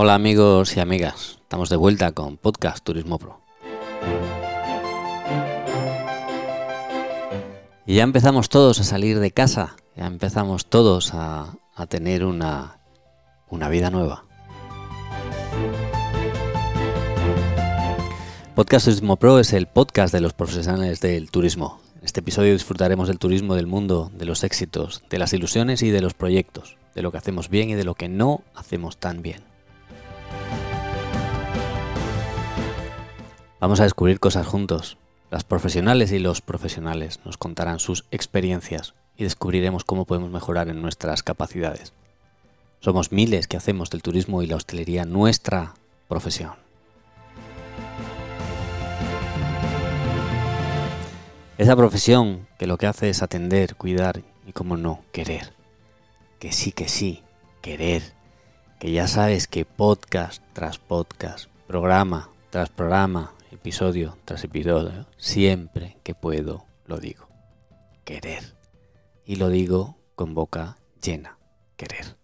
Hola 0.00 0.14
amigos 0.14 0.76
y 0.76 0.80
amigas, 0.80 1.40
estamos 1.42 1.70
de 1.70 1.74
vuelta 1.74 2.12
con 2.12 2.36
Podcast 2.36 2.84
Turismo 2.84 3.18
Pro. 3.18 3.40
Y 7.84 7.96
ya 7.96 8.04
empezamos 8.04 8.48
todos 8.48 8.78
a 8.78 8.84
salir 8.84 9.18
de 9.18 9.32
casa, 9.32 9.74
ya 9.96 10.06
empezamos 10.06 10.66
todos 10.66 11.14
a, 11.14 11.56
tener 11.88 12.24
una, 12.24 12.78
una 13.50 13.68
vida 13.68 13.90
nueva. 13.90 14.24
Podcast 18.54 18.84
Turismo 18.84 19.16
Pro 19.16 19.40
es 19.40 19.52
el 19.52 19.66
podcast 19.66 20.14
de 20.14 20.20
los 20.20 20.32
profesionales 20.32 21.00
del 21.00 21.28
turismo. 21.32 21.80
En 21.98 22.04
este 22.04 22.20
episodio 22.20 22.52
disfrutaremos 22.52 23.08
del 23.08 23.18
turismo 23.18 23.56
del 23.56 23.66
mundo, 23.66 24.12
de 24.14 24.26
los 24.26 24.44
éxitos, 24.44 25.02
de 25.10 25.18
las 25.18 25.32
ilusiones 25.32 25.82
y 25.82 25.90
de 25.90 26.02
los 26.02 26.14
proyectos, 26.14 26.76
de 26.94 27.02
lo 27.02 27.10
que 27.10 27.18
hacemos 27.18 27.48
bien 27.48 27.70
y 27.70 27.74
de 27.74 27.82
lo 27.82 27.96
que 27.96 28.08
no 28.08 28.44
hacemos 28.54 28.98
tan 28.98 29.22
bien. 29.22 29.47
Vamos 33.60 33.80
a 33.80 33.84
descubrir 33.84 34.20
cosas 34.20 34.46
juntos. 34.46 34.98
Las 35.30 35.42
profesionales 35.42 36.12
y 36.12 36.20
los 36.20 36.40
profesionales 36.40 37.20
nos 37.24 37.36
contarán 37.36 37.80
sus 37.80 38.04
experiencias 38.10 38.94
y 39.16 39.24
descubriremos 39.24 39.84
cómo 39.84 40.04
podemos 40.04 40.30
mejorar 40.30 40.68
en 40.68 40.80
nuestras 40.80 41.22
capacidades. 41.24 41.92
Somos 42.80 43.10
miles 43.10 43.48
que 43.48 43.56
hacemos 43.56 43.90
del 43.90 44.02
turismo 44.02 44.42
y 44.42 44.46
la 44.46 44.56
hostelería 44.56 45.04
nuestra 45.04 45.74
profesión. 46.08 46.52
Esa 51.58 51.74
profesión 51.74 52.46
que 52.58 52.68
lo 52.68 52.78
que 52.78 52.86
hace 52.86 53.10
es 53.10 53.22
atender, 53.22 53.74
cuidar 53.74 54.22
y, 54.46 54.52
como 54.52 54.76
no, 54.76 55.02
querer. 55.10 55.52
Que 56.38 56.52
sí, 56.52 56.70
que 56.70 56.88
sí, 56.88 57.24
querer. 57.60 58.02
Que 58.78 58.92
ya 58.92 59.08
sabes 59.08 59.48
que 59.48 59.64
podcast 59.64 60.42
tras 60.52 60.78
podcast, 60.78 61.48
programa 61.66 62.30
tras 62.50 62.70
programa, 62.70 63.32
episodio 63.50 64.16
tras 64.24 64.44
episodio, 64.44 65.06
siempre 65.16 65.98
que 66.02 66.14
puedo 66.14 66.66
lo 66.86 66.98
digo. 66.98 67.28
Querer. 68.04 68.56
Y 69.24 69.36
lo 69.36 69.48
digo 69.48 69.98
con 70.14 70.34
boca 70.34 70.78
llena. 71.02 71.38
Querer. 71.76 72.16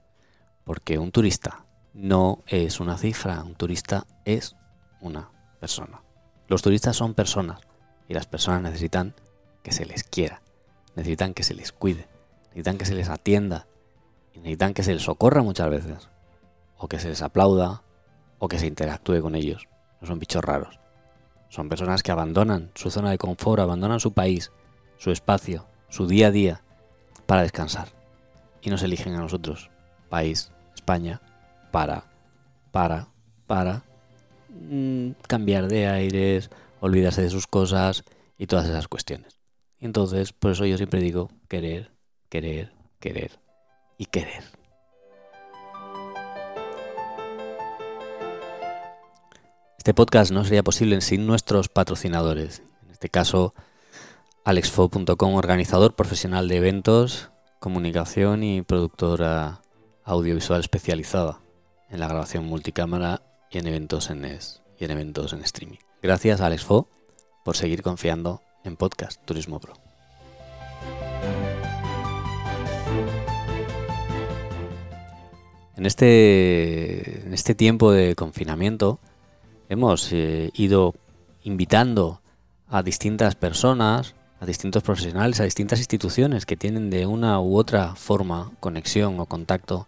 Porque 0.65 0.99
un 0.99 1.13
turista 1.13 1.67
no 1.93 2.43
es 2.47 2.81
una 2.81 2.99
cifra, 2.99 3.43
un 3.43 3.55
turista 3.55 4.07
es 4.25 4.57
una 5.01 5.31
persona. 5.61 6.03
Los 6.49 6.63
turistas 6.63 6.97
son 6.97 7.15
personas 7.15 7.61
y 8.09 8.15
las 8.15 8.27
personas 8.27 8.63
necesitan 8.63 9.15
que 9.63 9.73
se 9.73 9.87
les 9.87 10.05
quiera, 10.05 10.43
necesitan 10.95 11.35
que 11.35 11.43
se 11.43 11.55
les 11.55 11.73
cuide, 11.73 12.09
necesitan 12.49 12.79
que 12.79 12.85
se 12.85 12.95
les 12.95 13.09
atienda 13.09 13.67
y 14.33 14.39
necesitan 14.39 14.75
que 14.75 14.83
se 14.83 14.93
les 14.93 15.03
socorra 15.03 15.43
muchas 15.43 15.71
veces, 15.71 16.09
o 16.77 16.89
que 16.89 16.99
se 16.99 17.09
les 17.09 17.23
aplauda, 17.23 17.83
o 18.39 18.49
que 18.49 18.59
se 18.59 18.67
interactúe 18.67 19.21
con 19.21 19.35
ellos. 19.35 19.69
No 20.01 20.07
son 20.07 20.19
bichos 20.19 20.45
raros. 20.45 20.84
Son 21.55 21.69
personas 21.69 22.03
que 22.03 22.11
abandonan 22.11 22.73
su 22.75 22.91
zona 22.91 23.13
de 23.13 23.19
confort, 23.19 23.61
abandonan 23.63 24.01
su 24.01 24.13
país, 24.13 24.51
su 24.99 25.13
espacio, 25.13 25.69
su 25.89 26.09
día 26.09 26.27
a 26.27 26.31
día, 26.33 26.63
para 27.27 27.43
descansar. 27.43 27.91
Y 28.61 28.71
nos 28.71 28.83
eligen 28.83 29.15
a 29.15 29.21
nosotros, 29.21 29.71
país, 30.09 30.51
España, 30.75 31.23
para, 31.71 32.07
para, 32.73 33.07
para 33.47 33.85
mm, 34.49 35.11
cambiar 35.29 35.69
de 35.69 35.87
aires, 35.87 36.51
olvidarse 36.81 37.23
de 37.23 37.31
sus 37.31 37.47
cosas 37.47 38.03
y 38.37 38.49
todas 38.49 38.69
esas 38.69 38.89
cuestiones. 38.89 39.39
Entonces, 39.79 40.33
por 40.33 40.51
eso 40.51 40.67
yo 40.67 40.77
siempre 40.77 41.01
digo 41.01 41.31
querer, 41.47 41.93
querer, 42.31 42.73
querer 42.99 43.39
y 43.97 44.07
querer. 44.07 44.43
Este 49.85 49.93
podcast 49.93 50.31
no 50.31 50.45
sería 50.45 50.63
posible 50.63 50.99
sin 51.03 51.27
nuestros 51.27 51.69
patrocinadores. 51.69 52.63
En 52.87 52.93
este 52.93 53.11
caso, 53.11 53.53
alexfo.com, 54.43 55.35
organizador 55.35 55.95
profesional 55.95 56.49
de 56.49 56.57
eventos, 56.57 57.29
comunicación 57.59 58.45
y 58.45 58.63
productora 58.63 59.61
audiovisual 60.03 60.61
especializada 60.61 61.41
en 61.91 62.01
la 62.01 62.09
grabación 62.09 62.47
multicámara 62.47 63.21
y 63.51 63.59
en 63.59 63.67
eventos 63.67 64.09
en, 64.09 64.25
streaming. 64.25 65.77
Gracias 66.03 66.41
a 66.41 66.47
Alexfo 66.47 66.89
por 67.45 67.55
seguir 67.55 67.83
confiando 67.83 68.41
en 68.65 68.77
Podcast 68.77 69.23
Turismo 69.27 69.61
Pro. 69.61 69.75
En 75.77 75.85
este, 75.85 77.27
en 77.27 77.35
este 77.35 77.55
tiempo 77.55 77.93
de 77.93 78.15
confinamiento 78.15 78.99
hemos 79.69 80.13
eh, 80.13 80.51
ido 80.55 80.95
invitando 81.43 82.21
a 82.69 82.83
distintas 82.83 83.35
personas, 83.35 84.15
a 84.41 84.47
distintos 84.47 84.83
profesionales, 84.83 85.41
a 85.41 85.45
distintas 85.45 85.79
instituciones 85.79 86.47
que 86.47 86.57
tienen 86.57 86.91
de 86.91 87.07
una 87.07 87.41
u 87.41 87.57
otra 87.57 87.95
forma 87.95 88.53
conexión 88.61 89.21
o 89.21 89.27
contacto 89.27 89.87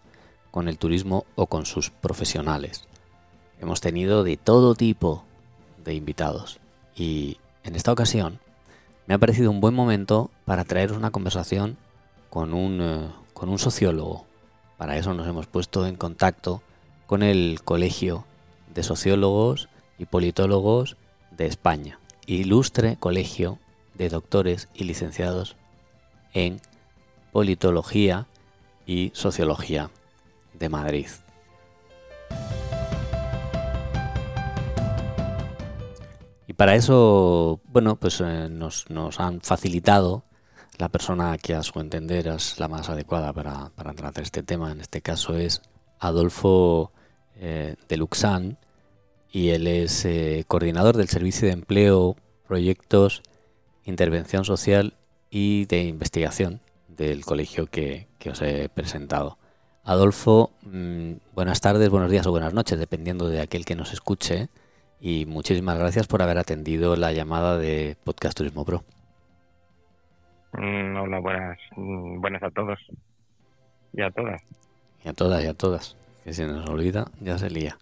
con 0.51 0.67
el 0.67 0.77
turismo 0.77 1.25
o 1.35 1.47
con 1.47 1.65
sus 1.65 1.89
profesionales. 1.89 2.87
Hemos 3.59 3.81
tenido 3.81 4.23
de 4.23 4.37
todo 4.37 4.75
tipo 4.75 5.23
de 5.83 5.95
invitados 5.95 6.59
y 6.95 7.37
en 7.63 7.75
esta 7.75 7.91
ocasión 7.91 8.39
me 9.07 9.13
ha 9.13 9.17
parecido 9.17 9.51
un 9.51 9.61
buen 9.61 9.73
momento 9.73 10.29
para 10.45 10.65
traeros 10.65 10.97
una 10.97 11.11
conversación 11.11 11.77
con 12.29 12.53
un, 12.53 12.81
eh, 12.81 13.07
con 13.33 13.49
un 13.49 13.57
sociólogo. 13.57 14.25
Para 14.77 14.97
eso 14.97 15.13
nos 15.13 15.27
hemos 15.27 15.47
puesto 15.47 15.87
en 15.87 15.95
contacto 15.95 16.61
con 17.07 17.23
el 17.23 17.61
Colegio 17.63 18.25
de 18.77 18.83
Sociólogos 18.83 19.69
y 19.97 20.05
Politólogos 20.05 20.97
de 21.31 21.47
España, 21.47 21.99
ilustre 22.27 22.95
colegio 22.99 23.57
de 23.95 24.07
doctores 24.09 24.69
y 24.75 24.83
licenciados 24.83 25.55
en 26.35 26.61
Politología 27.31 28.27
y 28.85 29.09
Sociología 29.15 29.89
de 30.53 30.69
Madrid. 30.69 31.07
para 36.57 36.75
eso, 36.75 37.59
bueno, 37.71 37.95
pues 37.95 38.19
eh, 38.19 38.47
nos, 38.49 38.85
han 39.19 39.41
facilitado 39.41 40.23
la 40.77 40.89
persona 40.89 41.37
que 41.39 41.55
a 41.55 41.63
su 41.63 41.79
entender 41.79 42.27
es 42.27 42.59
la 42.59 42.67
más 42.67 42.89
adecuada 42.89 43.31
para, 43.33 43.71
tratar 43.75 44.23
este 44.23 44.43
tema. 44.43 44.71
En 44.71 44.81
este 44.81 45.01
caso 45.01 45.35
es 45.35 45.61
Adolfo 45.99 46.91
eh, 47.35 47.75
de 47.87 47.97
Luxán 47.97 48.57
y 49.37 49.51
él 49.51 49.67
es 49.67 50.03
eh, 50.03 50.45
coordinador 50.47 50.97
del 50.97 51.09
Servicio 51.09 51.47
de 51.47 51.53
Empleo, 51.53 52.15
Proyectos, 52.47 53.21
Intervención 53.85 54.45
Social 54.45 54.95
y 55.29 55.65
de 55.67 55.83
Investigación 55.83 56.59
del 56.87 57.23
colegio 57.23 57.67
que, 57.67 58.07
os 58.27 58.41
he 58.41 58.67
presentado. 58.67 59.37
Adolfo, 59.83 60.49
mm, 60.63 61.11
buenas 61.35 61.61
tardes, 61.61 61.91
buenos 61.91 62.09
días 62.09 62.25
o 62.25 62.31
buenas 62.31 62.55
noches, 62.55 62.79
dependiendo 62.79 63.29
de 63.29 63.39
aquel 63.39 63.63
que 63.63 63.75
nos 63.75 63.93
escuche 63.93 64.49
y 64.99 65.27
muchísimas 65.27 65.77
gracias 65.77 66.07
por 66.07 66.23
haber 66.23 66.39
atendido 66.39 66.95
la 66.95 67.11
llamada 67.11 67.59
de 67.59 67.95
Podcast 68.03 68.35
Turismo 68.35 68.65
Pro. 68.65 68.83
Mm, 70.53 70.97
hola, 70.97 71.19
buenas, 71.19 71.59
mm, 71.75 72.21
buenas 72.21 72.41
a 72.41 72.49
todos 72.49 72.79
y 73.93 74.01
a 74.01 74.09
todas. 74.09 74.41
Y 75.05 75.09
a 75.09 75.13
todas 75.13 75.43
y 75.43 75.47
a 75.47 75.53
todas. 75.53 75.95
Que 76.23 76.33
se 76.33 76.47
nos 76.47 76.67
olvida, 76.67 77.05
ya 77.21 77.37
se 77.37 77.51
lía. 77.51 77.77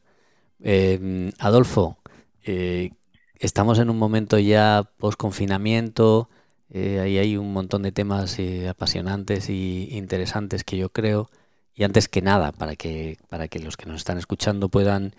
Eh, 0.61 1.31
Adolfo, 1.39 1.97
eh, 2.43 2.91
estamos 3.39 3.79
en 3.79 3.89
un 3.89 3.97
momento 3.97 4.39
ya 4.39 4.83
post 4.97 5.19
confinamiento. 5.19 6.29
Eh, 6.69 6.99
ahí 6.99 7.17
hay 7.17 7.37
un 7.37 7.53
montón 7.53 7.83
de 7.83 7.91
temas 7.91 8.37
apasionantes 8.69 9.49
y 9.49 9.89
interesantes 9.91 10.63
que 10.63 10.77
yo 10.77 10.89
creo. 10.89 11.29
Y 11.73 11.83
antes 11.83 12.07
que 12.07 12.21
nada, 12.21 12.51
para 12.51 12.75
que, 12.75 13.17
para 13.29 13.47
que 13.47 13.59
los 13.59 13.77
que 13.77 13.85
nos 13.85 13.97
están 13.97 14.17
escuchando 14.17 14.69
puedan 14.69 15.13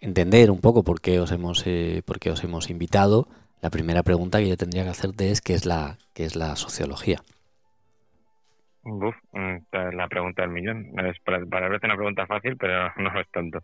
entender 0.00 0.50
un 0.50 0.60
poco 0.60 0.82
por 0.84 1.00
qué 1.00 1.20
os 1.20 1.32
hemos, 1.32 1.66
eh, 1.66 2.02
por 2.06 2.18
qué 2.18 2.30
os 2.30 2.42
hemos 2.44 2.70
invitado, 2.70 3.28
la 3.60 3.70
primera 3.70 4.02
pregunta 4.02 4.38
que 4.38 4.48
yo 4.48 4.56
tendría 4.56 4.84
que 4.84 4.90
hacerte 4.90 5.30
es 5.30 5.40
qué 5.40 5.54
es 5.54 5.66
la, 5.66 5.98
qué 6.14 6.24
es 6.24 6.36
la 6.36 6.56
sociología. 6.56 7.18
Uf, 8.82 9.16
mm, 9.32 9.56
la 9.92 10.08
pregunta 10.08 10.42
del 10.42 10.52
millón. 10.52 10.98
Es 11.00 11.18
para, 11.20 11.44
para 11.44 11.68
verte 11.68 11.86
una 11.86 11.96
pregunta 11.96 12.26
fácil, 12.26 12.56
pero 12.56 12.90
no 12.96 13.20
es 13.20 13.28
tanto. 13.30 13.60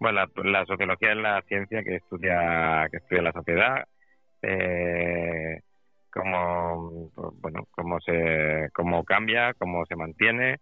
Bueno, 0.00 0.26
la, 0.44 0.64
sociología 0.66 1.12
es 1.12 1.18
la 1.18 1.42
ciencia 1.42 1.82
que 1.82 1.96
estudia 1.96 2.88
que 2.90 2.96
estudia 2.98 3.22
la 3.22 3.32
sociedad, 3.32 3.84
eh, 4.42 5.60
cómo 6.10 7.10
bueno 7.40 7.66
cómo 7.70 8.00
se 8.00 8.68
cómo 8.72 9.04
cambia, 9.04 9.54
cómo 9.54 9.86
se 9.86 9.96
mantiene, 9.96 10.60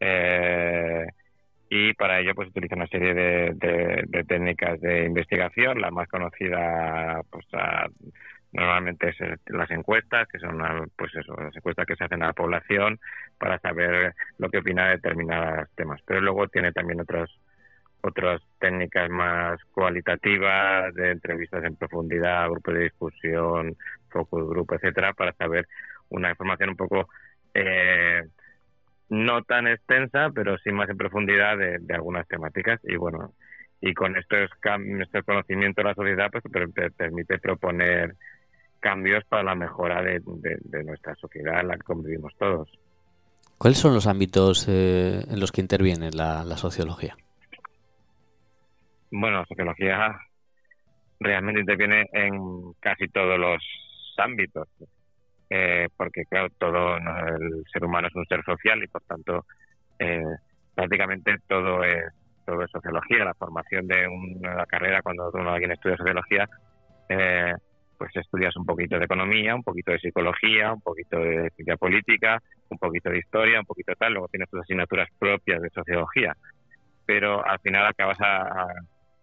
eh, 0.00 1.06
y 1.70 1.92
para 1.94 2.20
ello 2.20 2.34
pues 2.34 2.48
utiliza 2.48 2.76
una 2.76 2.86
serie 2.86 3.14
de, 3.14 4.24
técnicas 4.26 4.80
de 4.80 5.04
investigación. 5.04 5.80
La 5.80 5.90
más 5.90 6.08
conocida 6.08 7.20
pues 7.30 7.46
normalmente 8.52 9.10
es 9.10 9.16
las 9.46 9.70
encuestas, 9.70 10.26
que 10.28 10.38
son 10.38 10.58
pues 10.96 11.12
las 11.14 11.54
encuestas 11.56 11.86
que 11.86 11.96
se 11.96 12.04
hacen 12.04 12.22
a 12.22 12.28
la 12.28 12.32
población 12.32 12.98
para 13.38 13.58
saber 13.58 14.14
lo 14.38 14.48
que 14.48 14.58
opina 14.58 14.86
de 14.86 14.96
determinados 14.96 15.68
temas. 15.74 16.00
Pero 16.06 16.20
luego 16.20 16.48
tiene 16.48 16.72
también 16.72 17.00
otros 17.00 17.38
otras 18.02 18.40
técnicas 18.58 19.10
más 19.10 19.62
cualitativas 19.72 20.94
de 20.94 21.12
entrevistas 21.12 21.64
en 21.64 21.76
profundidad, 21.76 22.48
grupos 22.48 22.74
de 22.74 22.84
discusión, 22.84 23.76
focus 24.10 24.48
group, 24.48 24.72
etcétera, 24.72 25.12
para 25.12 25.32
saber 25.34 25.68
una 26.10 26.30
información 26.30 26.70
un 26.70 26.76
poco 26.76 27.08
eh, 27.54 28.22
no 29.08 29.42
tan 29.42 29.66
extensa, 29.66 30.30
pero 30.34 30.58
sí 30.58 30.70
más 30.70 30.88
en 30.88 30.96
profundidad 30.96 31.56
de, 31.56 31.94
algunas 31.94 32.26
temáticas. 32.28 32.80
Y 32.84 32.96
bueno, 32.96 33.32
y 33.80 33.94
con 33.94 34.16
estos 34.16 34.50
este 35.00 35.22
conocimiento 35.22 35.80
de 35.82 35.88
la 35.88 35.94
sociedad, 35.94 36.30
pues 36.30 36.44
permite 36.96 37.38
proponer 37.38 38.14
cambios 38.80 39.24
para 39.24 39.42
la 39.42 39.54
mejora 39.54 40.02
de, 40.02 40.20
nuestra 40.84 41.14
sociedad 41.16 41.60
en 41.60 41.68
la 41.68 41.76
que 41.76 41.82
convivimos 41.82 42.32
todos. 42.38 42.68
¿Cuáles 43.56 43.78
son 43.78 43.94
los 43.94 44.06
ámbitos 44.06 44.66
eh, 44.68 45.24
en 45.28 45.40
los 45.40 45.50
que 45.50 45.60
interviene 45.60 46.10
la, 46.12 46.44
sociología? 46.56 47.16
Bueno, 49.10 49.44
sociología 49.46 50.18
realmente 51.20 51.60
interviene 51.60 52.06
en 52.12 52.72
casi 52.80 53.08
todos 53.08 53.38
los 53.38 53.62
ámbitos, 54.18 54.68
eh, 55.50 55.88
porque 55.96 56.24
claro, 56.26 56.48
todo 56.58 56.96
el 56.96 57.64
ser 57.72 57.84
humano 57.84 58.08
es 58.08 58.14
un 58.14 58.26
ser 58.26 58.44
social 58.44 58.82
y 58.82 58.88
por 58.88 59.02
tanto 59.02 59.46
eh, 59.98 60.22
prácticamente 60.74 61.36
todo 61.46 61.82
es 61.84 62.12
todo 62.44 62.62
es 62.62 62.70
sociología. 62.70 63.24
La 63.24 63.34
formación 63.34 63.86
de 63.86 64.06
una 64.06 64.64
carrera 64.66 65.02
cuando 65.02 65.30
uno 65.32 65.50
alguien 65.50 65.72
estudia 65.72 65.96
sociología 65.96 66.48
eh, 67.08 67.54
pues 67.98 68.14
estudias 68.14 68.56
un 68.56 68.64
poquito 68.64 68.98
de 68.98 69.04
economía, 69.04 69.54
un 69.54 69.62
poquito 69.62 69.90
de 69.90 69.98
psicología, 69.98 70.72
un 70.72 70.80
poquito 70.80 71.18
de 71.18 71.50
ciencia 71.56 71.76
política, 71.76 72.40
un 72.68 72.78
poquito 72.78 73.10
de 73.10 73.18
historia, 73.18 73.58
un 73.58 73.66
poquito 73.66 73.92
tal, 73.98 74.12
luego 74.12 74.28
tienes 74.28 74.48
tus 74.48 74.60
asignaturas 74.60 75.08
propias 75.18 75.60
de 75.60 75.70
sociología, 75.70 76.36
pero 77.04 77.44
al 77.44 77.58
final 77.58 77.86
acabas 77.86 78.18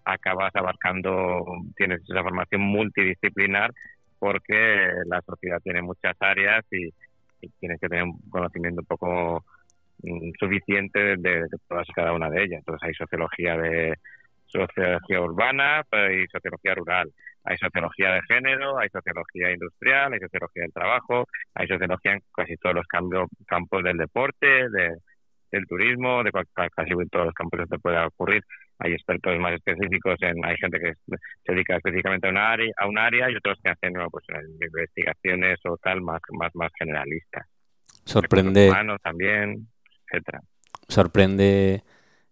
acabas 0.05 0.55
abarcando, 0.55 1.43
tienes 1.75 2.01
esa 2.07 2.23
formación 2.23 2.61
multidisciplinar 2.61 3.71
porque 4.19 4.91
la 5.05 5.21
sociedad 5.21 5.59
tiene 5.63 5.81
muchas 5.81 6.15
áreas 6.19 6.63
y, 6.71 6.89
tienes 7.59 7.79
que 7.79 7.89
tener 7.89 8.05
un 8.05 8.19
conocimiento 8.31 8.81
un 8.81 8.87
poco 8.87 9.45
mm, 10.01 10.31
suficiente 10.39 11.15
de, 11.17 11.45
todas 11.67 11.87
y 11.87 11.93
cada 11.93 12.13
una 12.13 12.29
de 12.29 12.43
ellas. 12.43 12.59
Entonces 12.59 12.87
hay 12.87 12.93
sociología 12.95 13.55
de 13.57 13.93
sociología 14.47 15.21
urbana 15.21 15.83
y 16.11 16.25
sociología 16.27 16.73
rural 16.73 17.11
hay 17.45 17.57
sociología 17.57 18.13
de 18.13 18.21
género, 18.23 18.79
hay 18.79 18.89
sociología 18.89 19.51
industrial, 19.51 20.13
hay 20.13 20.19
sociología 20.19 20.63
del 20.63 20.73
trabajo, 20.73 21.27
hay 21.53 21.67
sociología 21.67 22.13
en 22.13 22.23
casi 22.35 22.57
todos 22.57 22.75
los 22.75 22.87
campos 22.87 23.83
del 23.83 23.97
deporte, 23.97 24.67
del 24.69 25.67
turismo, 25.67 26.23
de 26.23 26.31
casi 26.31 26.91
todos 27.11 27.25
los 27.27 27.33
campos 27.35 27.59
que 27.61 27.67
te 27.67 27.79
pueda 27.79 28.07
ocurrir. 28.07 28.43
Hay 28.79 28.93
expertos 28.93 29.37
más 29.39 29.53
específicos, 29.53 30.15
en, 30.21 30.43
hay 30.43 30.57
gente 30.57 30.79
que 30.79 30.93
se 31.05 31.53
dedica 31.53 31.77
específicamente 31.77 32.27
a 32.27 32.31
un 32.31 32.37
área, 32.37 32.71
a 32.77 32.87
un 32.87 32.97
área 32.97 33.31
y 33.31 33.35
otros 33.35 33.57
que 33.63 33.69
hacen 33.69 33.93
pues, 34.11 34.25
investigaciones 34.61 35.59
o 35.65 35.77
tal 35.77 36.01
más, 36.01 36.21
más, 36.31 36.53
más 36.55 36.71
generalistas. 36.77 37.47
Sorprende. 38.03 38.69
Humanos 38.69 38.99
también, 39.01 39.67
etcétera. 40.07 40.41
Sorprende 40.87 41.83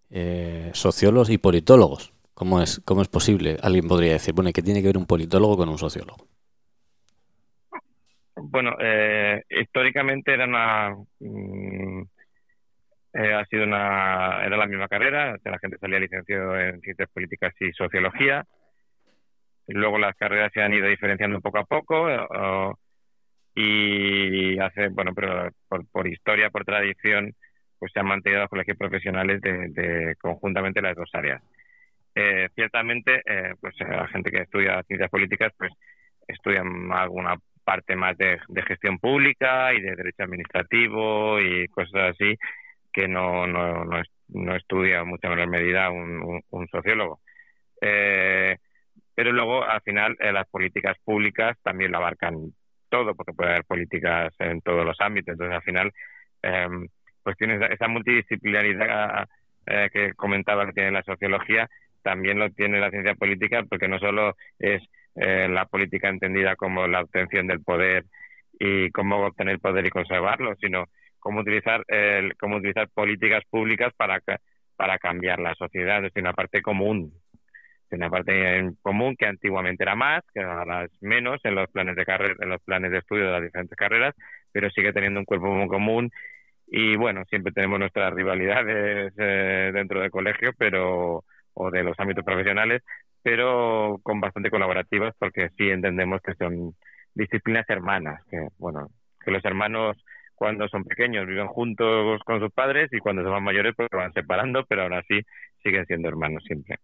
eh, 0.09 0.69
sociólogos 0.73 1.29
y 1.29 1.37
politólogos 1.37 2.13
¿Cómo 2.33 2.61
es, 2.61 2.81
cómo 2.83 3.01
es 3.01 3.07
posible? 3.07 3.57
Alguien 3.61 3.87
podría 3.87 4.13
decir, 4.13 4.33
bueno, 4.33 4.51
¿qué 4.53 4.61
tiene 4.61 4.81
que 4.81 4.87
ver 4.87 4.97
un 4.97 5.05
politólogo 5.05 5.57
con 5.57 5.69
un 5.69 5.77
sociólogo? 5.77 6.27
Bueno, 8.35 8.75
eh, 8.79 9.43
históricamente 9.49 10.33
era 10.33 10.45
una... 10.45 10.95
Mm, 11.19 12.01
eh, 13.13 13.33
ha 13.33 13.45
sido 13.45 13.63
una... 13.63 14.43
Era 14.45 14.57
la 14.57 14.67
misma 14.67 14.87
carrera, 14.87 15.37
la 15.43 15.59
gente 15.59 15.77
salía 15.77 15.99
licenciado 15.99 16.59
en 16.59 16.81
Ciencias 16.81 17.09
Políticas 17.11 17.53
y 17.59 17.71
Sociología. 17.73 18.43
Luego 19.67 19.97
las 19.97 20.15
carreras 20.15 20.51
se 20.53 20.61
han 20.61 20.73
ido 20.73 20.87
diferenciando 20.87 21.39
poco 21.39 21.59
a 21.59 21.65
poco 21.65 22.07
y 23.55 24.59
hace, 24.59 24.89
bueno, 24.89 25.13
pero 25.15 25.49
por, 25.91 26.07
historia, 26.07 26.49
por 26.49 26.65
tradición, 26.65 27.33
pues 27.79 27.91
se 27.93 27.99
han 27.99 28.07
mantenido 28.07 28.41
los 28.41 28.49
colegios 28.49 28.77
profesionales 28.77 29.39
de 29.41 30.15
conjuntamente 30.19 30.81
las 30.81 30.95
dos 30.95 31.09
áreas. 31.13 31.41
Eh, 32.15 32.49
ciertamente, 32.53 33.21
eh, 33.25 33.55
pues 33.59 33.73
eh, 33.81 33.85
la 33.87 34.07
gente 34.07 34.29
que 34.29 34.41
estudia 34.41 34.83
ciencias 34.83 35.09
políticas, 35.09 35.51
pues 35.57 35.71
estudian 36.27 36.91
alguna 36.91 37.35
parte 37.63 37.95
más 37.95 38.15
de, 38.17 38.39
gestión 38.67 38.99
pública 38.99 39.73
y 39.73 39.81
de 39.81 39.95
derecho 39.95 40.23
administrativo 40.23 41.39
y 41.39 41.67
cosas 41.69 42.11
así 42.11 42.37
que 42.93 43.07
no, 43.07 43.47
no, 43.47 43.85
no, 44.29 44.55
estudia 44.55 44.99
en 44.99 45.07
mucha 45.07 45.29
menor 45.29 45.49
medida 45.49 45.89
un, 45.89 46.43
sociólogo. 46.71 47.19
pero 47.79 49.31
luego, 49.31 49.63
al 49.63 49.81
final, 49.81 50.15
las 50.19 50.47
políticas 50.49 50.97
públicas 51.03 51.57
también 51.63 51.91
lo 51.91 51.97
abarcan 51.97 52.53
todo, 52.89 53.15
porque 53.15 53.33
puede 53.33 53.51
haber 53.51 53.65
políticas 53.65 54.33
en 54.39 54.61
todos 54.61 54.85
los 54.85 54.99
ámbitos. 55.01 55.33
Entonces, 55.33 55.55
al 55.55 55.63
final, 55.63 55.91
pues 57.23 57.37
tienes 57.37 57.61
esa 57.71 57.87
multidisciplinaridad 57.87 59.27
que 59.65 60.13
comentaba 60.15 60.65
que 60.67 60.73
tiene 60.73 60.91
la 60.91 61.03
sociología, 61.03 61.69
también 62.03 62.37
lo 62.37 62.49
tiene 62.51 62.79
la 62.79 62.91
ciencia 62.91 63.15
política 63.15 63.63
porque 63.63 63.87
no 63.87 63.97
solo 63.97 64.35
es 64.59 64.83
eh, 65.15 65.47
la 65.49 65.65
política 65.65 66.09
entendida 66.09 66.55
como 66.55 66.87
la 66.87 67.01
obtención 67.01 67.47
del 67.47 67.61
poder 67.61 68.05
y 68.59 68.91
cómo 68.91 69.25
obtener 69.25 69.59
poder 69.59 69.85
y 69.85 69.89
conservarlo, 69.89 70.55
sino 70.59 70.85
cómo 71.23 71.39
utilizar 71.41 71.83
el, 71.87 72.35
cómo 72.37 72.57
utilizar 72.57 72.89
políticas 72.89 73.43
públicas 73.49 73.93
para 73.95 74.21
para 74.75 74.97
cambiar 74.97 75.39
la 75.39 75.55
sociedad, 75.55 76.03
es 76.03 76.11
una 76.15 76.33
parte 76.33 76.61
común, 76.61 77.13
es 77.89 77.97
una 77.97 78.09
parte 78.09 78.71
común 78.81 79.15
que 79.15 79.25
antiguamente 79.27 79.83
era 79.83 79.95
más, 79.95 80.23
que 80.33 80.41
ahora 80.41 80.85
es 80.85 80.91
menos 81.01 81.39
en 81.43 81.55
los 81.55 81.69
planes 81.71 81.95
de 81.95 82.05
carrera, 82.05 82.35
en 82.39 82.49
los 82.49 82.61
planes 82.63 82.91
de 82.91 82.97
estudio 82.97 83.25
de 83.25 83.31
las 83.31 83.43
diferentes 83.43 83.77
carreras, 83.77 84.13
pero 84.51 84.69
sigue 84.71 84.91
teniendo 84.93 85.19
un 85.19 85.25
cuerpo 85.25 85.47
muy 85.47 85.67
común. 85.67 86.11
Y 86.67 86.95
bueno, 86.97 87.23
siempre 87.29 87.53
tenemos 87.53 87.79
nuestras 87.79 88.13
rivalidades 88.13 89.13
eh, 89.17 89.71
dentro 89.73 90.01
del 90.01 90.11
colegio, 90.11 90.51
pero 90.57 91.23
o 91.53 91.71
de 91.71 91.83
los 91.83 91.99
ámbitos 91.99 92.25
profesionales, 92.25 92.81
pero 93.21 93.99
con 94.03 94.19
bastante 94.19 94.49
colaborativas 94.49 95.13
porque 95.19 95.49
sí 95.57 95.69
entendemos 95.69 96.19
que 96.21 96.33
son 96.35 96.73
disciplinas 97.13 97.69
hermanas, 97.69 98.23
que 98.29 98.47
bueno, 98.57 98.89
que 99.23 99.31
los 99.31 99.45
hermanos 99.45 99.97
cuando 100.35 100.67
son 100.67 100.83
pequeños 100.83 101.27
viven 101.27 101.47
juntos 101.47 102.19
con 102.25 102.39
sus 102.39 102.51
padres 102.51 102.89
y 102.91 102.99
cuando 102.99 103.23
son 103.23 103.31
más 103.31 103.41
mayores 103.41 103.73
pues 103.75 103.87
se 103.89 103.97
van 103.97 104.13
separando, 104.13 104.65
pero 104.67 104.83
aún 104.83 104.93
así 104.93 105.21
siguen 105.63 105.85
siendo 105.85 106.09
hermanos 106.09 106.43
siempre. 106.45 106.77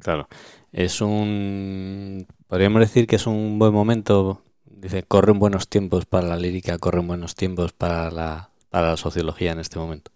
Claro, 0.00 0.28
es 0.72 1.00
un, 1.00 2.26
podríamos 2.48 2.80
decir 2.80 3.06
que 3.06 3.16
es 3.16 3.26
un 3.26 3.58
buen 3.58 3.72
momento, 3.72 4.42
dice, 4.64 5.02
corren 5.02 5.38
buenos 5.38 5.68
tiempos 5.68 6.06
para 6.06 6.26
la 6.26 6.36
lírica, 6.36 6.78
corren 6.78 7.06
buenos 7.06 7.34
tiempos 7.34 7.72
para 7.72 8.10
la, 8.10 8.50
para 8.70 8.90
la 8.90 8.96
sociología 8.96 9.52
en 9.52 9.60
este 9.60 9.78
momento. 9.78 10.10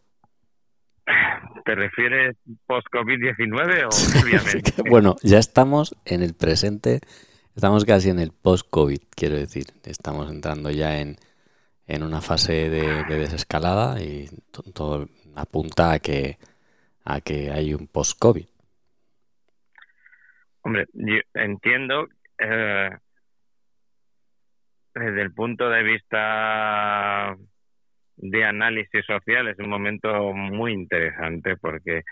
¿Te 1.64 1.74
refieres 1.74 2.36
post-COVID-19 2.66 3.86
o 3.86 4.20
previamente? 4.20 4.72
bueno, 4.88 5.16
ya 5.22 5.38
estamos 5.38 5.96
en 6.04 6.22
el 6.22 6.34
presente, 6.34 7.00
estamos 7.54 7.84
casi 7.84 8.10
en 8.10 8.18
el 8.18 8.32
post-COVID, 8.32 9.00
quiero 9.14 9.36
decir. 9.36 9.66
Estamos 9.84 10.30
entrando 10.30 10.70
ya 10.70 11.00
en, 11.00 11.16
en 11.90 12.04
una 12.04 12.20
fase 12.20 12.70
de, 12.70 13.04
desescalada 13.04 14.00
y 14.00 14.28
todo 14.72 15.08
apunta 15.34 15.92
a 15.92 15.98
que, 15.98 16.38
a 17.04 17.20
que 17.20 17.50
hay 17.50 17.74
un 17.74 17.88
post-COVID. 17.88 18.46
Hombre, 20.62 20.86
yo 20.92 21.18
entiendo 21.34 22.06
eh, 22.38 22.90
desde 24.94 25.22
el 25.22 25.32
punto 25.32 25.68
de 25.68 25.82
vista 25.82 27.36
de 28.16 28.44
análisis 28.44 29.04
social 29.06 29.48
es 29.48 29.58
un 29.58 29.70
momento 29.70 30.32
muy 30.32 30.72
interesante 30.72 31.56
porque 31.56 32.02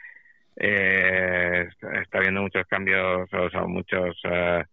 eh, 0.57 1.69
está 2.03 2.19
habiendo 2.19 2.43
muchos 2.43 2.67
cambios, 2.67 3.33
o 3.33 3.51
sea, 3.51 3.63
muchas 3.67 4.17
eh, 4.25 4.65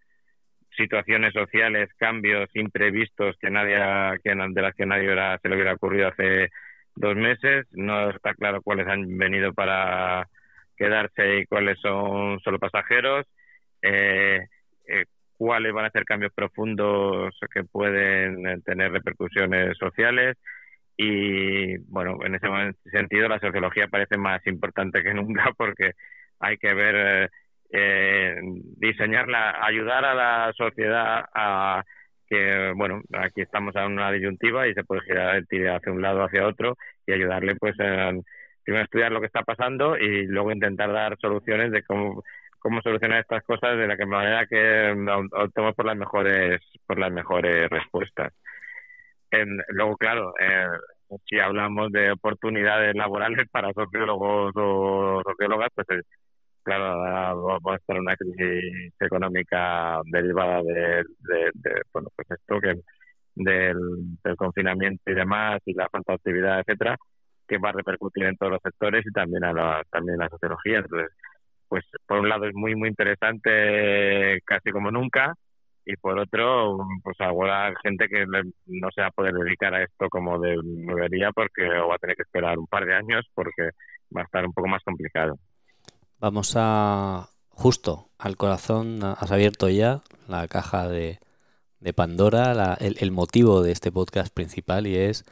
situaciones 0.75 1.33
sociales, 1.33 1.89
cambios 1.97 2.49
imprevistos 2.55 3.35
que 3.39 3.49
nadie, 3.49 3.77
que 4.23 4.35
de 4.35 4.61
las 4.61 4.75
que 4.75 4.85
nadie 4.85 5.09
se 5.41 5.49
le 5.49 5.55
hubiera 5.55 5.73
ocurrido 5.73 6.07
hace 6.07 6.49
dos 6.95 7.15
meses. 7.15 7.65
No 7.71 8.09
está 8.09 8.33
claro 8.33 8.61
cuáles 8.61 8.87
han 8.87 9.17
venido 9.17 9.53
para 9.53 10.27
quedarse 10.77 11.39
y 11.39 11.45
cuáles 11.45 11.79
son 11.79 12.39
solo 12.41 12.59
pasajeros. 12.59 13.25
Eh, 13.81 14.39
eh 14.87 15.05
cuáles 15.37 15.73
van 15.73 15.85
a 15.85 15.91
ser 15.91 16.05
cambios 16.05 16.31
profundos 16.33 17.37
que 17.53 17.63
pueden 17.65 18.61
tener 18.63 18.91
repercusiones 18.91 19.77
sociales 19.77 20.37
y 20.97 21.77
bueno, 21.89 22.17
en 22.23 22.35
ese 22.35 22.47
sentido 22.91 23.27
la 23.27 23.39
sociología 23.39 23.87
parece 23.87 24.17
más 24.17 24.45
importante 24.47 25.03
que 25.03 25.13
nunca 25.13 25.51
porque 25.57 25.91
hay 26.39 26.57
que 26.57 26.73
ver, 26.73 27.31
eh, 27.75 28.35
eh, 28.37 28.41
diseñarla, 28.77 29.65
ayudar 29.65 30.05
a 30.05 30.13
la 30.13 30.53
sociedad 30.53 31.25
a 31.33 31.83
que, 32.27 32.73
bueno, 32.75 33.01
aquí 33.13 33.41
estamos 33.41 33.75
a 33.75 33.85
una 33.85 34.11
disyuntiva 34.11 34.67
y 34.67 34.73
se 34.73 34.83
puede 34.83 35.01
girar 35.01 35.35
el 35.35 35.47
tiro 35.47 35.75
hacia 35.75 35.91
un 35.91 36.01
lado 36.01 36.23
hacia 36.23 36.47
otro 36.47 36.77
y 37.05 37.13
ayudarle 37.13 37.55
pues 37.55 37.79
a, 37.79 38.11
primero 38.63 38.85
estudiar 38.85 39.11
lo 39.11 39.19
que 39.19 39.27
está 39.27 39.43
pasando 39.43 39.97
y 39.97 40.25
luego 40.27 40.51
intentar 40.51 40.91
dar 40.91 41.17
soluciones 41.19 41.71
de 41.71 41.83
cómo 41.83 42.23
cómo 42.59 42.81
solucionar 42.81 43.19
estas 43.19 43.43
cosas 43.43 43.77
de 43.77 43.87
la 43.87 43.95
que 43.95 44.07
manera 44.07 44.47
que 44.47 44.91
optemos 45.33 45.75
por 45.75 45.85
las 45.85 45.97
mejores 45.97 46.61
por 46.87 46.97
las 46.97 47.11
mejores 47.11 47.69
respuestas. 47.69 48.33
luego, 49.69 49.97
claro, 49.97 50.33
eh, 50.39 50.67
si 51.25 51.39
hablamos 51.39 51.91
de 51.91 52.11
oportunidades 52.11 52.95
laborales 52.95 53.47
para 53.51 53.71
sociólogos 53.73 54.53
o 54.55 55.21
sociólogas, 55.23 55.69
pues 55.75 55.87
claro, 56.65 56.97
vamos 57.35 57.73
a 57.73 57.75
estar 57.77 57.99
una 57.99 58.15
crisis 58.17 58.93
económica 58.99 60.01
derivada 60.05 60.61
de, 60.63 61.03
bueno, 61.93 62.09
pues 62.15 62.31
esto 62.31 62.59
que 62.59 62.75
del, 63.35 64.35
confinamiento 64.37 65.11
y 65.11 65.15
demás 65.15 65.61
y 65.65 65.73
la 65.73 65.89
falta 65.89 66.13
de 66.13 66.15
actividad, 66.17 66.59
etcétera, 66.61 66.97
que 67.47 67.57
va 67.59 67.69
a 67.69 67.73
repercutir 67.73 68.25
en 68.25 68.37
todos 68.37 68.53
los 68.53 68.61
sectores 68.63 69.05
y 69.07 69.11
también 69.11 69.43
a 69.45 69.53
la, 69.53 69.83
también 69.91 70.17
la 70.19 70.29
sociología. 70.29 70.79
Entonces, 70.79 71.09
pues 71.67 71.85
por 72.07 72.19
un 72.19 72.29
lado 72.29 72.45
es 72.45 72.55
muy 72.55 72.75
muy 72.75 72.89
interesante 72.89 74.39
casi 74.45 74.71
como 74.71 74.91
nunca 74.91 75.33
y 75.85 75.95
por 75.97 76.17
otro 76.19 76.77
pues 77.03 77.19
ahora 77.21 77.73
gente 77.83 78.07
que 78.07 78.25
no 78.25 78.89
se 78.91 79.01
va 79.01 79.07
a 79.07 79.11
poder 79.11 79.33
dedicar 79.33 79.73
a 79.75 79.83
esto 79.83 80.09
como 80.09 80.39
debería 80.39 81.31
porque 81.31 81.67
va 81.67 81.95
a 81.95 81.99
tener 81.99 82.15
que 82.15 82.23
esperar 82.23 82.57
un 82.57 82.67
par 82.67 82.85
de 82.85 82.95
años 82.95 83.25
porque 83.33 83.71
va 84.15 84.21
a 84.21 84.25
estar 84.25 84.45
un 84.45 84.53
poco 84.53 84.67
más 84.67 84.83
complicado. 84.83 85.37
Vamos 86.25 86.53
a 86.55 87.29
justo 87.49 88.09
al 88.17 88.35
corazón, 88.35 89.03
has 89.03 89.31
abierto 89.31 89.69
ya 89.69 90.01
la 90.27 90.47
caja 90.47 90.89
de, 90.89 91.19
de 91.79 91.93
Pandora, 91.93 92.73
el, 92.79 93.11
motivo 93.11 93.61
de 93.61 93.71
este 93.71 93.91
podcast 93.91 94.33
principal 94.33 94.87
y 94.87 94.95
es 94.95 95.23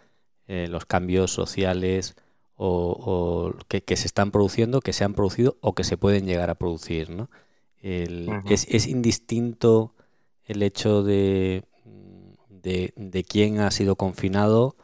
eh, 0.45 0.67
los 0.69 0.85
cambios 0.85 1.31
sociales, 1.31 2.13
o, 2.57 3.55
que, 3.67 3.97
se 3.97 4.05
están 4.05 4.29
produciendo, 4.29 4.81
que 4.81 4.93
se 4.93 5.03
han 5.03 5.15
producido 5.15 5.57
o 5.61 5.73
que 5.73 5.83
se 5.83 5.97
pueden 5.97 6.27
llegar 6.27 6.51
a 6.51 6.59
producir. 6.59 7.09
¿no? 7.09 7.27
es, 7.81 8.67
es, 8.69 8.85
indistinto 8.85 9.95
el 10.45 10.61
hecho 10.61 11.01
de, 11.01 11.63
de, 12.49 13.25
quién 13.27 13.61
ha 13.61 13.71
sido 13.71 13.95
confinado 13.95 14.75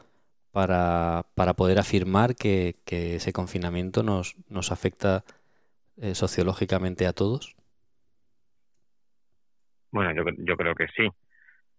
para, 0.50 1.26
para 1.36 1.54
poder 1.54 1.78
afirmar 1.78 2.34
que, 2.34 2.80
que, 2.84 3.14
ese 3.14 3.32
confinamiento 3.32 4.02
nos, 4.02 4.34
nos 4.48 4.72
afecta 4.72 5.24
eh, 6.00 6.14
sociológicamente 6.14 7.06
a 7.06 7.12
todos. 7.12 7.56
Bueno, 9.92 10.12
yo, 10.14 10.24
yo 10.38 10.56
creo 10.56 10.74
que 10.74 10.86
sí. 10.88 11.08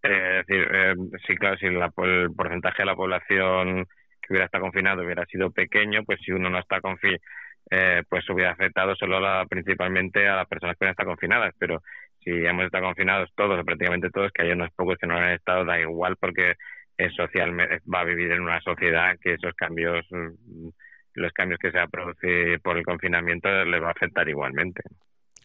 Eh, 0.04 0.40
es 0.40 0.48
decir, 0.48 0.68
eh, 0.74 0.96
sí, 1.28 1.36
claro, 1.36 1.58
si 1.58 1.68
el 1.68 2.34
porcentaje 2.36 2.82
de 2.82 2.86
la 2.86 2.96
población 2.96 3.88
hubiera 4.32 4.46
estado 4.46 4.64
confinado 4.64 5.04
hubiera 5.04 5.26
sido 5.26 5.52
pequeño, 5.52 6.04
pues 6.06 6.20
si 6.24 6.32
uno 6.32 6.50
no 6.50 6.60
está 6.60 6.82
confinado, 6.82 7.22
eh, 7.70 8.04
pues 8.10 8.28
hubiera 8.30 8.52
afectado 8.52 8.96
solo 8.96 9.20
principalmente 9.48 10.28
a 10.28 10.38
las 10.38 10.48
personas 10.48 10.76
que 10.78 10.86
no 10.86 10.92
están 10.92 11.08
confinadas. 11.08 11.54
Pero 11.58 11.82
si 12.20 12.32
hemos 12.32 12.66
estado 12.66 12.86
confinados 12.86 13.30
todos, 13.36 13.60
o 13.60 13.66
prácticamente 13.66 14.10
todos, 14.10 14.32
que 14.32 14.44
hay 14.44 14.52
unos 14.52 14.72
pocos 14.76 14.98
que 14.98 15.08
no 15.08 15.18
han 15.18 15.32
estado, 15.34 15.66
da 15.66 15.80
igual 15.80 16.16
porque 16.18 16.56
es 16.98 17.14
socialmente, 17.16 17.80
va 17.94 18.02
a 18.02 18.06
vivir 18.06 18.32
en 18.32 18.42
una 18.42 18.62
sociedad 18.62 19.18
que 19.22 19.34
esos 19.34 19.54
cambios, 19.56 20.06
mm, 20.12 20.70
los 21.14 21.32
cambios 21.34 21.60
que 21.60 21.72
se 21.72 21.78
va 21.78 21.84
a 21.84 21.88
producir 21.88 22.60
por 22.62 22.78
el 22.78 22.86
confinamiento, 22.86 23.50
le 23.50 23.80
va 23.80 23.90
a 23.90 23.92
afectar 23.92 24.28
igualmente. 24.28 24.82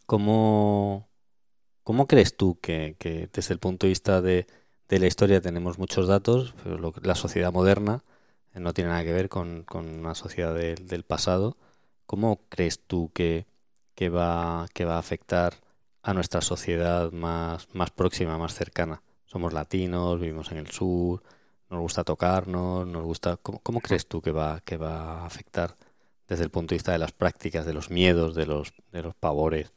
¿Cómo, 0.07 1.09
cómo 1.83 2.07
crees 2.07 2.37
tú 2.37 2.59
que, 2.61 2.97
que 2.99 3.29
desde 3.33 3.55
el 3.55 3.61
punto 3.61 3.87
de 3.87 3.91
vista 3.91 4.21
de, 4.23 4.47
de 4.89 4.99
la 4.99 5.07
historia 5.07 5.41
tenemos 5.41 5.79
muchos 5.79 6.07
datos, 6.07 6.55
pero 6.63 6.93
la 7.03 7.15
sociedad 7.15 7.53
moderna 7.53 8.05
no 8.55 8.73
tiene 8.73 8.91
nada 8.91 9.05
que 9.05 9.13
ver 9.13 9.29
con, 9.29 9.67
una 9.73 10.15
sociedad 10.15 10.55
del 10.55 11.03
pasado. 11.05 11.57
¿Cómo 12.07 12.41
crees 12.49 12.81
tú 12.87 13.11
que, 13.13 13.47
que, 13.95 14.09
va, 14.09 14.67
que 14.73 14.85
va 14.85 14.97
a 14.97 14.99
afectar 14.99 15.55
a 16.03 16.15
nuestra 16.15 16.41
sociedad 16.41 17.13
más, 17.13 17.69
más 17.75 17.91
próxima, 17.91 18.39
más 18.39 18.55
cercana? 18.55 19.03
Somos 19.27 19.53
latinos, 19.53 20.21
vivimos 20.21 20.53
en 20.53 20.59
el 20.59 20.69
sur, 20.69 21.23
nos 21.71 21.81
gusta 21.81 22.05
tocarnos, 22.05 22.87
nos 22.87 23.05
gusta... 23.05 23.37
¿Cómo, 23.39 23.61
cómo 23.61 23.81
crees 23.81 24.07
tú 24.09 24.21
que 24.21 24.33
va, 24.33 24.61
que 24.61 24.77
va 24.77 25.23
a 25.23 25.27
afectar 25.27 25.71
desde 26.29 26.45
el 26.45 26.51
punto 26.51 26.71
de 26.71 26.77
vista 26.77 26.93
de 26.93 26.99
las 26.99 27.13
prácticas, 27.13 27.67
de 27.67 27.75
los 27.75 27.91
miedos, 27.91 28.35
de 28.35 28.47
los, 28.47 28.73
de 28.93 29.03
los 29.03 29.15
pavores? 29.15 29.73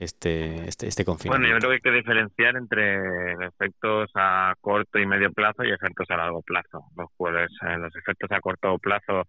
este, 0.00 0.66
este, 0.66 0.88
este 0.88 1.04
confinamiento? 1.04 1.46
Bueno, 1.46 1.54
yo 1.54 1.58
creo 1.60 1.70
que 1.70 1.74
hay 1.74 1.92
que 1.92 1.98
diferenciar 1.98 2.56
entre 2.56 3.32
efectos 3.46 4.10
a 4.14 4.54
corto 4.60 4.98
y 4.98 5.06
medio 5.06 5.30
plazo 5.30 5.62
y 5.62 5.70
efectos 5.70 6.10
a 6.10 6.16
largo 6.16 6.42
plazo. 6.42 6.86
Los, 6.96 7.10
cuales, 7.16 7.50
eh, 7.62 7.76
los 7.76 7.94
efectos 7.94 8.30
a 8.32 8.40
corto 8.40 8.78
plazo 8.78 9.24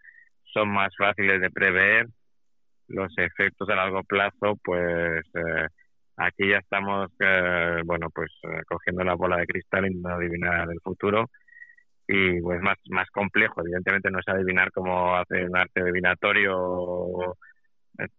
son 0.45 0.69
más 0.69 0.95
fáciles 0.97 1.41
de 1.41 1.51
prever. 1.51 2.07
Los 2.87 3.13
efectos 3.17 3.69
a 3.69 3.75
largo 3.75 4.01
plazo, 4.03 4.57
pues 4.63 5.25
eh, 5.35 5.67
aquí 6.15 6.49
ya 6.49 6.57
estamos, 6.57 7.11
eh, 7.19 7.81
bueno, 7.85 8.09
pues 8.09 8.31
cogiendo 8.67 9.03
la 9.03 9.15
bola 9.15 9.37
de 9.37 9.47
cristal 9.47 9.85
y 9.87 9.95
no 9.95 10.09
adivinar 10.09 10.69
el 10.71 10.79
futuro. 10.81 11.29
Y 12.13 12.41
pues 12.41 12.59
más, 12.61 12.77
más 12.89 13.09
complejo, 13.09 13.61
evidentemente 13.61 14.11
no 14.11 14.19
es 14.19 14.27
adivinar 14.27 14.69
cómo 14.73 15.15
hacer 15.15 15.47
un 15.49 15.55
arte 15.55 15.79
adivinatorio 15.81 17.37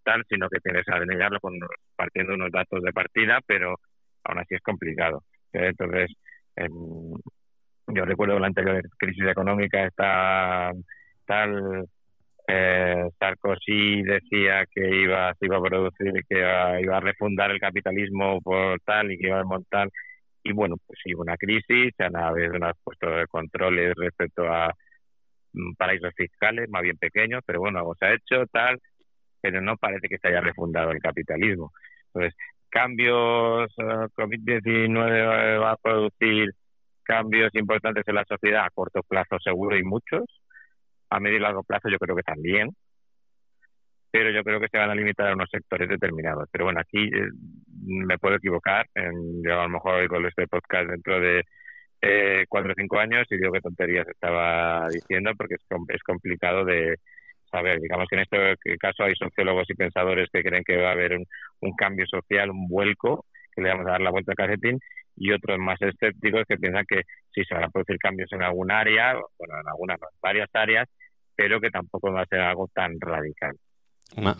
tal, 0.02 0.25
sino 0.28 0.49
que 0.49 0.61
tienes 0.61 0.84
que 0.84 0.94
adivinarlo 0.94 1.40
con, 1.40 1.54
partiendo 1.94 2.34
unos 2.34 2.50
datos 2.50 2.82
de 2.82 2.92
partida, 2.92 3.40
pero 3.46 3.76
aún 4.25 4.38
así 4.38 4.54
es 4.54 4.62
complicado. 4.62 5.22
Entonces, 5.52 6.11
yo 6.56 8.04
recuerdo 8.04 8.38
la 8.38 8.46
anterior 8.46 8.82
crisis 8.96 9.26
económica, 9.26 9.84
esta 9.84 10.72
tal 11.26 11.87
eh, 12.49 13.08
Sarkozy 13.18 14.02
decía 14.02 14.64
que 14.72 15.02
iba, 15.02 15.34
se 15.34 15.46
iba 15.46 15.58
a 15.58 15.62
producir, 15.62 16.12
que 16.28 16.38
iba, 16.38 16.96
a 16.96 17.00
refundar 17.00 17.50
el 17.50 17.61
capitalismo 17.61 18.40
por 18.40 18.80
tal 18.80 19.12
y 19.12 19.18
que 19.18 19.28
iba 19.28 19.40
a 19.40 19.44
montar. 19.44 19.88
Y 20.44 20.52
bueno, 20.52 20.76
pues 20.87 20.99
sí, 21.04 21.14
una 21.14 21.37
crisis, 21.37 21.94
han 21.99 22.16
habido 22.16 22.54
unos 22.54 22.72
puestos 22.82 23.16
de 23.16 23.26
controles 23.28 23.94
respecto 23.96 24.44
a 24.49 24.72
mm, 25.52 25.75
paraísos 25.75 26.12
fiscales, 26.16 26.68
más 26.70 26.82
bien 26.82 26.99
pequeños, 26.99 27.42
pero 27.46 27.61
bueno, 27.61 27.78
algo 27.78 27.94
se 27.96 28.06
ha 28.06 28.14
hecho, 28.14 28.46
tal, 28.52 28.78
pero 29.40 29.61
no 29.61 29.76
parece 29.76 30.08
que 30.08 30.18
se 30.18 30.28
haya 30.28 30.40
refundado 30.40 30.90
el 30.92 31.00
capitalismo. 31.00 31.72
Entonces, 32.14 32.34
cambios, 32.70 33.70
eh, 33.78 34.08
COVID-19 34.16 35.61
va 35.61 35.72
a 35.72 35.76
producir 35.76 36.50
cambios 37.04 37.54
importantes 37.54 38.04
en 38.06 38.14
la 38.14 38.25
sociedad 38.25 38.64
a 38.64 38.70
corto 38.70 39.02
plazo 39.02 39.38
seguro 39.40 39.76
y 39.76 39.82
muchos, 39.84 40.25
a 41.11 41.20
medio 41.20 41.37
y 41.37 41.40
largo 41.40 41.62
plazo 41.64 41.88
yo 41.88 41.99
creo 41.99 42.16
que 42.16 42.22
también, 42.22 42.70
pero 44.12 44.31
yo 44.31 44.45
creo 44.45 44.61
que 44.61 44.69
se 44.69 44.78
van 44.78 44.90
a 44.90 44.95
limitar 44.95 45.28
a 45.28 45.35
unos 45.35 45.49
sectores 45.50 45.88
determinados. 45.88 46.49
Pero 46.52 46.66
bueno, 46.66 46.81
aquí 46.81 47.07
eh, 47.07 47.31
me 47.87 48.19
puedo 48.19 48.37
equivocar, 48.37 48.87
yo 48.95 49.61
a 49.61 49.64
lo 49.64 49.71
mejor 49.71 49.95
oigo 49.95 50.19
este 50.28 50.47
podcast 50.47 50.90
dentro 50.90 51.19
de 51.19 51.45
eh, 52.02 52.45
cuatro 52.49 52.73
o 52.73 52.75
cinco 52.76 52.99
años 52.99 53.26
y 53.31 53.37
digo 53.38 53.52
qué 53.52 53.61
tonterías 53.61 54.07
estaba 54.09 54.88
diciendo 54.90 55.33
porque 55.37 55.54
es, 55.54 55.62
es 55.88 56.02
complicado 56.02 56.64
de, 56.64 56.97
a 57.52 57.62
ver, 57.62 57.81
digamos 57.81 58.07
que 58.09 58.16
en 58.16 58.23
este 58.23 58.78
caso 58.78 59.04
hay 59.04 59.14
sociólogos 59.14 59.69
y 59.71 59.75
pensadores 59.75 60.28
que 60.33 60.42
creen 60.42 60.64
que 60.64 60.76
va 60.76 60.90
a 60.90 60.92
haber 60.92 61.16
un, 61.16 61.75
cambio 61.76 62.07
social, 62.07 62.50
un 62.50 62.69
vuelco, 62.69 63.25
que 63.54 63.62
le 63.62 63.71
vamos 63.71 63.87
a 63.87 63.92
dar 63.92 64.00
la 64.00 64.11
vuelta 64.11 64.33
al 64.33 64.37
calcetín, 64.37 64.78
y 65.16 65.33
otros 65.33 65.59
más 65.59 65.81
escépticos 65.81 66.45
que 66.49 66.57
piensan 66.57 66.85
que 66.87 67.02
sí 67.35 67.45
se 67.45 67.54
van 67.54 67.64
a 67.64 67.71
producir 67.71 67.99
cambios 67.99 68.33
en 68.33 68.42
algún 68.42 68.71
área, 68.71 69.14
bueno, 69.38 69.61
en 69.61 69.69
algunas, 69.69 69.99
varias 70.23 70.49
áreas, 70.54 70.88
pero 71.37 71.61
que 71.61 71.71
tampoco 71.71 72.12
va 72.12 72.23
a 72.23 72.26
ser 72.26 72.40
algo 72.40 72.69
tan 72.75 72.99
radical. 73.00 73.57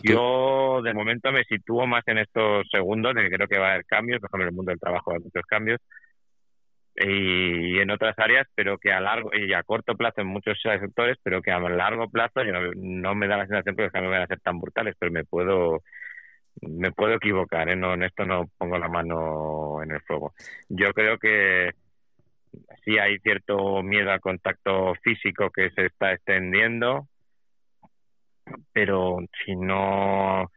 Yo 0.03 0.81
de 0.83 0.93
momento 0.93 1.31
me 1.31 1.43
sitúo 1.45 1.87
más 1.87 2.03
en 2.07 2.19
estos 2.19 2.67
segundos, 2.71 3.15
en 3.15 3.23
que 3.23 3.35
creo 3.35 3.47
que 3.47 3.57
va 3.57 3.69
a 3.69 3.71
haber 3.73 3.85
cambios, 3.85 4.19
por 4.19 4.29
ejemplo 4.29 4.43
en 4.43 4.49
el 4.49 4.55
mundo 4.55 4.69
del 4.71 4.79
trabajo 4.79 5.11
hay 5.11 5.19
muchos 5.19 5.43
cambios, 5.45 5.79
y 6.95 7.79
en 7.79 7.89
otras 7.89 8.17
áreas, 8.19 8.47
pero 8.53 8.77
que 8.77 8.91
a 8.91 8.99
largo 8.99 9.31
y 9.33 9.53
a 9.53 9.63
corto 9.63 9.95
plazo 9.95 10.21
en 10.21 10.27
muchos 10.27 10.59
sectores, 10.61 11.17
pero 11.23 11.41
que 11.41 11.51
a 11.51 11.59
largo 11.59 12.07
plazo 12.09 12.43
yo 12.43 12.53
no, 12.75 13.15
me 13.15 13.27
da 13.27 13.37
la 13.37 13.47
sensación 13.47 13.75
que 13.75 13.83
los 13.83 13.91
cambios 13.91 14.11
van 14.11 14.21
a 14.21 14.27
ser 14.27 14.39
tan 14.41 14.59
brutales, 14.59 14.95
pero 14.99 15.11
me 15.11 15.25
puedo 15.25 15.81
me 16.61 16.91
puedo 16.91 17.15
equivocar, 17.15 17.67
¿eh? 17.69 17.75
no 17.75 17.95
en 17.95 18.03
esto 18.03 18.25
no 18.25 18.45
pongo 18.59 18.77
la 18.77 18.87
mano 18.87 19.81
en 19.81 19.91
el 19.91 20.01
fuego. 20.01 20.33
Yo 20.69 20.93
creo 20.93 21.17
que 21.17 21.71
sí 22.85 22.99
hay 22.99 23.17
cierto 23.19 23.81
miedo 23.81 24.11
al 24.11 24.21
contacto 24.21 24.93
físico 25.03 25.49
que 25.49 25.71
se 25.71 25.87
está 25.87 26.13
extendiendo, 26.13 27.07
pero 28.73 29.19
si 29.45 29.55
no 29.55 30.49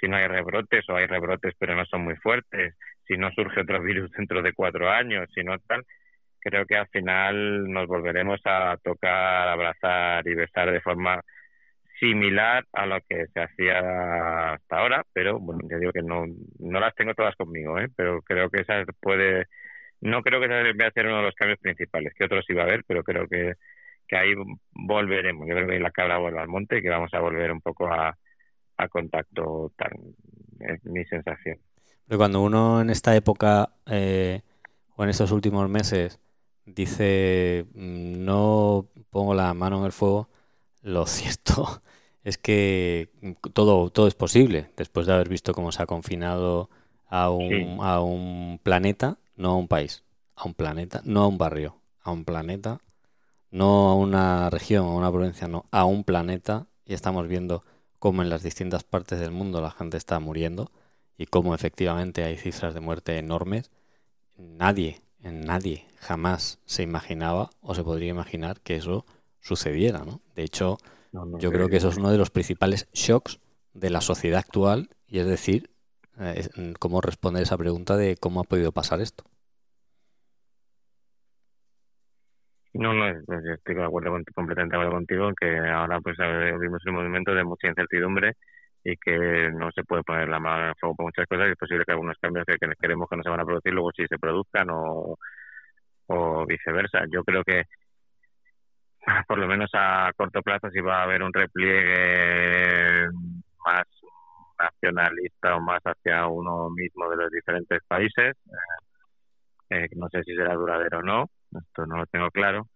si 0.00 0.08
no 0.08 0.16
hay 0.16 0.26
rebrotes 0.26 0.88
o 0.88 0.96
hay 0.96 1.06
rebrotes 1.06 1.54
pero 1.58 1.74
no 1.74 1.84
son 1.86 2.04
muy 2.04 2.16
fuertes, 2.16 2.74
si 3.06 3.16
no 3.16 3.30
surge 3.32 3.60
otro 3.60 3.82
virus 3.82 4.10
dentro 4.12 4.42
de 4.42 4.52
cuatro 4.52 4.90
años, 4.90 5.28
si 5.34 5.42
no 5.44 5.58
tal, 5.60 5.84
creo 6.40 6.66
que 6.66 6.76
al 6.76 6.88
final 6.88 7.70
nos 7.70 7.86
volveremos 7.86 8.40
a 8.44 8.76
tocar, 8.82 9.48
abrazar 9.48 10.26
y 10.28 10.34
besar 10.34 10.70
de 10.72 10.80
forma 10.80 11.22
similar 11.98 12.64
a 12.72 12.86
lo 12.86 13.00
que 13.08 13.26
se 13.32 13.40
hacía 13.40 14.52
hasta 14.54 14.76
ahora, 14.76 15.04
pero 15.12 15.38
bueno, 15.38 15.62
ya 15.70 15.78
digo 15.78 15.92
que 15.92 16.02
no, 16.02 16.26
no 16.58 16.80
las 16.80 16.94
tengo 16.94 17.14
todas 17.14 17.34
conmigo, 17.36 17.78
¿eh? 17.78 17.88
pero 17.96 18.20
creo 18.22 18.50
que 18.50 18.60
esa 18.62 18.84
puede, 19.00 19.46
no 20.00 20.22
creo 20.22 20.40
que 20.40 20.46
esa 20.46 20.56
debe 20.56 20.90
ser 20.92 21.06
uno 21.06 21.18
de 21.18 21.22
los 21.24 21.34
cambios 21.34 21.60
principales, 21.60 22.12
que 22.14 22.24
otros 22.24 22.44
iba 22.48 22.62
a 22.62 22.66
haber, 22.66 22.84
pero 22.86 23.02
creo 23.04 23.26
que, 23.28 23.54
que 24.06 24.16
ahí 24.16 24.34
volveremos. 24.72 25.46
Yo 25.48 25.54
creo 25.54 25.68
que 25.68 25.80
la 25.80 25.90
cabra 25.90 26.18
vuelve 26.18 26.40
al 26.40 26.48
monte 26.48 26.78
y 26.78 26.82
que 26.82 26.90
vamos 26.90 27.12
a 27.14 27.20
volver 27.20 27.52
un 27.52 27.60
poco 27.60 27.86
a, 27.86 28.16
a 28.76 28.88
contacto 28.88 29.72
tal. 29.76 29.92
Es 30.60 30.84
mi 30.84 31.04
sensación. 31.04 31.58
Pero 32.06 32.18
cuando 32.18 32.42
uno 32.42 32.80
en 32.80 32.90
esta 32.90 33.16
época 33.16 33.70
eh, 33.86 34.42
o 34.96 35.04
en 35.04 35.10
estos 35.10 35.30
últimos 35.32 35.68
meses 35.68 36.20
dice 36.66 37.66
mm, 37.74 38.24
no 38.24 38.86
pongo 39.10 39.34
la 39.34 39.52
mano 39.54 39.80
en 39.80 39.86
el 39.86 39.92
fuego, 39.92 40.28
lo 40.82 41.06
cierto 41.06 41.82
es 42.24 42.38
que 42.38 43.10
todo, 43.52 43.90
todo 43.90 44.08
es 44.08 44.14
posible 44.14 44.70
después 44.76 45.06
de 45.06 45.12
haber 45.12 45.28
visto 45.28 45.52
cómo 45.52 45.72
se 45.72 45.82
ha 45.82 45.86
confinado 45.86 46.70
a 47.06 47.30
un, 47.30 47.78
a 47.80 48.00
un 48.00 48.58
planeta, 48.62 49.18
no 49.36 49.50
a 49.50 49.56
un 49.56 49.68
país, 49.68 50.04
a 50.34 50.46
un 50.46 50.54
planeta, 50.54 51.02
no 51.04 51.22
a 51.22 51.28
un 51.28 51.38
barrio, 51.38 51.76
a 52.02 52.10
un 52.12 52.24
planeta, 52.24 52.80
no 53.54 53.88
a 53.88 53.94
una 53.94 54.50
región, 54.50 54.84
a 54.84 54.90
una 54.90 55.12
provincia, 55.12 55.46
no, 55.46 55.64
a 55.70 55.84
un 55.84 56.02
planeta 56.02 56.66
y 56.84 56.92
estamos 56.92 57.28
viendo 57.28 57.62
cómo 58.00 58.20
en 58.20 58.28
las 58.28 58.42
distintas 58.42 58.82
partes 58.82 59.20
del 59.20 59.30
mundo 59.30 59.60
la 59.60 59.70
gente 59.70 59.96
está 59.96 60.18
muriendo 60.18 60.72
y 61.16 61.26
cómo 61.26 61.54
efectivamente 61.54 62.24
hay 62.24 62.36
cifras 62.36 62.74
de 62.74 62.80
muerte 62.80 63.16
enormes, 63.16 63.70
nadie, 64.36 65.02
nadie 65.20 65.86
jamás 66.00 66.58
se 66.66 66.82
imaginaba 66.82 67.50
o 67.60 67.76
se 67.76 67.84
podría 67.84 68.10
imaginar 68.10 68.60
que 68.60 68.74
eso 68.74 69.06
sucediera, 69.40 70.00
¿no? 70.00 70.20
De 70.34 70.42
hecho, 70.42 70.78
yo 71.38 71.52
creo 71.52 71.68
que 71.68 71.76
eso 71.76 71.90
es 71.90 71.96
uno 71.96 72.10
de 72.10 72.18
los 72.18 72.30
principales 72.30 72.88
shocks 72.92 73.38
de 73.72 73.90
la 73.90 74.00
sociedad 74.00 74.40
actual 74.40 74.90
y 75.06 75.20
es 75.20 75.26
decir, 75.26 75.70
eh, 76.18 76.48
cómo 76.80 77.00
responder 77.00 77.44
esa 77.44 77.56
pregunta 77.56 77.96
de 77.96 78.16
cómo 78.16 78.40
ha 78.40 78.44
podido 78.44 78.72
pasar 78.72 79.00
esto. 79.00 79.22
No, 82.74 82.92
no, 82.92 83.08
estoy 83.08 83.74
de 83.76 83.84
acuerdo 83.84 84.10
completamente 84.34 84.76
de 84.76 84.82
acuerdo 84.82 84.96
contigo 84.96 85.32
que 85.40 85.58
ahora 85.58 86.00
pues 86.00 86.16
vivimos 86.18 86.84
un 86.86 86.94
movimiento 86.94 87.32
de 87.32 87.44
mucha 87.44 87.68
incertidumbre 87.68 88.32
y 88.82 88.96
que 88.96 89.50
no 89.52 89.70
se 89.72 89.84
puede 89.84 90.02
poner 90.02 90.28
la 90.28 90.40
mano 90.40 90.64
en 90.64 90.68
el 90.70 90.74
fuego 90.80 90.96
por 90.96 91.06
muchas 91.06 91.26
cosas 91.26 91.48
y 91.48 91.52
es 91.52 91.56
posible 91.56 91.84
que 91.84 91.92
algunos 91.92 92.18
cambios 92.20 92.44
que, 92.46 92.56
queremos 92.80 93.08
que 93.08 93.16
no 93.16 93.22
se 93.22 93.30
van 93.30 93.40
a 93.40 93.44
producir 93.44 93.72
luego 93.72 93.92
sí 93.96 94.04
se 94.08 94.18
produzcan 94.18 94.68
o, 94.70 95.16
viceversa. 96.46 97.04
Yo 97.10 97.22
creo 97.24 97.44
que 97.44 97.62
por 99.28 99.38
lo 99.38 99.46
menos 99.46 99.70
a 99.74 100.10
corto 100.16 100.42
plazo 100.42 100.68
si 100.70 100.80
va 100.80 101.00
a 101.00 101.02
haber 101.04 101.22
un 101.22 101.32
repliegue 101.32 103.08
más 103.64 103.84
nacionalista 104.58 105.56
o 105.56 105.60
más 105.60 105.80
hacia 105.84 106.26
uno 106.26 106.70
mismo 106.70 107.08
de 107.10 107.16
los 107.16 107.30
diferentes 107.30 107.80
países. 107.86 108.36
Eh, 109.70 109.88
no 109.96 110.08
sé 110.10 110.22
si 110.24 110.34
será 110.34 110.54
duradero 110.54 110.98
o 110.98 111.02
no, 111.02 111.30
esto 111.60 111.86
no 111.86 111.98
lo 111.98 112.06
tengo 112.06 112.30
claro, 112.30 112.68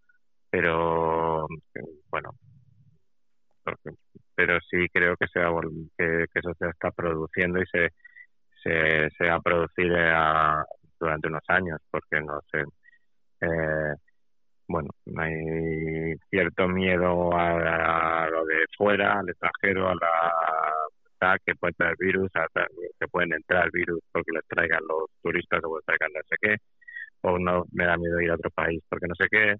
pero 0.51 1.47
bueno, 2.11 2.31
pero 4.35 4.59
sí 4.71 4.87
creo 4.93 5.17
que 5.17 5.27
se 5.29 5.41
va, 5.41 5.61
que, 5.97 6.27
eso 6.35 6.53
se 6.59 6.69
está 6.69 6.91
produciendo 6.91 7.61
y 7.61 7.67
se, 7.67 7.91
se, 8.63 9.11
se 9.11 9.25
va 9.25 9.35
a 9.37 9.41
producir 9.41 9.93
eh, 9.97 10.13
durante 11.01 11.29
unos 11.29 11.43
años, 11.49 11.81
porque 11.91 12.21
no 12.21 12.41
sé. 12.51 12.65
Eh, 13.41 13.95
bueno, 14.69 14.91
hay 15.17 16.15
cierto 16.31 16.69
miedo 16.69 17.31
a, 17.35 18.29
lo 18.31 18.45
de 18.45 18.67
fuera, 18.77 19.19
al 19.21 19.29
extranjero, 19.29 19.89
a 19.89 19.95
la 21.21 21.39
que 21.45 21.55
puede 21.57 21.73
traer 21.75 21.97
virus, 21.99 22.31
a, 22.37 22.47
que 23.01 23.09
pueden 23.09 23.33
entrar 23.33 23.71
virus 23.73 24.01
porque 24.13 24.33
les 24.33 24.47
traigan 24.47 24.81
los 24.89 25.11
turistas 25.23 25.61
o 25.65 25.77
les 25.77 25.85
traigan 25.85 26.13
no 26.13 26.21
sé 26.29 26.37
qué, 26.41 26.57
o 27.23 27.39
no 27.39 27.65
me 27.73 27.87
da 27.87 27.97
miedo 27.97 28.21
ir 28.21 28.31
a 28.31 28.35
otro 28.35 28.51
país 28.51 28.83
porque 28.89 29.07
no 29.09 29.15
sé 29.15 29.27
qué, 29.31 29.57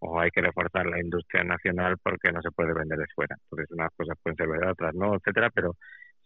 o 0.00 0.20
hay 0.20 0.30
que 0.30 0.42
reforzar 0.42 0.86
la 0.86 1.00
industria 1.00 1.44
nacional 1.44 1.96
porque 2.02 2.32
no 2.32 2.42
se 2.42 2.50
puede 2.52 2.74
vender 2.74 2.98
de 2.98 3.06
fuera. 3.14 3.36
Entonces 3.44 3.70
unas 3.72 3.90
cosas 3.96 4.18
pueden 4.22 4.36
ser 4.36 4.48
verdad, 4.48 4.72
otras 4.72 4.94
no, 4.94 5.14
etcétera, 5.16 5.50
pero 5.50 5.72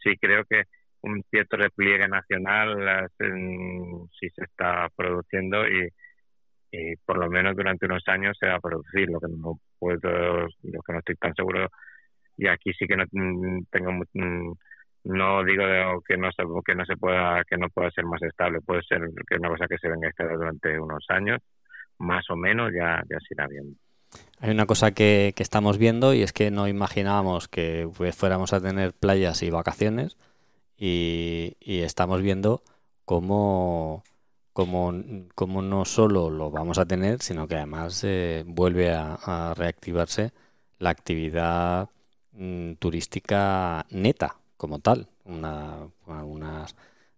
sí 0.03 0.17
creo 0.21 0.45
que 0.45 0.65
un 1.03 1.23
cierto 1.31 1.57
repliegue 1.57 2.09
nacional 2.09 3.09
sí 4.19 4.29
se 4.31 4.45
está 4.45 4.89
produciendo 4.97 5.67
y 5.69 5.89
y 6.73 6.97
por 7.05 7.19
lo 7.19 7.29
menos 7.29 7.57
durante 7.57 7.87
unos 7.87 8.07
años 8.07 8.37
se 8.39 8.47
va 8.47 8.57
a 8.57 8.61
producir 8.61 9.09
lo 9.09 9.21
que 9.21 9.29
no 9.29 9.61
puedo 9.79 10.47
lo 10.63 10.83
que 10.83 10.93
no 10.93 10.99
estoy 11.01 11.17
tan 11.17 11.35
seguro 11.35 11.69
y 12.37 12.47
aquí 12.49 12.73
sí 12.75 12.87
que 12.87 12.97
no 12.97 13.05
mm, 13.11 13.65
tengo 13.71 13.93
mm, 13.93 14.53
no 15.05 15.45
digo 15.45 15.65
que 16.07 16.17
no 16.17 16.31
se 16.33 16.43
que 16.65 16.75
no 16.75 16.85
se 16.85 16.97
pueda 16.97 17.43
que 17.45 17.57
no 17.57 17.69
pueda 17.71 17.91
ser 17.91 18.05
más 18.05 18.23
estable 18.23 18.61
puede 18.61 18.83
ser 18.83 19.01
que 19.27 19.37
una 19.37 19.49
cosa 19.49 19.67
que 19.67 19.79
se 19.79 19.89
venga 19.89 20.09
a 20.09 20.11
estar 20.11 20.29
durante 20.29 20.79
unos 20.79 21.05
años 21.09 21.41
más 21.99 22.29
o 22.31 22.37
menos 22.37 22.73
ya 22.73 23.03
ya 23.09 23.19
se 23.21 23.35
irá 23.35 23.47
viendo. 23.47 23.77
Hay 24.41 24.51
una 24.51 24.67
cosa 24.67 24.93
que, 24.93 25.35
estamos 25.37 25.79
viendo 25.79 26.15
y 26.15 26.23
es 26.23 26.33
que 26.33 26.51
no 26.51 26.67
imaginábamos 26.67 27.47
que 27.47 27.89
fuéramos 28.13 28.53
a 28.53 28.61
tener 28.61 28.93
playas 28.93 29.43
y 29.43 29.51
vacaciones 29.51 30.17
y, 30.77 31.57
estamos 31.61 32.23
viendo 32.23 32.63
cómo 33.05 34.03
como, 34.53 34.93
como 35.35 35.63
no 35.63 35.85
solo 35.85 36.29
lo 36.29 36.51
vamos 36.51 36.79
a 36.79 36.87
tener, 36.87 37.23
sino 37.23 37.47
que 37.47 37.57
además 37.57 38.03
eh, 38.05 38.43
vuelve 38.47 38.93
a, 38.93 39.55
reactivarse 39.57 40.33
la 40.79 40.91
actividad 40.91 41.89
mm, 42.33 42.75
turística 42.75 43.87
neta 43.91 44.40
como 44.61 44.79
tal, 44.81 45.09
una, 45.25 45.89
con 46.05 46.19
algunas 46.19 46.77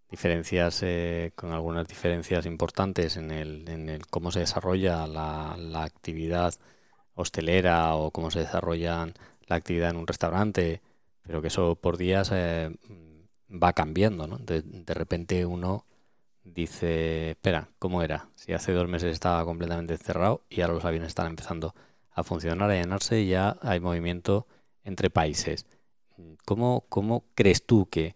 diferencias 0.08 0.80
eh, 0.84 1.32
con 1.34 1.52
algunas 1.52 1.88
diferencias 1.88 2.46
importantes 2.46 3.16
en 3.16 3.32
el, 3.32 3.68
en 3.68 3.88
el 3.88 4.06
cómo 4.06 4.30
se 4.30 4.40
desarrolla 4.40 5.08
la, 5.08 5.56
la 5.58 5.82
actividad 5.82 6.54
hostelera 7.14 7.96
o 7.96 8.12
cómo 8.12 8.30
se 8.30 8.40
desarrolla 8.40 9.08
la 9.48 9.56
actividad 9.56 9.90
en 9.90 9.96
un 9.96 10.06
restaurante, 10.06 10.82
pero 11.22 11.42
que 11.42 11.48
eso 11.48 11.74
por 11.74 11.96
días 11.98 12.30
eh, 12.32 12.70
va 13.50 13.72
cambiando, 13.72 14.28
¿no? 14.28 14.38
De, 14.38 14.62
de 14.62 14.94
repente 14.94 15.44
uno 15.44 15.84
dice, 16.44 17.30
espera, 17.32 17.70
¿cómo 17.80 18.02
era? 18.04 18.28
Si 18.36 18.52
hace 18.52 18.72
dos 18.72 18.86
meses 18.88 19.12
estaba 19.12 19.44
completamente 19.44 19.98
cerrado 19.98 20.44
y 20.48 20.60
ahora 20.60 20.74
los 20.74 20.84
aviones 20.84 21.08
están 21.08 21.26
empezando 21.26 21.74
a 22.12 22.22
funcionar, 22.22 22.70
a 22.70 22.74
llenarse 22.74 23.20
y 23.20 23.28
ya 23.30 23.56
hay 23.62 23.80
movimiento 23.80 24.46
entre 24.84 25.10
países. 25.10 25.66
¿Cómo, 26.44 26.84
cómo 26.88 27.24
crees 27.34 27.66
tú 27.66 27.88
que, 27.88 28.14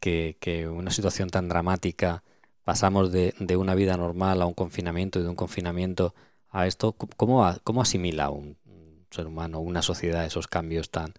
que, 0.00 0.68
una 0.68 0.90
situación 0.90 1.30
tan 1.30 1.48
dramática 1.48 2.22
pasamos 2.64 3.12
de, 3.12 3.34
de, 3.38 3.56
una 3.56 3.74
vida 3.74 3.96
normal 3.96 4.42
a 4.42 4.46
un 4.46 4.54
confinamiento 4.54 5.18
y 5.18 5.22
de 5.22 5.28
un 5.28 5.36
confinamiento 5.36 6.14
a 6.50 6.66
esto? 6.66 6.92
¿Cómo, 6.92 7.44
cómo 7.64 7.82
asimila 7.82 8.30
un, 8.30 8.56
ser 9.10 9.26
humano, 9.26 9.60
una 9.60 9.82
sociedad 9.82 10.24
esos 10.24 10.48
cambios 10.48 10.90
tan, 10.90 11.12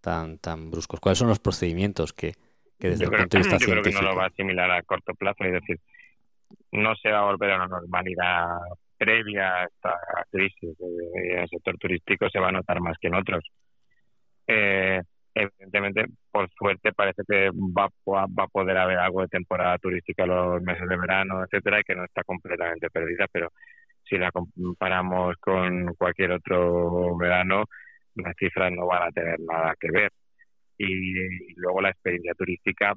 tan, 0.00 0.38
tan 0.38 0.70
bruscos? 0.70 1.00
¿Cuáles 1.00 1.18
son 1.18 1.28
los 1.28 1.40
procedimientos 1.40 2.12
que, 2.12 2.34
que 2.78 2.90
desde 2.90 3.04
el 3.04 3.10
punto 3.10 3.36
de 3.36 3.38
vista 3.38 3.58
yo 3.58 3.66
Creo 3.66 3.82
que 3.82 3.92
no 3.92 4.02
lo 4.02 4.16
va 4.16 4.24
a 4.24 4.28
asimilar 4.28 4.70
a 4.70 4.82
corto 4.82 5.14
plazo, 5.14 5.44
es 5.44 5.52
decir, 5.52 5.80
no 6.70 6.94
se 6.96 7.10
va 7.10 7.20
a 7.20 7.24
volver 7.24 7.52
a 7.52 7.56
una 7.56 7.68
normalidad 7.68 8.46
previa 8.96 9.62
a 9.62 9.64
esta 9.64 9.98
crisis. 10.30 10.76
El 10.80 11.48
sector 11.48 11.76
turístico 11.78 12.28
se 12.30 12.38
va 12.38 12.48
a 12.48 12.52
notar 12.52 12.80
más 12.80 12.96
que 13.00 13.08
en 13.08 13.14
otros. 13.14 13.44
Eh, 14.46 15.02
evidentemente, 15.34 16.06
por 16.30 16.50
suerte, 16.50 16.92
parece 16.92 17.22
que 17.28 17.50
va, 17.50 17.88
va 18.06 18.44
a 18.44 18.48
poder 18.48 18.76
haber 18.76 18.98
algo 18.98 19.22
de 19.22 19.28
temporada 19.28 19.78
turística 19.78 20.26
los 20.26 20.62
meses 20.62 20.88
de 20.88 20.96
verano, 20.96 21.42
etcétera, 21.44 21.80
y 21.80 21.84
que 21.84 21.94
no 21.94 22.04
está 22.04 22.22
completamente 22.24 22.90
perdida, 22.90 23.26
pero 23.32 23.48
si 24.08 24.18
la 24.18 24.30
comparamos 24.30 25.36
con 25.40 25.94
cualquier 25.94 26.32
otro 26.32 27.16
verano, 27.16 27.64
las 28.16 28.34
cifras 28.38 28.72
no 28.72 28.86
van 28.86 29.08
a 29.08 29.12
tener 29.12 29.40
nada 29.40 29.74
que 29.80 29.90
ver. 29.90 30.10
Y, 30.78 31.54
luego 31.56 31.80
la 31.80 31.90
experiencia 31.90 32.34
turística 32.34 32.94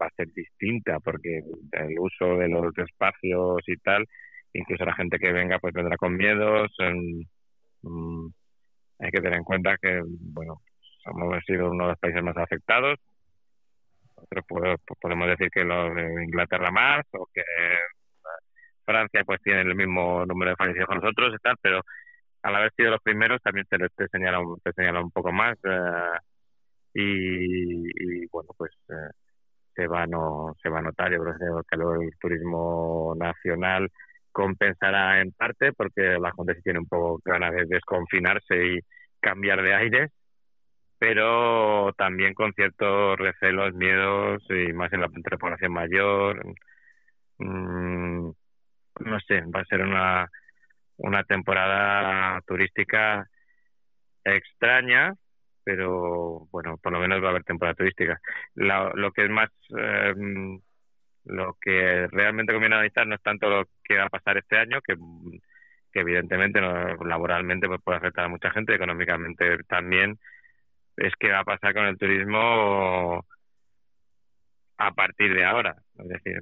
va 0.00 0.06
a 0.06 0.10
ser 0.16 0.28
distinta 0.32 0.98
porque 1.00 1.40
el 1.72 1.98
uso 1.98 2.36
de 2.36 2.48
los 2.48 2.76
espacios 2.78 3.60
y 3.66 3.76
tal, 3.78 4.06
incluso 4.52 4.84
la 4.84 4.94
gente 4.94 5.18
que 5.18 5.32
venga 5.32 5.58
pues 5.58 5.74
vendrá 5.74 5.96
con 5.96 6.16
miedos. 6.16 6.70
Mm, 7.82 8.28
hay 8.98 9.10
que 9.10 9.20
tener 9.20 9.34
en 9.38 9.44
cuenta 9.44 9.76
que, 9.80 10.02
bueno, 10.04 10.60
hemos 11.06 11.44
sido 11.44 11.70
uno 11.70 11.84
de 11.84 11.90
los 11.90 11.98
países 11.98 12.22
más 12.22 12.36
afectados. 12.36 12.98
Nosotros 14.16 14.80
podemos 15.00 15.28
decir 15.28 15.50
que 15.50 15.64
los 15.64 15.94
de 15.94 16.24
Inglaterra 16.24 16.70
más 16.70 17.04
o 17.12 17.26
que 17.32 17.42
Francia 18.84 19.22
pues 19.24 19.42
tiene 19.42 19.62
el 19.62 19.74
mismo 19.74 20.24
número 20.24 20.50
de 20.52 20.56
fallecidos 20.56 20.86
con 20.86 20.98
nosotros 20.98 21.34
y 21.34 21.42
tal, 21.42 21.56
pero 21.60 21.82
al 22.42 22.54
haber 22.54 22.72
sido 22.76 22.90
los 22.90 23.02
primeros 23.02 23.42
también 23.42 23.66
te, 23.68 23.76
te 23.78 24.08
señala, 24.08 24.38
te 24.62 24.72
señala 24.72 25.00
un 25.00 25.10
poco 25.10 25.32
más. 25.32 25.58
Eh, 25.64 26.18
y, 26.94 28.26
bueno, 28.28 28.50
pues 28.56 28.70
eh, 28.88 29.10
se 29.74 29.86
va 29.86 30.06
no 30.06 30.54
se 30.62 30.70
va 30.70 30.78
a 30.78 30.82
notar 30.82 31.12
yo 31.12 31.20
creo 31.20 31.62
que 31.68 31.76
el 31.76 32.10
turismo 32.18 33.14
nacional 33.18 33.90
compensará 34.32 35.20
en 35.20 35.32
parte 35.32 35.72
porque 35.72 36.18
la 36.18 36.32
gente 36.32 36.54
sí 36.54 36.62
tiene 36.62 36.78
un 36.78 36.86
poco 36.86 37.20
ganas 37.24 37.52
de 37.52 37.66
desconfinarse 37.66 38.54
y 38.66 38.80
cambiar 39.20 39.62
de 39.62 39.74
aire 39.74 40.08
pero 40.98 41.92
también 41.96 42.34
con 42.34 42.52
ciertos 42.54 43.18
recelos, 43.18 43.74
miedos 43.74 44.42
y 44.50 44.72
más 44.72 44.92
en 44.92 45.00
la 45.02 45.08
población 45.08 45.72
mayor. 45.72 46.44
Mm, 47.38 48.30
no 49.00 49.20
sé, 49.20 49.42
va 49.42 49.60
a 49.60 49.64
ser 49.66 49.82
una, 49.82 50.30
una 50.98 51.24
temporada 51.24 52.40
turística 52.46 53.28
extraña, 54.24 55.14
pero 55.64 56.48
bueno, 56.52 56.78
por 56.78 56.92
lo 56.92 57.00
menos 57.00 57.22
va 57.22 57.28
a 57.28 57.30
haber 57.30 57.44
temporada 57.44 57.74
turística. 57.74 58.20
lo 58.54 59.12
que 59.12 59.24
es 59.24 59.30
más, 59.30 59.50
em, 59.70 60.60
lo 61.24 61.56
que 61.60 62.06
realmente 62.12 62.52
conviene 62.52 62.76
analizar 62.76 63.06
no 63.06 63.16
es 63.16 63.22
tanto 63.22 63.48
lo 63.50 63.64
que 63.84 63.96
va 63.98 64.04
a 64.04 64.08
pasar 64.10 64.38
este 64.38 64.56
año, 64.58 64.80
que, 64.82 64.96
evidentemente 65.94 66.60
laboralmente 66.60 67.68
pues, 67.68 67.80
puede 67.82 67.98
afectar 67.98 68.26
a 68.26 68.28
mucha 68.28 68.50
gente, 68.50 68.74
económicamente 68.74 69.58
también, 69.64 70.18
es 70.96 71.12
que 71.18 71.30
va 71.30 71.40
a 71.40 71.44
pasar 71.44 71.74
con 71.74 71.86
el 71.86 71.98
turismo 71.98 73.24
a 74.78 74.92
partir 74.92 75.34
de 75.34 75.44
ahora. 75.44 75.76
Es 75.98 76.08
decir, 76.08 76.40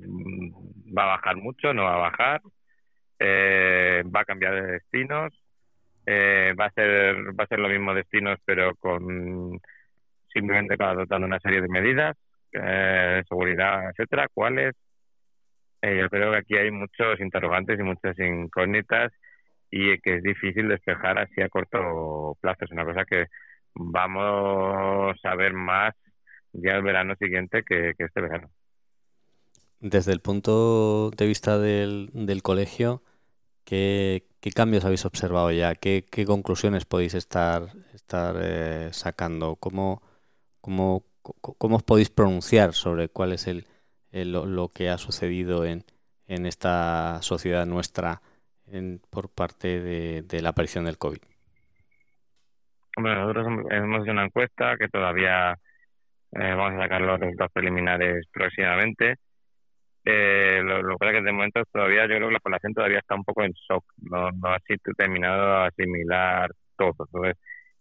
va 0.96 1.04
a 1.04 1.16
bajar 1.16 1.36
mucho, 1.36 1.72
no 1.72 1.84
va 1.84 1.94
a 1.94 2.10
bajar, 2.10 2.42
eh, 3.18 4.02
va 4.14 4.20
a 4.20 4.24
cambiar 4.24 4.54
de 4.54 4.72
destinos, 4.72 5.32
eh, 6.06 6.54
va 6.58 6.66
a 6.66 6.70
ser 6.70 7.16
va 7.38 7.44
a 7.44 7.46
ser 7.46 7.58
los 7.58 7.70
mismos 7.70 7.96
destinos, 7.96 8.38
pero 8.44 8.74
con 8.76 9.60
simplemente 10.32 10.74
adoptando 10.78 11.26
una 11.26 11.40
serie 11.40 11.60
de 11.60 11.68
medidas, 11.68 12.16
eh, 12.52 13.22
seguridad, 13.28 13.90
etcétera. 13.90 14.28
¿Cuáles? 14.32 14.74
yo 15.82 16.08
creo 16.08 16.30
que 16.30 16.38
aquí 16.38 16.56
hay 16.56 16.70
muchos 16.70 17.20
interrogantes 17.20 17.78
y 17.78 17.82
muchas 17.82 18.18
incógnitas 18.18 19.12
y 19.70 19.98
que 19.98 20.16
es 20.16 20.22
difícil 20.22 20.68
despejar 20.68 21.18
así 21.18 21.42
a 21.42 21.50
corto 21.50 22.38
plazo. 22.40 22.64
Es 22.64 22.70
una 22.70 22.86
cosa 22.86 23.04
que 23.04 23.26
vamos 23.74 25.16
a 25.22 25.34
ver 25.34 25.52
más 25.52 25.94
ya 26.52 26.72
el 26.72 26.82
verano 26.82 27.14
siguiente 27.16 27.64
que, 27.64 27.94
este 27.98 28.20
verano. 28.20 28.50
Desde 29.80 30.12
el 30.12 30.20
punto 30.20 31.10
de 31.10 31.26
vista 31.26 31.58
del, 31.58 32.10
del 32.12 32.42
colegio, 32.42 33.02
¿qué, 33.64 34.24
cambios 34.54 34.84
habéis 34.84 35.04
observado 35.04 35.50
ya? 35.50 35.74
¿Qué, 35.74 36.04
conclusiones 36.26 36.84
podéis 36.84 37.14
estar, 37.14 37.68
estar 37.92 38.36
eh, 38.40 38.88
sacando? 38.92 39.56
¿Cómo, 39.56 40.02
cómo, 40.60 41.04
¿Cómo 41.22 41.76
os 41.76 41.82
podéis 41.82 42.10
pronunciar 42.10 42.72
sobre 42.72 43.08
cuál 43.08 43.32
es 43.32 43.46
el, 43.46 43.66
lo, 44.12 44.72
que 44.72 44.88
ha 44.90 44.98
sucedido 44.98 45.64
en, 45.64 45.84
en 46.26 46.46
esta 46.46 47.20
sociedad 47.22 47.66
nuestra 47.66 48.22
en, 48.66 49.02
por 49.10 49.28
parte 49.28 49.80
de 49.80 50.42
la 50.42 50.50
aparición 50.50 50.84
del 50.84 50.98
COVID? 50.98 51.18
Bueno, 53.04 53.20
nosotros 53.20 53.66
hemos 53.70 54.02
hecho 54.02 54.12
una 54.12 54.24
encuesta 54.24 54.78
que 54.78 54.88
todavía 54.88 55.52
eh, 56.32 56.54
vamos 56.54 56.72
a 56.72 56.84
sacar 56.84 57.02
los 57.02 57.20
resultados 57.20 57.52
preliminares 57.52 58.26
próximamente. 58.32 59.16
Eh, 60.06 60.62
lo, 60.64 60.80
lo 60.82 60.96
que 60.96 61.08
es 61.08 61.12
que 61.12 61.20
de 61.20 61.32
momento 61.32 61.62
todavía 61.70 62.06
yo 62.06 62.16
creo 62.16 62.28
que 62.28 62.32
la 62.32 62.40
población 62.40 62.72
todavía 62.72 63.00
está 63.00 63.14
un 63.14 63.24
poco 63.24 63.42
en 63.42 63.52
shock, 63.52 63.84
no, 63.98 64.30
no 64.30 64.48
ha 64.48 64.58
terminado 64.96 65.60
de 65.60 65.66
asimilar 65.66 66.50
todo. 66.78 66.94
Entonces, 66.98 67.36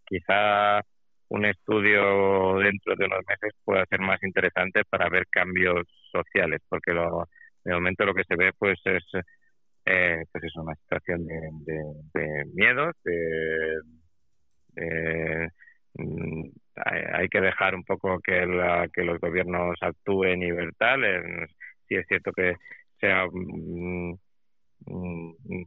quizá 0.06 0.82
un 1.30 1.46
estudio 1.46 2.58
dentro 2.60 2.94
de 2.98 3.06
unos 3.06 3.22
meses 3.26 3.54
pueda 3.64 3.86
ser 3.86 4.02
más 4.02 4.22
interesante 4.24 4.84
para 4.90 5.08
ver 5.08 5.26
cambios 5.30 5.88
sociales, 6.12 6.60
porque 6.68 6.92
lo, 6.92 7.30
de 7.64 7.74
momento 7.74 8.04
lo 8.04 8.14
que 8.14 8.26
se 8.26 8.36
ve 8.36 8.52
pues 8.60 8.78
es 8.84 9.04
eh, 9.86 10.24
pues 10.34 10.44
es 10.44 10.56
una 10.58 10.76
situación 10.76 11.26
de, 11.26 11.40
de, 12.14 12.46
miedos, 12.54 12.94
de, 13.06 13.80
de 14.76 15.50
mm, 15.96 16.50
hay 16.76 17.30
que 17.30 17.42
dejar 17.42 17.76
un 17.76 17.84
poco 17.84 18.20
que 18.20 18.46
los 18.46 19.20
gobiernos 19.20 19.78
actúen 19.82 20.44
y 20.44 20.52
ver 20.52 20.74
tal. 20.78 21.02
si 21.88 21.96
es 21.96 22.08
cierto 22.08 22.32
que 22.34 22.56
sea 23.00 23.26
mm, 23.32 24.14
mm, 24.86 25.66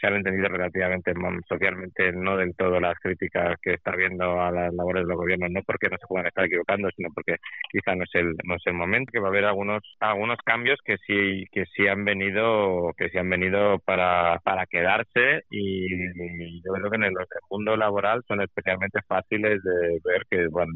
se 0.00 0.06
han 0.06 0.16
entendido 0.16 0.48
relativamente 0.48 1.14
socialmente 1.48 2.12
no 2.12 2.36
del 2.36 2.54
todo 2.54 2.80
las 2.80 2.98
críticas 2.98 3.56
que 3.62 3.74
está 3.74 3.92
habiendo 3.92 4.40
a 4.40 4.50
las 4.50 4.74
labores 4.74 5.04
de 5.04 5.08
los 5.08 5.16
gobiernos, 5.16 5.50
no 5.50 5.62
porque 5.62 5.88
no 5.88 5.96
se 5.98 6.06
puedan 6.06 6.26
estar 6.26 6.44
equivocando, 6.44 6.88
sino 6.96 7.08
porque 7.14 7.36
quizá 7.70 7.94
no 7.94 8.04
es 8.04 8.14
el 8.14 8.34
no 8.44 8.56
es 8.56 8.62
el 8.66 8.74
momento 8.74 9.10
que 9.12 9.20
va 9.20 9.28
a 9.28 9.30
haber 9.30 9.44
algunos 9.44 9.82
algunos 10.00 10.38
cambios 10.44 10.78
que 10.84 10.96
sí 11.06 11.46
que 11.52 11.64
sí 11.74 11.86
han 11.86 12.04
venido 12.04 12.92
que 12.96 13.08
sí 13.10 13.18
han 13.18 13.30
venido 13.30 13.78
para 13.80 14.38
para 14.40 14.66
quedarse 14.66 15.44
y, 15.50 16.62
yo 16.62 16.72
creo 16.72 16.90
que 16.90 16.96
en 16.96 17.04
el, 17.04 17.14
mundo 17.50 17.76
laboral 17.76 18.22
son 18.26 18.40
especialmente 18.42 19.00
fáciles 19.06 19.62
de 19.62 20.00
ver 20.04 20.22
que 20.30 20.48
van 20.48 20.68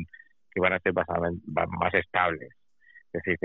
que 0.52 0.61
van 0.61 0.72
a 0.72 0.80
ser 0.80 0.92
más, 0.92 1.06
más 1.46 1.94
estables. 1.94 2.59
Es 3.12 3.22
decir, 3.24 3.38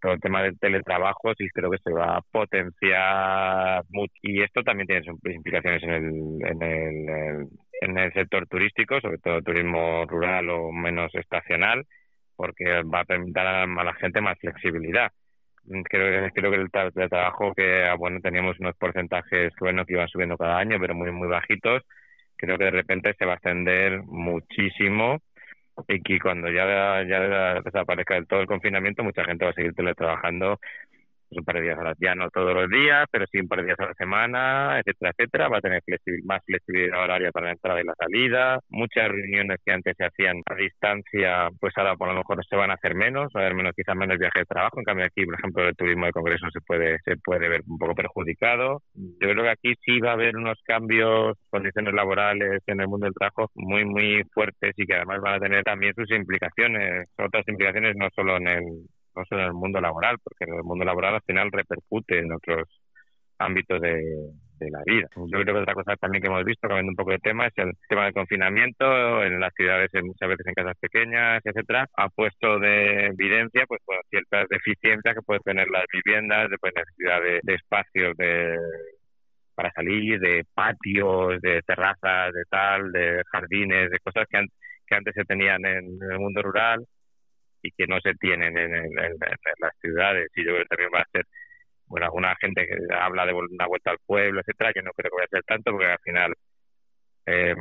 todo 0.00 0.12
el 0.12 0.20
tema 0.20 0.42
del 0.42 0.58
teletrabajo 0.58 1.32
sí 1.36 1.48
creo 1.52 1.70
que 1.70 1.78
se 1.78 1.92
va 1.92 2.16
a 2.16 2.22
potenciar 2.22 3.84
mucho. 3.90 4.12
Y 4.22 4.42
esto 4.42 4.62
también 4.62 4.86
tiene 4.86 5.04
sus 5.04 5.18
implicaciones 5.24 5.82
en 5.82 5.90
el, 5.90 6.46
en 6.46 6.62
el, 6.62 7.48
en 7.80 7.98
el 7.98 8.12
sector 8.12 8.46
turístico, 8.46 9.00
sobre 9.00 9.18
todo 9.18 9.42
turismo 9.42 10.04
rural 10.06 10.48
o 10.50 10.72
menos 10.72 11.14
estacional, 11.14 11.84
porque 12.36 12.82
va 12.82 13.00
a 13.00 13.04
permitir 13.04 13.38
a 13.38 13.66
la 13.66 13.94
gente 13.94 14.20
más 14.20 14.38
flexibilidad. 14.38 15.10
Creo, 15.84 16.30
creo 16.32 16.50
que 16.50 16.56
el 16.58 16.70
teletrabajo, 16.70 17.52
que 17.54 17.84
ah, 17.84 17.94
bueno 17.96 18.20
teníamos 18.20 18.58
unos 18.60 18.76
porcentajes 18.76 19.52
buenos 19.58 19.86
que 19.86 19.94
iban 19.94 20.08
subiendo 20.08 20.36
cada 20.36 20.58
año, 20.58 20.78
pero 20.80 20.94
muy, 20.94 21.10
muy 21.10 21.26
bajitos, 21.26 21.82
creo 22.36 22.56
que 22.56 22.64
de 22.64 22.70
repente 22.70 23.14
se 23.18 23.24
va 23.24 23.32
a 23.32 23.34
extender 23.36 24.02
muchísimo 24.04 25.20
y 25.88 26.02
que 26.02 26.18
cuando 26.20 26.48
ya, 26.50 27.02
ya 27.08 27.60
desaparezca 27.62 28.24
todo 28.24 28.40
el 28.40 28.46
confinamiento, 28.46 29.04
mucha 29.04 29.24
gente 29.24 29.44
va 29.44 29.50
a 29.50 29.54
seguir 29.54 29.74
teletrabajando 29.74 30.58
un 31.30 31.44
par 31.44 31.56
de 31.56 31.62
días 31.62 31.78
a 31.78 31.84
la, 31.84 31.94
ya 31.98 32.14
no 32.14 32.30
todos 32.30 32.54
los 32.54 32.68
días, 32.68 33.06
pero 33.10 33.26
sí 33.30 33.38
un 33.40 33.48
par 33.48 33.60
de 33.60 33.66
días 33.66 33.80
a 33.80 33.86
la 33.86 33.94
semana, 33.94 34.78
etcétera, 34.78 35.12
etcétera. 35.16 35.48
Va 35.48 35.58
a 35.58 35.60
tener 35.60 35.82
más 36.24 36.40
flexibilidad 36.44 37.02
horaria 37.02 37.30
para 37.32 37.46
la 37.46 37.52
entrada 37.52 37.80
y 37.80 37.84
la 37.84 37.94
salida. 37.98 38.60
Muchas 38.68 39.08
reuniones 39.08 39.58
que 39.64 39.72
antes 39.72 39.94
se 39.96 40.04
hacían 40.04 40.42
a 40.46 40.54
distancia, 40.54 41.48
pues 41.60 41.72
ahora 41.76 41.96
por 41.96 42.08
lo 42.08 42.14
mejor 42.14 42.44
se 42.44 42.56
van 42.56 42.70
a 42.70 42.74
hacer 42.74 42.94
menos, 42.94 43.32
va 43.36 43.40
a 43.40 43.44
haber 43.44 43.54
menos, 43.54 43.72
quizás 43.74 43.96
menos 43.96 44.18
viajes 44.18 44.42
de 44.42 44.46
trabajo. 44.46 44.78
En 44.78 44.84
cambio 44.84 45.06
aquí, 45.06 45.24
por 45.24 45.34
ejemplo, 45.34 45.68
el 45.68 45.76
turismo 45.76 46.06
de 46.06 46.12
congreso 46.12 46.46
se 46.52 46.60
puede, 46.60 46.98
se 47.04 47.16
puede 47.16 47.48
ver 47.48 47.62
un 47.66 47.78
poco 47.78 47.94
perjudicado. 47.94 48.82
Yo 48.94 49.30
creo 49.30 49.42
que 49.44 49.50
aquí 49.50 49.74
sí 49.84 50.00
va 50.00 50.10
a 50.10 50.14
haber 50.14 50.36
unos 50.36 50.58
cambios, 50.64 51.36
condiciones 51.50 51.94
laborales 51.94 52.62
en 52.66 52.80
el 52.80 52.88
mundo 52.88 53.06
del 53.06 53.14
trabajo 53.14 53.50
muy, 53.54 53.84
muy 53.84 54.22
fuertes 54.32 54.74
y 54.76 54.86
que 54.86 54.94
además 54.94 55.20
van 55.20 55.34
a 55.34 55.40
tener 55.40 55.62
también 55.64 55.94
sus 55.94 56.10
implicaciones, 56.10 57.08
otras 57.18 57.46
implicaciones 57.48 57.96
no 57.96 58.08
solo 58.14 58.36
en 58.36 58.48
el 58.48 58.64
no 59.16 59.24
solo 59.24 59.42
en 59.42 59.48
el 59.48 59.54
mundo 59.54 59.80
laboral, 59.80 60.18
porque 60.22 60.44
en 60.44 60.54
el 60.54 60.62
mundo 60.62 60.84
laboral 60.84 61.14
al 61.14 61.22
final 61.22 61.50
repercute 61.50 62.18
en 62.18 62.32
otros 62.32 62.68
ámbitos 63.38 63.80
de, 63.80 64.30
la 64.58 64.82
vida. 64.86 65.06
Yo 65.14 65.26
creo 65.42 65.44
que 65.44 65.60
otra 65.60 65.74
cosa 65.74 65.96
también 65.96 66.22
que 66.22 66.28
hemos 66.28 66.42
visto, 66.44 66.66
cambiando 66.66 66.90
un 66.90 66.96
poco 66.96 67.10
de 67.10 67.18
tema, 67.18 67.46
es 67.46 67.52
el 67.56 67.72
tema 67.90 68.04
del 68.04 68.14
confinamiento 68.14 69.22
en 69.22 69.38
las 69.38 69.52
ciudades, 69.54 69.90
muchas 70.02 70.30
veces 70.30 70.46
en 70.46 70.54
casas 70.54 70.78
pequeñas, 70.80 71.42
etcétera, 71.44 71.86
ha 71.94 72.08
puesto 72.08 72.58
de 72.58 73.06
evidencia 73.06 73.66
pues 73.66 73.82
ciertas 74.08 74.48
deficiencias 74.48 75.14
que 75.14 75.22
pueden 75.22 75.42
tener 75.42 75.68
las 75.68 75.84
viviendas, 75.92 76.48
de 76.48 76.56
necesidad 76.74 77.20
de, 77.20 77.54
espacios 77.54 78.16
de 78.16 78.56
para 79.54 79.70
salir, 79.72 80.18
de 80.20 80.44
patios, 80.54 81.40
de 81.42 81.60
terrazas, 81.62 82.32
de 82.32 82.44
tal, 82.48 82.92
de 82.92 83.22
jardines, 83.30 83.90
de 83.90 83.98
cosas 83.98 84.24
que, 84.30 84.42
que 84.86 84.94
antes 84.94 85.14
se 85.14 85.24
tenían 85.24 85.64
en 85.66 85.98
el 86.10 86.18
mundo 86.18 86.40
rural 86.42 86.86
y 87.66 87.70
que 87.72 87.86
no 87.86 88.00
se 88.00 88.14
tienen 88.14 88.56
en, 88.56 88.94
las 88.94 89.72
ciudades. 89.80 90.30
Y 90.34 90.44
yo 90.44 90.52
creo 90.52 90.62
que 90.62 90.68
también 90.68 90.90
va 90.94 91.00
a 91.00 91.10
ser, 91.12 91.24
bueno, 91.86 92.06
alguna 92.06 92.34
gente 92.40 92.66
que 92.66 92.76
habla 92.94 93.26
de 93.26 93.32
una 93.32 93.66
vuelta 93.66 93.90
al 93.90 93.98
pueblo, 94.06 94.40
etcétera, 94.40 94.72
que 94.72 94.82
no 94.82 94.92
creo 94.92 95.10
que 95.10 95.16
vaya 95.16 95.26
a 95.26 95.36
ser 95.36 95.44
tanto, 95.44 95.72
porque 95.72 95.86
al 95.86 95.98
final 96.00 96.34
eh, 97.26 97.54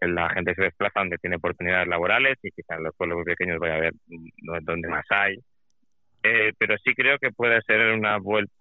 la 0.00 0.30
gente 0.30 0.54
se 0.54 0.62
desplaza 0.62 1.00
donde 1.00 1.18
tiene 1.18 1.36
oportunidades 1.36 1.88
laborales 1.88 2.38
y 2.42 2.50
quizás 2.50 2.78
en 2.78 2.84
los 2.84 2.96
pueblos 2.96 3.24
pequeños 3.24 3.58
vaya 3.58 3.74
a 3.74 3.80
ver 3.80 3.92
donde 4.62 4.88
más 4.88 5.04
hay. 5.10 5.36
Eh, 6.22 6.52
pero 6.58 6.76
sí 6.78 6.94
creo 6.94 7.18
que 7.18 7.32
puede 7.32 7.60
ser 7.62 7.92
una 7.92 8.18
vuelta 8.18 8.52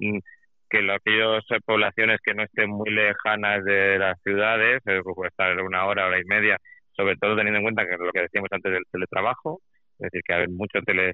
que 0.70 0.92
aquellas 0.92 1.44
poblaciones 1.66 2.20
que 2.24 2.34
no 2.34 2.44
estén 2.44 2.70
muy 2.70 2.90
lejanas 2.92 3.64
de 3.64 3.98
las 3.98 4.22
ciudades, 4.22 4.82
eh, 4.86 5.02
puede 5.04 5.30
estar 5.30 5.60
una 5.62 5.86
hora, 5.86 6.08
hora 6.08 6.20
y 6.20 6.26
media, 6.26 6.58
sobre 6.92 7.16
todo 7.18 7.36
teniendo 7.36 7.58
en 7.58 7.64
cuenta 7.64 7.88
que 7.88 7.98
lo 7.98 8.12
que 8.12 8.22
decíamos 8.22 8.50
antes 8.52 8.72
del 8.72 8.84
teletrabajo, 8.92 9.62
es 10.00 10.12
decir, 10.12 10.22
que 10.26 10.34
hay 10.34 10.48
mucho 10.48 10.82
tele, 10.82 11.14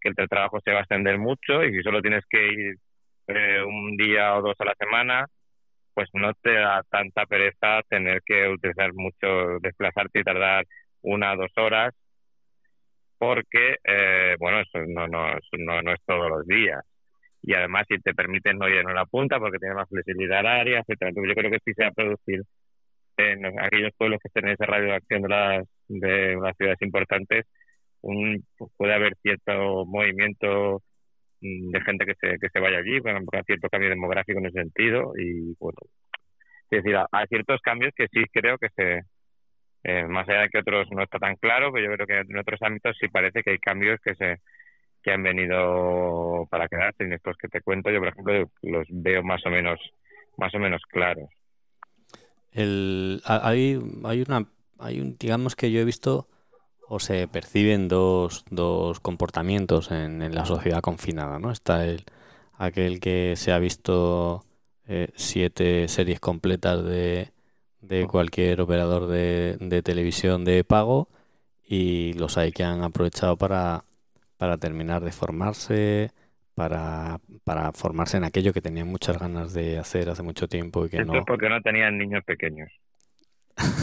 que 0.00 0.10
el 0.10 0.14
teletrabajo 0.14 0.60
se 0.64 0.72
va 0.72 0.78
a 0.78 0.80
extender 0.80 1.18
mucho 1.18 1.64
y 1.64 1.72
si 1.72 1.82
solo 1.82 2.02
tienes 2.02 2.24
que 2.28 2.46
ir 2.46 2.76
eh, 3.28 3.62
un 3.62 3.96
día 3.96 4.36
o 4.36 4.42
dos 4.42 4.56
a 4.58 4.64
la 4.64 4.74
semana, 4.78 5.26
pues 5.94 6.08
no 6.14 6.32
te 6.34 6.54
da 6.54 6.82
tanta 6.90 7.26
pereza 7.26 7.82
tener 7.88 8.22
que 8.24 8.48
utilizar 8.48 8.92
mucho, 8.94 9.58
desplazarte 9.60 10.20
y 10.20 10.24
tardar 10.24 10.64
una 11.02 11.34
o 11.34 11.36
dos 11.36 11.52
horas, 11.56 11.94
porque, 13.18 13.76
eh, 13.84 14.36
bueno, 14.38 14.60
eso 14.60 14.78
no, 14.86 15.06
no, 15.08 15.28
no, 15.58 15.82
no 15.82 15.92
es 15.92 16.00
todos 16.06 16.28
los 16.30 16.46
días. 16.46 16.82
Y 17.42 17.54
además, 17.54 17.84
si 17.88 17.98
te 18.00 18.14
permiten 18.14 18.58
no 18.58 18.68
ir 18.68 18.76
en 18.76 18.88
una 18.88 19.06
punta 19.06 19.38
porque 19.38 19.58
tienes 19.58 19.76
más 19.76 19.88
flexibilidad 19.88 20.40
horaria, 20.40 20.80
etcétera. 20.80 21.12
Yo 21.14 21.34
creo 21.34 21.50
que 21.50 21.58
sí 21.64 21.72
se 21.74 21.82
va 21.82 21.88
a 21.88 21.92
producir 21.92 22.42
en 23.16 23.46
aquellos 23.60 23.92
pueblos 23.96 24.20
que 24.22 24.28
estén 24.28 24.46
en 24.46 24.54
ese 24.54 24.66
radio 24.66 24.86
de 24.86 24.94
acción 24.94 25.22
de 25.22 25.28
las, 25.28 25.66
de 25.88 26.36
las 26.36 26.56
ciudades 26.56 26.82
importantes, 26.82 27.46
un, 28.04 28.44
pues, 28.56 28.70
puede 28.76 28.94
haber 28.94 29.14
cierto 29.22 29.84
movimiento 29.86 30.82
mm, 31.40 31.70
de 31.70 31.80
gente 31.82 32.06
que 32.06 32.14
se, 32.14 32.38
que 32.38 32.48
se 32.50 32.60
vaya 32.60 32.78
allí, 32.78 33.00
bueno, 33.00 33.20
cierto 33.46 33.68
cambio 33.68 33.90
demográfico 33.90 34.38
en 34.38 34.46
ese 34.46 34.60
sentido 34.60 35.12
y 35.18 35.54
bueno, 35.58 35.78
es 36.70 36.82
decir, 36.82 36.96
hay 37.10 37.26
ciertos 37.28 37.60
cambios 37.60 37.92
que 37.94 38.08
sí 38.08 38.24
creo 38.32 38.58
que 38.58 38.68
se 38.76 39.02
eh, 39.84 40.06
más 40.06 40.26
allá 40.28 40.42
de 40.42 40.48
que 40.48 40.58
otros 40.58 40.88
no 40.90 41.02
está 41.02 41.18
tan 41.18 41.36
claro, 41.36 41.70
pero 41.70 41.86
yo 41.86 41.94
creo 41.94 42.06
que 42.06 42.32
en 42.32 42.38
otros 42.38 42.60
ámbitos 42.62 42.96
sí 42.98 43.08
parece 43.08 43.42
que 43.42 43.50
hay 43.50 43.58
cambios 43.58 44.00
que 44.02 44.14
se 44.14 44.40
que 45.02 45.12
han 45.12 45.22
venido 45.22 46.48
para 46.50 46.66
quedarse. 46.66 47.06
Y 47.06 47.12
estos 47.12 47.36
que 47.36 47.48
te 47.48 47.60
cuento, 47.60 47.90
yo 47.90 47.98
por 47.98 48.08
ejemplo 48.08 48.50
los 48.62 48.86
veo 48.90 49.22
más 49.22 49.44
o 49.44 49.50
menos 49.50 49.78
más 50.38 50.54
o 50.54 50.58
menos 50.58 50.80
claros. 50.88 51.28
El, 52.50 53.20
hay, 53.26 53.78
hay 54.04 54.24
una 54.26 54.48
hay 54.78 55.00
un 55.00 55.16
digamos 55.18 55.54
que 55.54 55.70
yo 55.70 55.80
he 55.80 55.84
visto 55.84 56.28
o 56.88 56.98
se 56.98 57.28
perciben 57.28 57.88
dos, 57.88 58.44
dos 58.50 59.00
comportamientos 59.00 59.90
en, 59.90 60.22
en 60.22 60.34
la 60.34 60.44
sociedad 60.44 60.80
confinada, 60.80 61.38
¿no? 61.38 61.50
Está 61.50 61.86
el 61.86 62.04
aquel 62.56 63.00
que 63.00 63.34
se 63.36 63.52
ha 63.52 63.58
visto 63.58 64.44
eh, 64.86 65.08
siete 65.14 65.88
series 65.88 66.20
completas 66.20 66.84
de, 66.84 67.30
de 67.80 68.06
cualquier 68.06 68.60
operador 68.60 69.06
de, 69.06 69.56
de, 69.60 69.82
televisión 69.82 70.44
de 70.44 70.64
pago 70.64 71.08
y 71.66 72.12
los 72.14 72.38
hay 72.38 72.52
que 72.52 72.64
han 72.64 72.82
aprovechado 72.82 73.36
para, 73.36 73.84
para 74.36 74.58
terminar 74.58 75.02
de 75.02 75.12
formarse, 75.12 76.10
para, 76.54 77.18
para 77.44 77.72
formarse 77.72 78.16
en 78.18 78.24
aquello 78.24 78.52
que 78.52 78.60
tenían 78.60 78.88
muchas 78.88 79.18
ganas 79.18 79.52
de 79.52 79.78
hacer 79.78 80.08
hace 80.10 80.22
mucho 80.22 80.48
tiempo 80.48 80.86
y 80.86 80.90
que 80.90 80.98
Esto 80.98 81.12
no. 81.12 81.18
es 81.20 81.24
porque 81.26 81.48
no 81.48 81.60
tenían 81.60 81.98
niños 81.98 82.22
pequeños. 82.24 82.70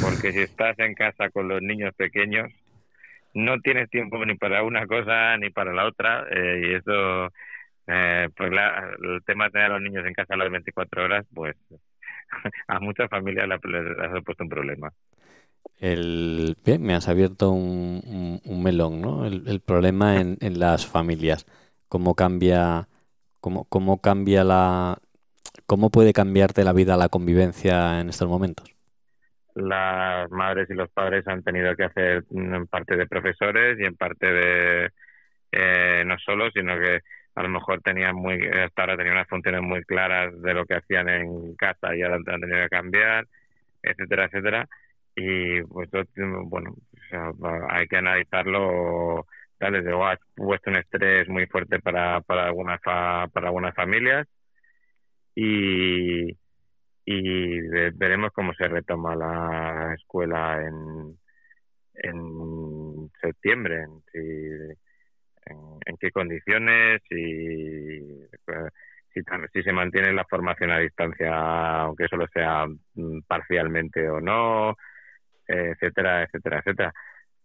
Porque 0.02 0.34
si 0.34 0.40
estás 0.40 0.78
en 0.80 0.94
casa 0.94 1.30
con 1.30 1.48
los 1.48 1.62
niños 1.62 1.94
pequeños, 1.96 2.52
no 3.34 3.60
tienes 3.62 3.90
tiempo 3.90 4.24
ni 4.26 4.36
para 4.36 4.64
una 4.64 4.86
cosa 4.88 5.38
ni 5.38 5.50
para 5.50 5.74
la 5.74 5.86
otra 5.86 6.26
eh, 6.30 6.62
y 6.66 6.74
eso 6.76 7.30
eh, 7.88 8.30
pues 8.36 8.52
la, 8.52 8.94
el 9.02 9.24
tema 9.26 9.46
de 9.46 9.52
tener 9.52 9.68
a 9.68 9.74
los 9.74 9.82
niños 9.82 10.06
en 10.06 10.14
casa 10.14 10.34
a 10.34 10.38
las 10.38 10.52
24 10.52 11.04
horas 11.04 11.26
pues 11.34 11.56
a 12.68 12.80
muchas 12.80 13.10
familias 13.10 13.48
les 13.48 14.00
ha 14.00 14.16
supuesto 14.16 14.44
un 14.44 14.50
problema. 14.50 14.92
El 15.80 16.58
bien 16.64 16.84
me 16.84 16.94
has 16.94 17.08
abierto 17.08 17.52
un, 17.52 18.40
un, 18.44 18.64
melón 18.64 19.02
no 19.02 19.26
el, 19.26 19.48
el 19.48 19.62
problema 19.62 20.20
en, 20.20 20.38
en, 20.42 20.60
las 20.60 20.86
familias. 20.86 21.46
Cómo 21.88 22.16
cambia 22.16 22.88
cómo, 23.40 23.66
cómo 23.66 24.00
cambia 24.00 24.44
la 24.44 25.00
cómo 25.66 25.90
puede 25.90 26.14
cambiarte 26.14 26.64
la 26.64 26.74
vida 26.74 26.98
la 26.98 27.10
convivencia 27.10 28.00
en 28.00 28.10
estos 28.10 28.28
momentos 28.28 28.81
las 29.56 30.30
madres 30.32 30.70
y 30.70 30.74
los 30.74 30.90
padres 30.92 31.28
han 31.28 31.44
tenido 31.44 31.76
que 31.76 31.86
hacer 31.86 32.24
en 32.32 32.68
parte 32.68 32.96
de 32.96 33.08
profesores 33.08 33.80
y 33.80 33.86
en 33.86 33.96
parte 33.96 34.32
de 34.32 34.90
eh, 35.52 36.04
no 36.06 36.18
solo, 36.20 36.50
sino 36.52 36.78
que 36.80 37.00
a 37.36 37.44
lo 37.44 37.50
mejor 37.50 37.82
tenían 37.82 38.16
muy 38.16 38.48
hasta 38.48 38.84
ahora 38.84 38.98
tenían 38.98 39.16
unas 39.16 39.28
funciones 39.28 39.62
muy 39.62 39.84
claras 39.84 40.40
de 40.42 40.54
lo 40.54 40.66
que 40.66 40.76
hacían 40.76 41.10
en 41.10 41.56
casa 41.56 41.96
y 41.96 42.02
ahora 42.02 42.16
han 42.18 42.42
tenido 42.42 42.64
que 42.64 42.70
cambiar, 42.70 43.28
etcétera, 43.84 44.26
etcétera. 44.26 44.68
Y 45.16 45.62
pues 45.64 45.90
bueno, 46.46 46.72
o 46.72 47.10
sea, 47.10 47.32
hay 47.70 47.88
que 47.88 47.98
analizarlo 47.98 49.26
tal 49.58 49.74
desde 49.74 49.90
luego 49.90 50.08
ha 50.08 50.18
puesto 50.36 50.70
un 50.72 50.78
estrés 50.78 51.28
muy 51.30 51.46
fuerte 51.48 51.80
para 51.80 52.22
para 52.22 52.46
algunas 52.46 52.80
para 52.82 53.48
algunas 53.48 53.76
familias 53.76 54.28
y 55.36 56.34
y 57.20 57.62
veremos 57.94 58.32
cómo 58.34 58.54
se 58.54 58.68
retoma 58.68 59.16
la 59.16 59.94
escuela 59.96 60.62
en, 60.62 61.18
en 61.96 63.12
septiembre, 63.22 63.84
en, 63.84 64.02
si, 64.12 64.20
en, 65.86 65.98
qué 65.98 66.12
condiciones 66.12 67.02
y 67.10 68.28
si, 69.14 69.22
si 69.54 69.64
se 69.64 69.74
mantiene 69.74 70.14
la 70.14 70.26
formación 70.26 70.72
a 70.72 70.80
distancia, 70.80 71.82
aunque 71.82 72.08
solo 72.08 72.28
sea 72.34 72.66
parcialmente 73.28 74.10
o 74.10 74.22
no, 74.22 74.76
etcétera, 75.48 76.24
etcétera, 76.24 76.60
etcétera. 76.60 76.94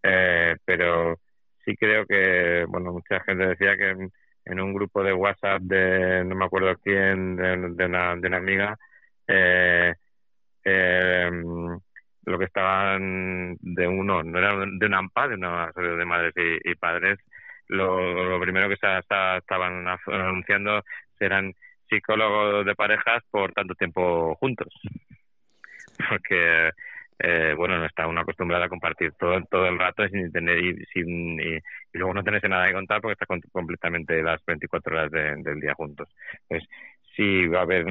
Eh, 0.02 0.56
pero 0.64 1.18
sí 1.64 1.76
creo 1.76 2.06
que, 2.06 2.64
bueno, 2.68 2.92
mucha 2.92 3.20
gente 3.20 3.46
decía 3.48 3.76
que 3.76 3.90
en, 4.44 4.60
un 4.60 4.72
grupo 4.74 5.02
de 5.02 5.12
WhatsApp 5.12 5.60
de 5.62 6.24
no 6.24 6.36
me 6.36 6.44
acuerdo 6.44 6.76
quién, 6.82 7.36
de, 7.36 7.84
una, 7.84 8.16
de 8.16 8.28
una 8.28 8.36
amiga, 8.36 8.78
eh, 9.28 9.94
eh, 10.64 11.30
lo 12.26 12.38
que 12.38 12.44
estaban 12.44 13.56
de 13.60 13.86
uno, 13.86 14.22
no 14.22 14.38
era 14.38 14.56
de 14.56 14.86
una 14.86 14.98
AMPA, 14.98 15.28
de 15.28 15.34
una 15.34 15.72
de 15.74 16.04
madres 16.04 16.34
y, 16.36 16.74
padres, 16.74 17.18
lo, 17.68 18.40
primero 18.40 18.68
que 18.68 18.74
estaban 18.74 19.86
anunciando 20.06 20.82
eran 21.20 21.54
psicólogos 21.88 22.66
de 22.66 22.74
parejas 22.74 23.22
por 23.30 23.52
tanto 23.52 23.74
tiempo 23.74 24.34
juntos. 24.36 24.68
Porque, 26.10 26.70
eh, 27.20 27.54
bueno, 27.56 27.78
no 27.78 27.86
está 27.86 28.06
uno 28.06 28.20
acostumbrado 28.20 28.64
a 28.64 28.68
compartir 28.68 29.12
todo, 29.12 29.66
el 29.66 29.78
rato 29.78 30.06
sin 30.08 30.30
tener 30.30 30.58
y, 30.58 30.84
sin, 30.92 31.40
y, 31.40 31.58
luego 31.92 32.12
no 32.12 32.22
tenerse 32.22 32.48
nada 32.48 32.66
que 32.66 32.74
contar 32.74 33.00
porque 33.00 33.14
está 33.14 33.24
con, 33.24 33.40
completamente 33.50 34.22
las 34.22 34.44
24 34.44 34.94
horas 34.94 35.10
de, 35.10 35.36
del 35.36 35.60
día 35.60 35.72
juntos. 35.74 36.08
Entonces, 36.48 36.68
sí 37.16 37.46
va 37.48 37.60
a 37.60 37.62
haber 37.62 37.84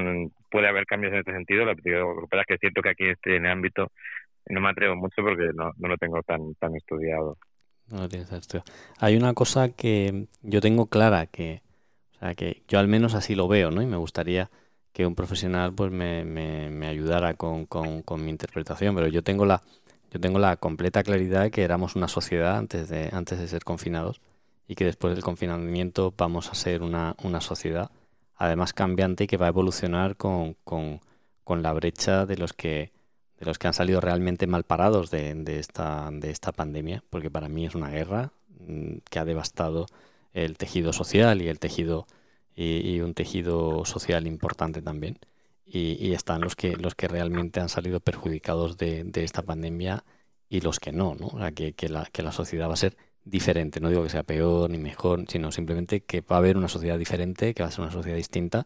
puede 0.50 0.68
haber 0.68 0.86
cambios 0.86 1.14
en 1.14 1.20
este 1.20 1.34
sentido. 1.34 1.66
Lo 1.66 1.76
que 1.76 2.28
pasa 2.30 2.42
es 2.42 2.48
que 2.48 2.54
es 2.56 2.60
cierto 2.60 2.82
que 2.82 2.90
aquí 2.90 3.06
este 3.06 3.36
en 3.36 3.46
el 3.46 3.52
ámbito 3.52 3.92
no 4.48 4.62
me 4.62 4.70
atrevo 4.70 4.96
mucho 4.96 5.22
porque 5.24 5.50
no, 5.54 5.72
no 5.78 5.88
lo 5.88 5.98
tengo 5.98 6.22
tan 6.24 6.54
tan 6.56 6.76
estudiado. 6.76 7.38
No 7.90 8.02
lo 8.02 8.10
tienes 8.10 8.32
estudiado. 8.32 8.70
Hay 9.00 9.16
una 9.18 9.34
cosa 9.34 9.70
que 9.70 10.28
yo 10.42 10.62
tengo 10.62 10.88
clara 10.88 11.26
que 11.26 11.62
o 12.16 12.20
sea 12.20 12.36
que 12.36 12.64
yo 12.68 12.80
al 12.80 12.88
menos 12.88 13.16
así 13.16 13.36
lo 13.36 13.48
veo 13.48 13.72
no 13.72 13.82
y 13.82 13.88
me 13.88 13.98
gustaría 13.98 14.50
que 14.94 15.06
un 15.06 15.16
profesional 15.16 15.74
pues 15.74 15.92
me, 15.92 16.24
me, 16.24 16.70
me 16.70 16.88
ayudara 16.88 17.34
con, 17.34 17.66
con, 17.66 18.02
con 18.04 18.24
mi 18.24 18.32
interpretación 18.32 18.96
pero 18.96 19.08
yo 19.08 19.24
tengo 19.24 19.46
la 19.46 19.62
yo 20.12 20.22
tengo 20.22 20.40
la 20.40 20.56
completa 20.56 21.04
claridad 21.04 21.44
de 21.44 21.52
que 21.52 21.64
éramos 21.64 21.98
una 21.98 22.08
sociedad 22.08 22.56
antes 22.58 22.88
de 22.88 23.10
antes 23.12 23.38
de 23.40 23.48
ser 23.48 23.66
confinados 23.66 24.22
y 24.68 24.76
que 24.76 24.86
después 24.86 25.14
del 25.14 25.24
confinamiento 25.24 26.14
vamos 26.18 26.50
a 26.50 26.56
ser 26.56 26.82
una, 26.82 27.16
una 27.24 27.42
sociedad 27.42 27.92
además 28.36 28.74
cambiante 28.74 29.26
y 29.26 29.28
que 29.28 29.38
va 29.38 29.48
a 29.48 29.50
evolucionar 29.50 30.18
con, 30.18 30.56
con, 30.64 31.02
con, 31.44 31.64
la 31.64 31.74
brecha 31.74 32.26
de 32.26 32.38
los 32.38 32.54
que 32.54 32.92
de 33.40 33.46
los 33.46 33.58
que 33.60 33.68
han 33.68 33.74
salido 33.74 34.00
realmente 34.02 34.48
mal 34.48 34.64
parados 34.64 35.12
de, 35.12 35.44
esta, 35.60 36.10
de 36.12 36.32
esta 36.32 36.54
pandemia, 36.54 37.04
porque 37.10 37.30
para 37.30 37.50
mí 37.50 37.66
es 37.66 37.76
una 37.76 37.90
guerra 37.90 38.32
que 39.10 39.20
ha 39.20 39.26
devastado 39.26 39.88
el 40.34 40.58
tejido 40.58 40.94
social 40.94 41.42
y 41.42 41.50
el 41.50 41.60
tejido 41.60 42.08
y, 42.56 43.02
un 43.02 43.14
tejido 43.14 43.84
social 43.86 44.28
importante 44.28 44.82
también. 44.82 45.20
Y, 45.66 45.98
y, 46.00 46.14
están 46.14 46.42
los 46.42 46.56
que 46.56 46.78
los 46.78 46.96
que 46.96 47.08
realmente 47.08 47.60
han 47.60 47.70
salido 47.70 48.00
perjudicados 48.00 48.78
de, 48.78 49.04
de 49.04 49.24
esta 49.24 49.42
pandemia 49.42 50.06
y 50.48 50.62
los 50.62 50.80
que 50.80 50.92
no, 50.92 51.16
¿no? 51.16 51.28
O 51.28 51.40
sea, 51.40 51.52
que, 51.52 51.74
que, 51.74 51.90
la, 51.90 52.06
que 52.06 52.24
la 52.24 52.32
sociedad 52.32 52.70
va 52.70 52.74
a 52.74 52.78
ser 52.78 52.98
diferente. 53.26 53.80
No 53.80 53.90
digo 53.90 54.04
que 54.04 54.10
sea 54.10 54.24
peor 54.24 54.70
ni 54.70 54.78
mejor, 54.78 55.26
sino 55.28 55.52
simplemente 55.52 56.02
que 56.02 56.22
va 56.22 56.38
a 56.38 56.40
haber 56.40 56.56
una 56.56 56.68
sociedad 56.68 56.98
diferente, 56.98 57.54
que 57.54 57.64
va 57.64 57.70
a 57.70 57.72
ser 57.72 57.82
una 57.82 57.92
sociedad 57.92 58.16
distinta 58.16 58.64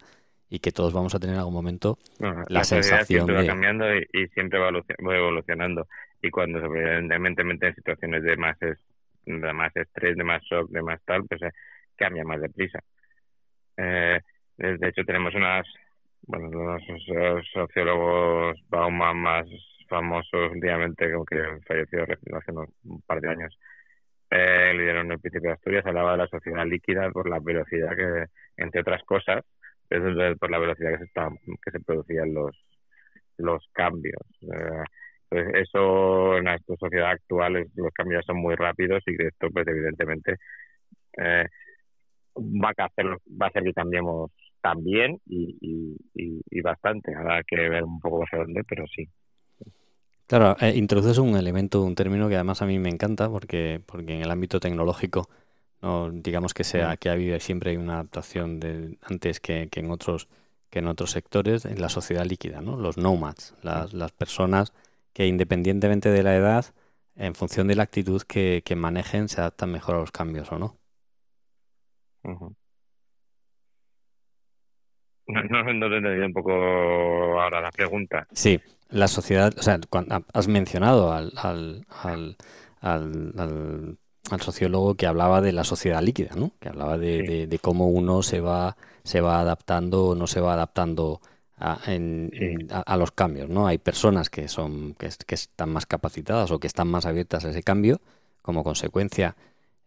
y 0.50 0.60
que 0.60 0.72
todos 0.72 0.94
vamos 0.94 1.16
a 1.16 1.20
tener 1.20 1.36
en 1.36 1.40
algún 1.40 1.54
momento 1.54 1.98
bueno, 2.20 2.44
la, 2.50 2.60
la 2.60 2.64
sensación 2.64 3.06
siempre 3.06 3.36
de... 3.36 3.42
va 3.42 3.48
cambiando 3.48 3.96
y, 3.96 4.08
y 4.14 4.28
siempre 4.28 4.60
va 4.60 4.70
evolucionando. 5.16 5.88
Y 6.22 6.30
cuando 6.30 6.60
evidentemente 6.60 7.68
en 7.68 7.76
situaciones 7.76 8.24
de 8.24 8.36
más, 8.36 8.62
es, 8.62 8.78
de 9.26 9.54
más 9.54 9.74
estrés, 9.76 10.18
de 10.18 10.24
más 10.24 10.44
shock, 10.44 10.70
de 10.70 10.82
más 10.82 11.02
tal, 11.06 11.26
pues 11.26 11.42
eh, 11.44 11.52
cambia 11.96 12.24
más 12.26 12.42
deprisa. 12.42 12.80
Eh, 13.78 14.20
de 14.58 14.88
hecho 14.90 15.06
tenemos 15.06 15.34
unas, 15.36 15.66
bueno, 16.24 16.50
unos 16.50 16.84
sociólogos 17.54 18.58
Bauman 18.68 19.18
más 19.18 19.48
famosos 19.88 20.52
últimamente, 20.52 21.10
que 21.30 21.60
falleció 21.66 22.04
hace 22.04 22.52
un 22.84 23.02
par 23.08 23.22
de 23.22 23.30
años, 23.30 23.58
eh, 24.32 24.74
dieron 24.78 25.12
el 25.12 25.20
principio 25.20 25.50
de 25.50 25.56
Asturias, 25.56 25.86
hablaba 25.86 26.12
de 26.14 26.18
la 26.20 26.28
sociedad 26.28 26.66
líquida 26.66 27.10
por 27.12 27.30
la 27.30 27.40
velocidad 27.40 27.96
que, 27.96 28.26
entre 28.58 28.82
otras 28.82 29.04
cosas, 29.04 29.44
por 29.90 30.52
la 30.52 30.60
velocidad 30.60 30.92
que 30.92 30.98
se, 31.00 31.04
está, 31.06 31.30
que 31.64 31.72
se 31.72 31.80
producían 31.80 32.34
los, 32.34 32.56
los 33.38 33.68
cambios. 33.74 34.22
Eh, 34.42 34.84
entonces, 35.32 35.62
eso 35.62 36.38
en 36.38 36.46
la 36.46 36.58
sociedad 36.80 37.12
actual 37.12 37.68
los 37.76 37.94
cambios 37.94 38.26
son 38.26 38.38
muy 38.38 38.56
rápidos 38.56 39.04
y 39.08 39.22
esto, 39.24 39.50
pues 39.52 39.68
evidentemente, 39.68 40.36
eh, 41.18 41.46
va 42.38 42.72
a 42.78 42.86
hacer, 42.86 43.06
va 43.08 43.46
a 43.46 43.50
hacer 43.50 43.64
que 43.64 43.74
cambiemos 43.74 44.32
también 44.62 45.20
y, 45.26 45.58
y, 45.62 45.98
y, 46.16 46.42
y 46.50 46.62
bastante. 46.62 47.14
Habrá 47.16 47.44
que 47.44 47.70
ver 47.70 47.84
un 47.84 48.00
poco 48.00 48.24
hacia 48.24 48.40
dónde, 48.40 48.64
pero 48.68 48.86
sí. 48.88 49.08
Claro, 50.30 50.56
eh, 50.62 50.74
introduces 50.76 51.18
un 51.18 51.36
elemento, 51.36 51.82
un 51.82 51.96
término 51.96 52.30
que 52.30 52.36
además 52.36 52.62
a 52.62 52.68
mí 52.68 52.78
me 52.78 52.90
encanta 52.90 53.28
porque, 53.30 53.82
porque 53.84 54.14
en 54.14 54.22
el 54.22 54.30
ámbito 54.30 54.60
tecnológico, 54.60 55.28
no 55.82 56.12
digamos 56.12 56.54
que 56.54 56.64
sea 56.64 56.98
que 56.98 57.10
ha 57.10 57.14
habido 57.14 57.40
siempre 57.40 57.72
hay 57.72 57.78
una 57.78 57.96
adaptación 57.96 58.60
de 58.60 59.00
antes 59.02 59.40
que, 59.40 59.70
que 59.72 59.80
en 59.80 59.90
otros 59.90 60.28
que 60.70 60.80
en 60.80 60.88
otros 60.88 61.12
sectores 61.12 61.66
en 61.66 61.82
la 61.82 61.90
sociedad 61.90 62.26
líquida, 62.28 62.62
¿no? 62.62 62.78
Los 62.78 62.98
nomads, 62.98 63.56
las, 63.64 63.94
las 63.94 64.12
personas 64.12 64.72
que 65.14 65.26
independientemente 65.26 66.10
de 66.12 66.22
la 66.22 66.36
edad, 66.36 66.66
en 67.16 67.34
función 67.34 67.68
de 67.68 67.76
la 67.76 67.84
actitud 67.84 68.22
que, 68.22 68.62
que 68.64 68.76
manejen, 68.76 69.30
se 69.30 69.42
adaptan 69.42 69.72
mejor 69.72 69.96
a 69.96 70.00
los 70.02 70.12
cambios, 70.12 70.52
¿o 70.52 70.60
no? 70.60 70.78
Uh 72.24 72.30
-huh. 72.30 72.56
No, 75.28 75.44
no, 75.44 75.74
no 75.74 75.90
te 75.90 75.98
entendí 75.98 76.26
un 76.26 76.34
poco 76.34 76.52
ahora 76.52 77.62
la 77.62 77.72
pregunta. 77.72 78.28
Sí, 78.32 78.60
la 78.90 79.08
sociedad, 79.08 79.54
o 79.58 79.62
sea, 79.62 79.80
has 80.34 80.48
mencionado 80.48 81.12
al, 81.12 81.34
al, 81.36 81.86
al, 82.02 82.38
al, 82.82 83.98
sociólogo 84.42 84.96
que 84.96 85.08
hablaba 85.08 85.42
de 85.42 85.52
la 85.52 85.64
sociedad 85.64 86.02
líquida, 86.02 86.36
¿no? 86.36 86.52
Que 86.60 86.70
hablaba 86.70 86.98
de, 86.98 87.48
de, 87.48 87.60
cómo 87.60 87.88
uno 87.88 88.24
se 88.24 88.42
va, 88.42 88.78
se 89.04 89.22
va 89.22 89.40
adaptando 89.40 90.08
o 90.08 90.16
no 90.16 90.28
se 90.28 90.40
va 90.40 90.54
adaptando 90.54 91.22
a, 91.58 91.80
en, 91.88 92.68
a, 92.72 92.98
los 92.98 93.12
cambios, 93.12 93.50
¿no? 93.50 93.68
Hay 93.68 93.78
personas 93.78 94.30
que 94.30 94.48
son 94.48 94.96
que, 94.96 95.10
que, 95.26 95.36
están 95.36 95.70
más 95.70 95.86
capacitadas 95.86 96.52
o 96.52 96.60
que 96.60 96.68
están 96.68 96.88
más 96.88 97.06
abiertas 97.06 97.46
a 97.46 97.50
ese 97.50 97.64
cambio, 97.64 98.02
como 98.42 98.64
consecuencia 98.64 99.36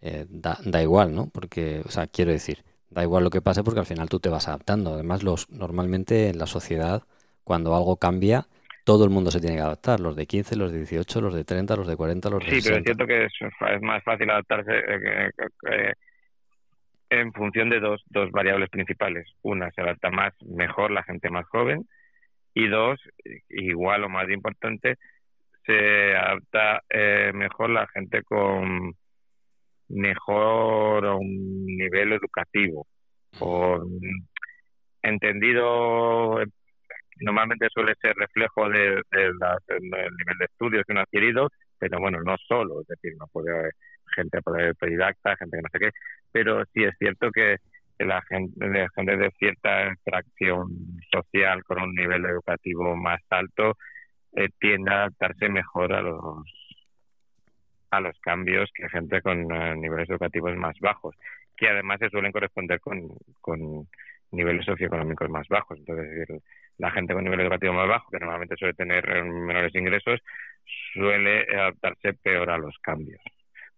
eh, 0.01 0.27
da, 0.29 0.59
da 0.65 0.83
igual, 0.83 1.15
¿no? 1.15 1.29
Porque, 1.29 1.83
o 1.87 1.91
sea, 1.91 2.07
quiero 2.07 2.33
decir, 2.33 2.65
da 2.91 3.03
igual 3.03 3.25
lo 3.25 3.31
que 3.31 3.41
pase 3.41 3.65
porque 3.65 3.81
al 3.81 3.87
final 3.87 4.09
tú 4.09 4.21
te 4.21 4.29
vas 4.29 4.49
adaptando. 4.49 4.95
Además, 4.95 5.23
los 5.23 5.49
normalmente 5.51 6.29
en 6.29 6.38
la 6.38 6.47
sociedad, 6.47 7.05
cuando 7.45 7.75
algo 7.75 7.97
cambia, 7.97 8.49
todo 8.85 9.05
el 9.05 9.11
mundo 9.11 9.31
se 9.31 9.40
tiene 9.40 9.57
que 9.57 9.62
adaptar, 9.62 10.01
los 10.01 10.16
de 10.16 10.27
15, 10.27 10.57
los 10.57 10.73
de 10.73 10.79
18, 10.79 11.21
los 11.21 11.35
de 11.35 11.45
30, 11.45 11.77
los 11.77 11.87
de 11.87 11.97
40, 11.97 12.31
los 12.31 12.45
de 12.45 12.51
Sí, 12.51 12.61
pero 12.62 12.77
es 12.79 12.85
cierto 12.85 13.07
que 13.07 13.25
es, 13.25 13.83
más 13.83 14.03
fácil 14.03 14.31
adaptarse 14.31 14.73
eh, 14.77 15.31
eh, 15.71 15.92
en 17.11 17.33
función 17.33 17.71
de 17.71 17.81
dos, 17.81 18.03
dos 18.09 18.31
variables 18.31 18.71
principales. 18.71 19.29
Una, 19.42 19.71
se 19.71 19.83
adapta 19.83 20.11
más, 20.11 20.35
mejor 20.42 20.90
la 20.90 21.03
gente 21.05 21.31
más 21.31 21.47
joven, 21.47 21.87
y 22.55 22.68
dos, 22.68 23.01
igual 23.49 24.05
o 24.05 24.09
más 24.09 24.29
importante, 24.31 24.97
se 25.64 26.16
adapta 26.16 26.83
eh, 26.90 27.31
mejor 27.35 27.71
la 27.71 27.87
gente 27.88 28.23
con 28.23 28.95
mejor 29.88 31.05
un 31.05 31.66
nivel 31.66 32.12
educativo. 32.12 32.87
O 33.38 33.83
entendido 35.03 36.40
normalmente 37.23 37.69
suele 37.71 37.95
ser 38.01 38.15
reflejo 38.17 38.69
de, 38.69 39.03
del 39.11 39.33
nivel 39.91 40.39
de 40.39 40.45
estudios 40.45 40.85
que 40.87 40.93
uno 40.93 41.01
ha 41.01 41.05
adquirido 41.05 41.49
pero 41.79 41.99
bueno 41.99 42.21
no 42.23 42.37
solo 42.47 42.81
es 42.81 42.87
decir 42.87 43.15
no 43.19 43.27
puede 43.29 43.51
haber 43.51 43.73
gente 44.15 44.39
autodidacta 44.45 45.37
gente 45.37 45.57
que 45.57 45.63
no 45.63 45.69
sé 45.73 45.79
qué 45.79 45.91
pero 46.33 46.65
sí 46.73 46.85
es 46.85 46.95
cierto 46.99 47.31
que 47.31 47.57
la 47.99 48.21
gente, 48.23 48.69
de 48.69 49.31
cierta 49.39 49.89
extracción 49.89 50.67
social 51.11 51.63
con 51.65 51.83
un 51.83 51.95
nivel 51.95 52.25
educativo 52.25 52.97
más 52.97 53.21
alto 53.31 53.77
eh, 54.35 54.49
tiende 54.59 54.91
a 54.91 54.95
adaptarse 54.95 55.49
mejor 55.49 55.93
a 55.93 56.03
los 56.03 56.45
a 57.91 58.01
los 58.01 58.19
cambios 58.21 58.71
que 58.75 58.89
gente 58.89 59.21
con 59.21 59.53
eh, 59.53 59.77
niveles 59.77 60.09
educativos 60.09 60.57
más 60.57 60.75
bajos, 60.81 61.15
que 61.55 61.69
además 61.69 61.99
se 62.01 62.09
suelen 62.09 62.33
corresponder 62.33 62.81
con, 62.81 63.07
con 63.43 63.87
niveles 64.31 64.65
socioeconómicos 64.65 65.29
más 65.29 65.47
bajos. 65.49 65.79
Entonces, 65.79 66.27
la 66.79 66.91
gente 66.91 67.15
con 67.15 67.25
nivel 67.25 67.41
educativo 67.41 67.73
más 67.73 67.89
bajo, 67.89 68.11
que 68.11 68.19
normalmente 68.19 68.57
suele 68.57 68.75
tener 68.75 69.09
eh, 69.09 69.23
menores 69.23 69.75
ingresos, 69.75 70.21
suele 70.93 71.47
adaptarse 71.55 72.15
peor 72.15 72.51
a 72.51 72.59
los 72.59 72.77
cambios, 72.79 73.21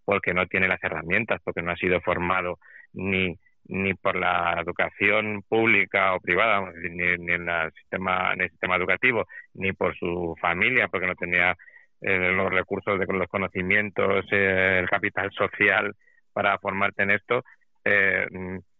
porque 0.03 0.33
no 0.33 0.47
tiene 0.47 0.67
las 0.67 0.83
herramientas, 0.83 1.41
porque 1.43 1.61
no 1.61 1.71
ha 1.71 1.77
sido 1.77 2.01
formado 2.01 2.59
ni 2.93 3.37
ni 3.67 3.93
por 3.95 4.15
la 4.15 4.59
educación 4.61 5.43
pública 5.47 6.13
o 6.13 6.19
privada, 6.19 6.71
ni, 6.75 6.89
ni 7.17 7.33
en, 7.33 7.49
el 7.49 7.71
sistema, 7.73 8.33
en 8.33 8.41
el 8.41 8.49
sistema 8.51 8.75
educativo, 8.75 9.25
ni 9.53 9.73
por 9.73 9.95
su 9.97 10.35
familia, 10.39 10.87
porque 10.87 11.07
no 11.07 11.15
tenía 11.15 11.55
eh, 12.01 12.31
los 12.31 12.51
recursos 12.51 12.99
de 12.99 13.05
los 13.05 13.27
conocimientos, 13.27 14.25
eh, 14.31 14.79
el 14.79 14.89
capital 14.89 15.31
social 15.31 15.95
para 16.33 16.57
formarte 16.59 17.03
en 17.03 17.11
esto, 17.11 17.43
eh, 17.83 18.27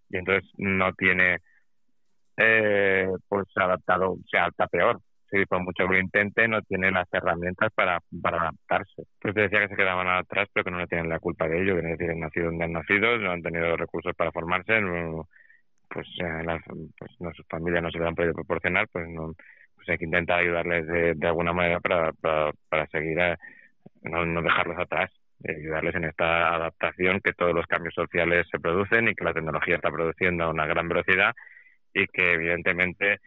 y 0.09 0.17
entonces 0.17 0.49
no 0.57 0.93
tiene 0.93 1.39
pues 2.35 3.47
adaptado, 3.55 4.17
se 4.29 4.37
adapta 4.37 4.67
peor. 4.67 4.99
Si 5.29 5.45
por 5.45 5.59
mucho 5.61 5.87
que 5.87 5.93
lo 5.93 5.99
intente, 5.99 6.47
no 6.47 6.61
tiene 6.61 6.91
las 6.91 7.07
herramientas 7.11 7.71
para, 7.73 7.99
para 8.21 8.41
adaptarse. 8.41 9.03
Pues 9.19 9.33
te 9.33 9.41
decía 9.41 9.61
que 9.61 9.69
se 9.69 9.75
quedaban 9.75 10.07
atrás, 10.07 10.47
pero 10.53 10.63
que 10.63 10.71
no 10.71 10.87
tienen 10.87 11.09
la 11.09 11.19
culpa 11.19 11.47
de 11.47 11.61
ello, 11.61 11.75
que 11.75 11.81
decir, 11.81 12.11
han 12.11 12.19
nacido 12.19 12.45
donde 12.47 12.65
han 12.65 12.73
nacido, 12.73 13.17
no 13.17 13.31
han 13.31 13.41
tenido 13.41 13.67
los 13.69 13.79
recursos 13.79 14.13
para 14.15 14.31
formarse, 14.31 14.79
pues, 15.89 16.07
las, 16.19 16.61
pues 16.97 17.11
no, 17.19 17.33
sus 17.33 17.47
familias 17.47 17.81
no 17.83 17.91
se 17.91 17.99
le 17.99 18.07
han 18.07 18.15
podido 18.15 18.33
proporcionar, 18.33 18.87
pues 18.91 19.07
no, 19.09 19.33
pues 19.75 19.89
hay 19.89 19.97
que 19.97 20.05
intentar 20.05 20.39
ayudarles 20.39 20.87
de, 20.87 21.15
de 21.15 21.27
alguna 21.27 21.53
manera 21.53 21.79
para, 21.79 22.11
para, 22.69 22.87
seguir, 22.87 23.19
a, 23.19 23.37
no, 24.03 24.25
no 24.25 24.41
dejarlos 24.41 24.77
atrás, 24.77 25.11
ayudarles 25.47 25.95
en 25.95 26.05
esta 26.05 26.53
adaptación 26.55 27.19
que 27.21 27.33
todos 27.33 27.53
los 27.53 27.65
cambios 27.67 27.93
sociales 27.93 28.47
se 28.51 28.59
producen 28.59 29.07
y 29.07 29.15
que 29.15 29.23
la 29.23 29.33
tecnología 29.33 29.75
está 29.75 29.91
produciendo 29.91 30.45
a 30.45 30.49
una 30.49 30.65
gran 30.65 30.87
velocidad 30.87 31.33
y 31.95 32.05
que 32.07 32.33
evidentemente 32.33 33.19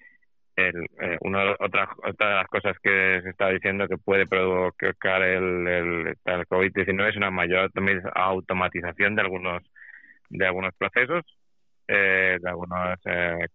el, 0.54 0.86
eh, 1.00 1.18
una, 1.22 1.52
otra, 1.58 1.88
otra 2.04 2.28
de 2.28 2.34
las 2.36 2.48
cosas 2.48 2.76
que 2.80 3.20
se 3.22 3.30
está 3.30 3.48
diciendo 3.48 3.88
que 3.88 3.98
puede 3.98 4.26
provocar 4.26 5.22
el, 5.22 5.66
el, 5.66 6.16
el 6.24 6.46
COVID-19 6.46 7.10
es 7.10 7.16
una 7.16 7.30
mayor 7.30 7.70
automatización 8.14 9.16
de 9.16 9.22
algunos 9.22 9.62
de 10.30 10.46
algunos 10.46 10.74
procesos, 10.76 11.24
eh, 11.86 12.38
de 12.40 12.48
algunas 12.48 12.98
eh, 13.06 13.46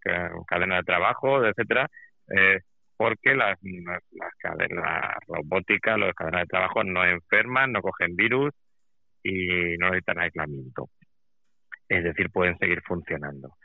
cadenas 0.47 0.79
de 0.79 0.83
trabajo, 0.85 1.45
etcétera, 1.45 1.87
eh, 2.35 2.61
porque 2.97 3.35
las, 3.35 3.59
las, 3.61 4.33
cadenas 4.39 5.15
robóticas, 5.27 5.99
las 5.99 6.13
cadenas 6.13 6.41
de 6.41 6.47
trabajo 6.47 6.83
no 6.83 7.05
enferman, 7.05 7.71
no 7.71 7.81
cogen 7.81 8.15
virus 8.15 8.53
y 9.23 9.77
no 9.77 9.87
necesitan 9.89 10.19
aislamiento. 10.19 10.89
Es 11.87 12.03
decir, 12.03 12.29
pueden 12.31 12.57
seguir 12.57 12.81
funcionando. 12.81 13.55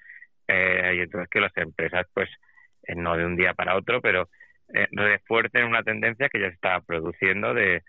Eh, 0.49 0.95
y 0.97 1.01
entonces 1.01 1.29
que 1.31 1.41
las 1.41 1.57
empresas, 1.57 2.07
pues, 2.15 2.29
eh, 2.85 2.95
no 2.97 3.17
de 3.17 3.27
un 3.27 3.37
día 3.37 3.55
para 3.55 3.77
otro, 3.77 4.01
pero 4.01 4.29
eh, 4.75 4.87
refuercen 4.93 5.65
una 5.65 5.83
tendencia 5.83 6.29
que 6.29 6.41
ya 6.41 6.49
se 6.49 6.55
está 6.55 6.81
produciendo 6.81 7.55
de, 7.55 7.83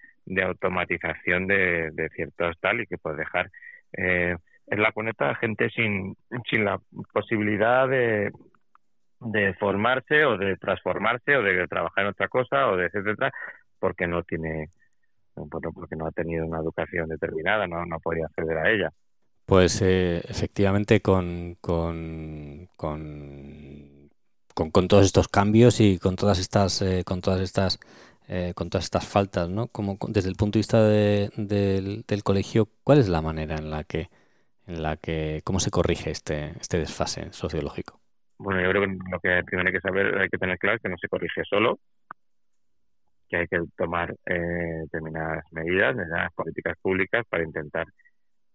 automatización 0.43 1.47
de, 1.47 2.09
ciertos 2.15 2.57
tal 2.61 2.81
y 2.81 2.87
que 2.87 2.97
puede 2.97 3.17
dejar 3.17 3.51
eh, 3.97 4.37
en 4.67 4.81
la 4.81 4.91
cuneta 4.91 5.35
gente 5.35 5.69
sin, 5.71 6.15
la 6.51 6.79
posibilidad 7.11 7.87
de, 7.89 8.31
de 9.19 9.53
formarse 9.55 10.23
o 10.25 10.37
de 10.37 10.55
transformarse 10.57 11.35
o 11.35 11.43
de 11.43 11.67
trabajar 11.67 12.05
en 12.05 12.11
otra 12.11 12.27
cosa 12.29 12.67
o 12.69 12.77
de 12.77 12.85
etcétera 12.85 13.31
porque 13.79 14.07
no 14.07 14.23
tiene 14.23 14.69
porque 15.33 15.95
no 15.95 16.05
ha 16.07 16.11
tenido 16.11 16.45
una 16.45 16.59
educación 16.59 17.09
determinada 17.09 17.65
no 17.65 17.85
no 17.85 17.99
podía 17.99 18.25
acceder 18.25 18.57
a 18.57 18.69
ella 18.69 18.91
pues 19.49 19.81
eh, 19.81 20.21
efectivamente 20.27 21.01
con, 21.01 21.55
con, 21.59 22.69
con, 22.77 24.09
con, 24.53 24.87
todos 24.87 25.05
estos 25.05 25.27
cambios 25.27 25.81
y 25.81 25.97
con 25.97 26.15
todas 26.15 26.39
estas 26.39 26.81
eh, 26.81 27.03
con 27.03 27.21
todas 27.21 27.41
estas 27.41 27.79
eh, 28.27 28.53
con 28.55 28.69
todas 28.69 28.85
estas 28.85 29.07
faltas 29.07 29.49
no 29.49 29.67
como 29.67 29.97
desde 30.07 30.29
el 30.29 30.35
punto 30.35 30.57
de 30.57 30.59
vista 30.59 30.83
de, 30.83 31.31
del, 31.35 32.03
del 32.07 32.23
colegio 32.23 32.69
cuál 32.83 32.99
es 32.99 33.09
la 33.09 33.21
manera 33.21 33.55
en 33.55 33.71
la 33.71 33.83
que 33.83 34.09
en 34.67 34.83
la 34.83 34.97
que 34.97 35.41
cómo 35.43 35.59
se 35.59 35.71
corrige 35.71 36.11
este 36.11 36.53
este 36.59 36.77
desfase 36.77 37.33
sociológico 37.33 37.99
bueno, 38.39 38.61
yo 38.61 38.69
creo 38.69 38.83
que 38.83 38.97
lo 39.11 39.19
que 39.19 39.43
primero 39.45 39.67
hay 39.67 39.73
que 39.73 39.81
saber, 39.81 40.17
hay 40.17 40.29
que 40.29 40.37
tener 40.37 40.57
claro 40.57 40.77
es 40.77 40.81
que 40.81 40.87
no 40.87 40.97
se 40.97 41.09
corrige 41.09 41.43
solo, 41.43 41.77
que 43.27 43.35
hay 43.35 43.47
que 43.47 43.59
tomar 43.75 44.15
eh, 44.25 44.79
determinadas 44.83 45.43
medidas, 45.51 45.93
determinadas 45.97 46.33
políticas 46.33 46.77
públicas 46.81 47.25
para 47.29 47.43
intentar 47.43 47.85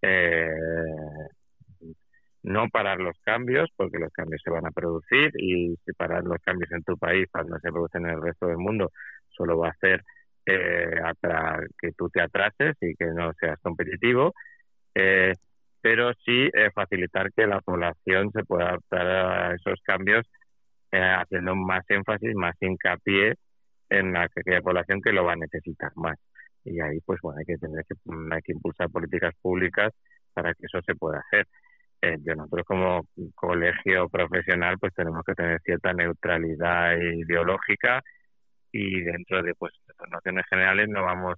eh, 0.04 0.48
no 2.42 2.68
parar 2.68 3.00
los 3.00 3.16
cambios, 3.24 3.70
porque 3.76 3.98
los 3.98 4.12
cambios 4.12 4.42
se 4.44 4.50
van 4.50 4.66
a 4.66 4.70
producir 4.70 5.30
y 5.38 5.74
si 5.84 5.92
parar 5.94 6.24
los 6.24 6.38
cambios 6.42 6.70
en 6.72 6.82
tu 6.82 6.96
país 6.98 7.26
cuando 7.32 7.58
se 7.58 7.72
producen 7.72 8.06
en 8.06 8.12
el 8.12 8.22
resto 8.22 8.46
del 8.46 8.58
mundo 8.58 8.90
solo 9.30 9.58
va 9.58 9.68
a 9.68 9.70
hacer 9.70 10.02
eh, 10.46 11.00
que 11.78 11.92
tú 11.92 12.08
te 12.10 12.20
atrases 12.20 12.76
y 12.80 12.94
que 12.96 13.06
no 13.06 13.32
seas 13.40 13.58
competitivo. 13.62 14.34
Eh, 14.94 15.32
pero 15.80 16.12
sí 16.24 16.48
eh, 16.54 16.70
facilitar 16.74 17.30
que 17.32 17.46
la 17.46 17.60
población 17.60 18.30
se 18.32 18.44
pueda 18.44 18.68
adaptar 18.70 19.06
a 19.06 19.54
esos 19.54 19.80
cambios 19.82 20.26
eh, 20.92 20.98
haciendo 20.98 21.54
más 21.54 21.84
énfasis, 21.88 22.34
más 22.34 22.54
hincapié 22.60 23.34
en 23.90 24.12
la 24.12 24.22
aquella 24.22 24.62
población 24.62 25.02
que 25.02 25.12
lo 25.12 25.24
va 25.24 25.32
a 25.32 25.36
necesitar 25.36 25.92
más. 25.96 26.18
Y 26.64 26.80
ahí, 26.80 27.00
pues 27.04 27.20
bueno, 27.22 27.38
hay 27.40 27.44
que 27.44 27.58
tener 27.58 27.84
que, 27.86 27.94
hay 28.32 28.42
que 28.42 28.52
impulsar 28.52 28.90
políticas 28.90 29.34
públicas 29.40 29.92
para 30.32 30.54
que 30.54 30.66
eso 30.66 30.80
se 30.82 30.94
pueda 30.94 31.20
hacer. 31.20 31.46
Eh, 32.02 32.18
nosotros 32.36 32.64
como 32.66 33.06
colegio 33.34 34.08
profesional, 34.08 34.78
pues 34.78 34.94
tenemos 34.94 35.22
que 35.26 35.34
tener 35.34 35.60
cierta 35.62 35.92
neutralidad 35.92 36.96
ideológica 36.98 38.02
y 38.72 39.00
dentro 39.02 39.42
de 39.42 39.54
pues 39.54 39.72
nociones 40.10 40.44
generales 40.50 40.88
no 40.88 41.02
vamos 41.02 41.36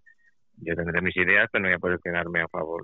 yo 0.59 0.75
tendré 0.75 1.01
mis 1.03 1.17
ideas, 1.17 1.49
pero 1.53 1.63
no 1.63 1.69
voy 1.69 1.77
a 1.77 1.79
posicionarme 1.79 2.41
a 2.43 2.49
favor 2.49 2.83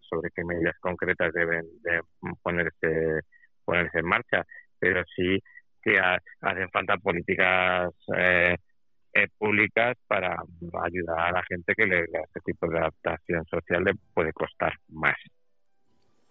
sobre 0.00 0.30
qué 0.34 0.44
medidas 0.44 0.76
concretas 0.80 1.32
deben 1.32 1.64
de 1.82 2.00
ponerse, 2.42 3.20
ponerse 3.64 3.98
en 3.98 4.06
marcha, 4.06 4.42
pero 4.78 5.02
sí 5.16 5.38
que 5.82 5.98
hacen 5.98 6.70
falta 6.70 6.96
políticas 6.98 7.90
eh, 8.16 8.56
eh, 9.14 9.28
públicas 9.38 9.96
para 10.06 10.36
ayudar 10.82 11.18
a 11.18 11.32
la 11.32 11.42
gente 11.48 11.74
que 11.74 11.86
le, 11.86 12.04
este 12.04 12.40
tipo 12.44 12.68
de 12.68 12.78
adaptación 12.78 13.44
social 13.46 13.84
le 13.84 13.94
puede 14.12 14.32
costar 14.32 14.74
más, 14.88 15.16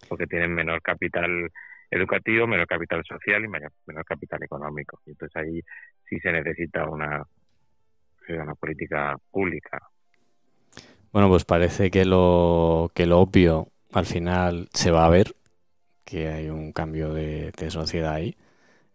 porque 0.09 0.27
tienen 0.27 0.53
menor 0.53 0.81
capital 0.81 1.49
educativo, 1.89 2.47
menor 2.47 2.67
capital 2.67 3.03
social 3.05 3.43
y 3.43 3.47
menor, 3.47 3.71
capital 4.05 4.43
económico. 4.43 4.99
Entonces 5.05 5.35
ahí 5.35 5.61
sí 6.09 6.19
se 6.19 6.31
necesita 6.31 6.87
una 6.89 7.23
una 8.29 8.55
política 8.55 9.17
pública. 9.31 9.81
Bueno, 11.11 11.29
pues 11.29 11.45
parece 11.45 11.91
que 11.91 12.05
lo, 12.05 12.89
que 12.95 13.05
lo 13.05 13.19
obvio 13.19 13.67
al 13.91 14.05
final 14.05 14.69
se 14.73 14.91
va 14.91 15.05
a 15.05 15.09
ver, 15.09 15.35
que 16.03 16.27
hay 16.27 16.49
un 16.49 16.71
cambio 16.71 17.13
de, 17.13 17.51
sociedad 17.69 18.13
ahí. 18.13 18.35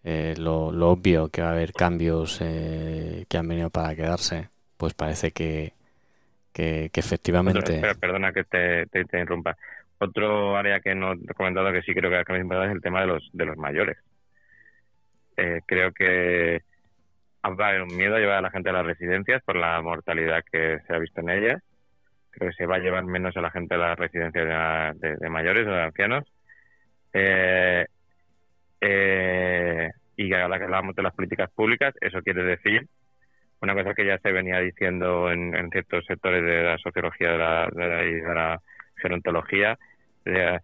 Eh, 0.05 0.35
lo, 0.39 0.69
obvio 0.69 1.29
que 1.29 1.43
va 1.43 1.49
a 1.49 1.53
haber 1.53 1.73
cambios 1.73 2.41
eh, 2.41 3.25
que 3.29 3.37
han 3.37 3.49
venido 3.49 3.71
para 3.71 3.95
quedarse, 3.95 4.49
pues 4.77 4.95
parece 4.95 5.33
que, 5.33 5.73
que, 6.53 6.91
efectivamente... 6.95 7.81
perdona 8.01 8.33
que 8.33 8.45
te, 8.45 8.87
te, 8.87 9.01
interrumpa. 9.01 9.57
Otro 9.99 10.57
área 10.57 10.81
que 10.81 10.95
no 10.95 11.13
he 11.13 11.35
comentado 11.35 11.73
que 11.73 11.83
sí 11.83 11.93
creo 11.93 12.11
que 12.11 12.17
ha 12.17 12.39
importante 12.39 12.67
es 12.67 12.77
el 12.77 12.83
tema 12.83 13.01
de 13.01 13.07
los, 13.09 13.29
de 13.33 13.45
los 13.45 13.57
mayores. 13.57 13.99
Eh, 15.37 15.61
creo 15.67 15.93
que 15.93 16.63
haber 17.43 17.83
un 17.83 17.97
miedo 17.97 18.17
a 18.17 18.19
llevar 18.19 18.39
a 18.39 18.43
la 18.43 18.51
gente 18.51 18.71
a 18.71 18.73
las 18.73 18.87
residencias 18.87 19.43
por 19.43 19.57
la 19.57 19.81
mortalidad 19.81 20.43
que 20.51 20.79
se 20.87 20.95
ha 20.95 20.99
visto 20.99 21.21
en 21.21 21.31
ellas. 21.31 21.63
Creo 22.31 22.51
que 22.51 22.57
se 22.57 22.67
va 22.67 22.77
a 22.77 22.81
llevar 22.81 23.05
menos 23.05 23.37
a 23.37 23.41
la 23.41 23.51
gente 23.51 23.75
a 23.75 23.79
las 23.79 23.99
residencias 23.99 24.99
de, 24.99 25.29
mayores 25.29 25.67
o 25.67 25.71
de 25.71 25.83
ancianos. 25.83 26.25
Eh, 27.13 27.87
eh, 28.81 29.91
y 30.17 30.33
ahora 30.35 30.59
que 30.59 30.65
hablamos 30.65 30.95
de 30.97 31.03
las 31.03 31.15
políticas 31.15 31.51
públicas, 31.51 31.95
eso 32.01 32.23
quiere 32.23 32.43
decir 32.45 32.89
una 33.61 33.75
cosa 33.75 33.95
que 33.95 34.07
ya 34.07 34.19
se 34.19 34.33
venía 34.33 34.61
diciendo 34.61 35.33
en, 35.33 35.71
ciertos 35.71 36.05
sectores 36.07 36.45
de 36.45 36.63
la 36.63 36.79
sociología 36.79 37.33
de 37.33 37.39
la, 37.39 37.69
de 37.73 38.23
la, 38.23 38.63
gerontología, 38.97 39.79
eh, 40.25 40.59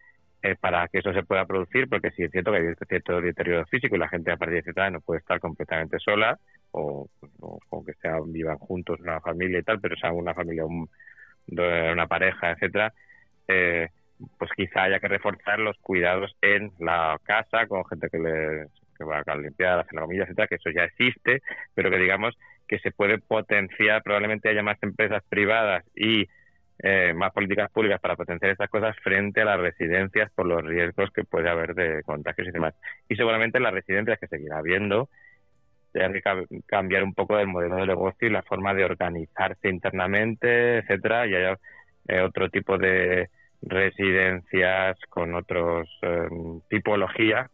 para 0.61 0.89
que 0.89 0.99
eso 0.99 1.13
se 1.13 1.23
pueda 1.23 1.47
producir, 1.47 1.89
porque 1.89 2.11
sí 2.11 2.25
es 2.25 2.31
cierto 2.31 2.53
que 2.53 2.59
hay 2.59 2.75
cierto 2.89 3.21
deterioro 3.21 3.65
físico 3.67 3.97
y 3.97 3.99
la 3.99 4.09
gente 4.09 4.33
a 4.33 4.37
partir 4.37 4.57
de 4.57 4.63
cierta 4.63 4.83
edad 4.83 4.93
no 4.93 5.01
puede 5.01 5.21
estar 5.21 5.41
completamente 5.41 5.99
sola, 5.99 6.39
o, 6.73 7.09
o, 7.41 7.85
que 7.85 7.95
sea, 7.95 8.19
vivan 8.27 8.59
juntos 8.59 9.01
una 9.01 9.21
familia 9.21 9.61
y 9.61 9.63
tal, 9.63 9.81
pero 9.81 9.97
sea 9.97 10.13
una 10.13 10.35
familia, 10.35 10.65
una 10.67 12.07
pareja, 12.07 12.53
etcétera, 12.53 12.93
eh, 13.49 13.89
pues 14.39 14.51
quizá 14.57 14.85
haya 14.85 15.01
que 15.01 15.09
reforzar 15.09 15.59
los 15.59 15.77
cuidados 15.79 16.37
en 16.41 16.73
la 16.79 17.19
casa 17.25 17.67
con 17.67 17.85
gente 17.87 18.09
que 18.11 18.19
le 18.19 18.67
que 18.97 19.05
va 19.05 19.23
a 19.27 19.37
limpiar, 19.37 19.81
hacer 19.81 19.95
la 19.95 20.03
comida, 20.03 20.23
etcétera, 20.23 20.47
que 20.47 20.55
eso 20.55 20.71
ya 20.71 20.85
existe, 20.85 21.43
pero 21.75 21.91
que 21.91 21.99
digamos 21.99 22.37
que 22.69 22.79
se 22.79 22.93
puede 22.93 23.19
potenciar, 23.19 24.03
probablemente 24.03 24.49
haya 24.49 24.63
más 24.63 24.81
empresas 24.83 25.23
privadas 25.29 25.85
y 25.97 26.29
eh, 26.79 27.13
más 27.15 27.33
políticas 27.33 27.71
públicas 27.71 28.01
para 28.01 28.17
potenciar 28.17 28.53
estas 28.53 28.71
cosas 28.71 28.97
frente 29.03 29.41
a 29.41 29.45
las 29.45 29.61
residencias 29.61 30.31
por 30.33 30.47
los 30.47 30.63
riesgos 30.63 31.11
que 31.11 31.25
puede 31.25 31.49
haber 31.49 31.75
de 31.75 32.03
contagios 32.03 32.49
y 32.49 32.53
demás. 32.53 32.75
Y 33.09 33.17
seguramente 33.17 33.61
las 33.61 33.75
residencias 33.75 34.19
que 34.19 34.29
seguirá 34.29 34.59
habiendo 34.59 35.09
hay 35.95 36.13
que 36.13 36.23
cambiar 36.67 37.05
un 37.05 37.15
poco 37.15 37.39
el 37.39 37.47
modelo 37.47 37.77
de 37.77 37.87
negocio 37.87 38.27
y 38.27 38.31
la 38.31 38.43
forma 38.43 38.75
de 38.75 38.85
organizarse 38.85 39.69
internamente, 39.69 40.79
etcétera, 40.79 41.27
y 41.27 41.35
haya 41.37 41.59
eh, 42.09 42.21
otro 42.21 42.51
tipo 42.51 42.77
de 42.79 43.31
residencias 43.67 44.97
con 45.09 45.35
otros 45.35 45.89
eh, 46.03 46.29
tipología. 46.69 47.51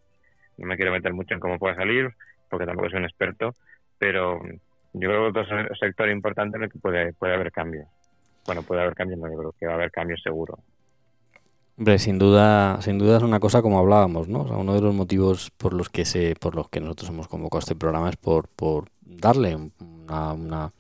No 0.58 0.66
me 0.66 0.76
quiero 0.76 0.92
meter 0.92 1.12
mucho 1.12 1.34
en 1.34 1.40
cómo 1.40 1.58
pueda 1.58 1.74
salir, 1.74 2.11
porque 2.48 2.66
tampoco 2.66 2.90
soy 2.90 2.98
un 2.98 3.04
experto, 3.04 3.54
pero 3.98 4.40
yo 4.92 5.08
creo 5.08 5.32
que 5.32 5.40
otro 5.40 5.74
sector 5.78 6.08
importante 6.11 6.56
en 6.56 6.64
el 6.64 6.70
que 6.70 6.78
puede, 6.78 7.12
puede 7.12 7.34
haber 7.34 7.52
cambios. 7.52 7.86
Bueno, 8.46 8.62
puede 8.62 8.82
haber 8.82 8.94
cambios, 8.94 9.20
no, 9.20 9.30
yo 9.30 9.38
creo 9.38 9.54
que 9.58 9.66
va 9.66 9.72
a 9.72 9.76
haber 9.76 9.90
cambios 9.90 10.20
seguro. 10.22 10.58
Hombre, 11.78 11.98
sin 11.98 12.18
duda, 12.18 12.80
sin 12.82 12.98
duda 12.98 13.16
es 13.16 13.22
una 13.22 13.40
cosa 13.40 13.62
como 13.62 13.78
hablábamos, 13.78 14.28
¿no? 14.28 14.42
uno 14.42 14.74
de 14.74 14.82
los 14.82 14.94
motivos 14.94 15.50
por 15.56 15.72
los 15.72 15.88
que 15.88 16.04
se, 16.04 16.34
por 16.38 16.54
los 16.54 16.68
que 16.68 16.80
nosotros 16.80 17.08
hemos 17.08 17.26
convocado 17.26 17.61
este 17.61 17.74
programa 17.74 18.11
es 18.11 18.16
por, 18.16 18.48
por 18.48 18.90
darle 19.00 19.56
una, 19.56 20.32
una, 20.34 20.72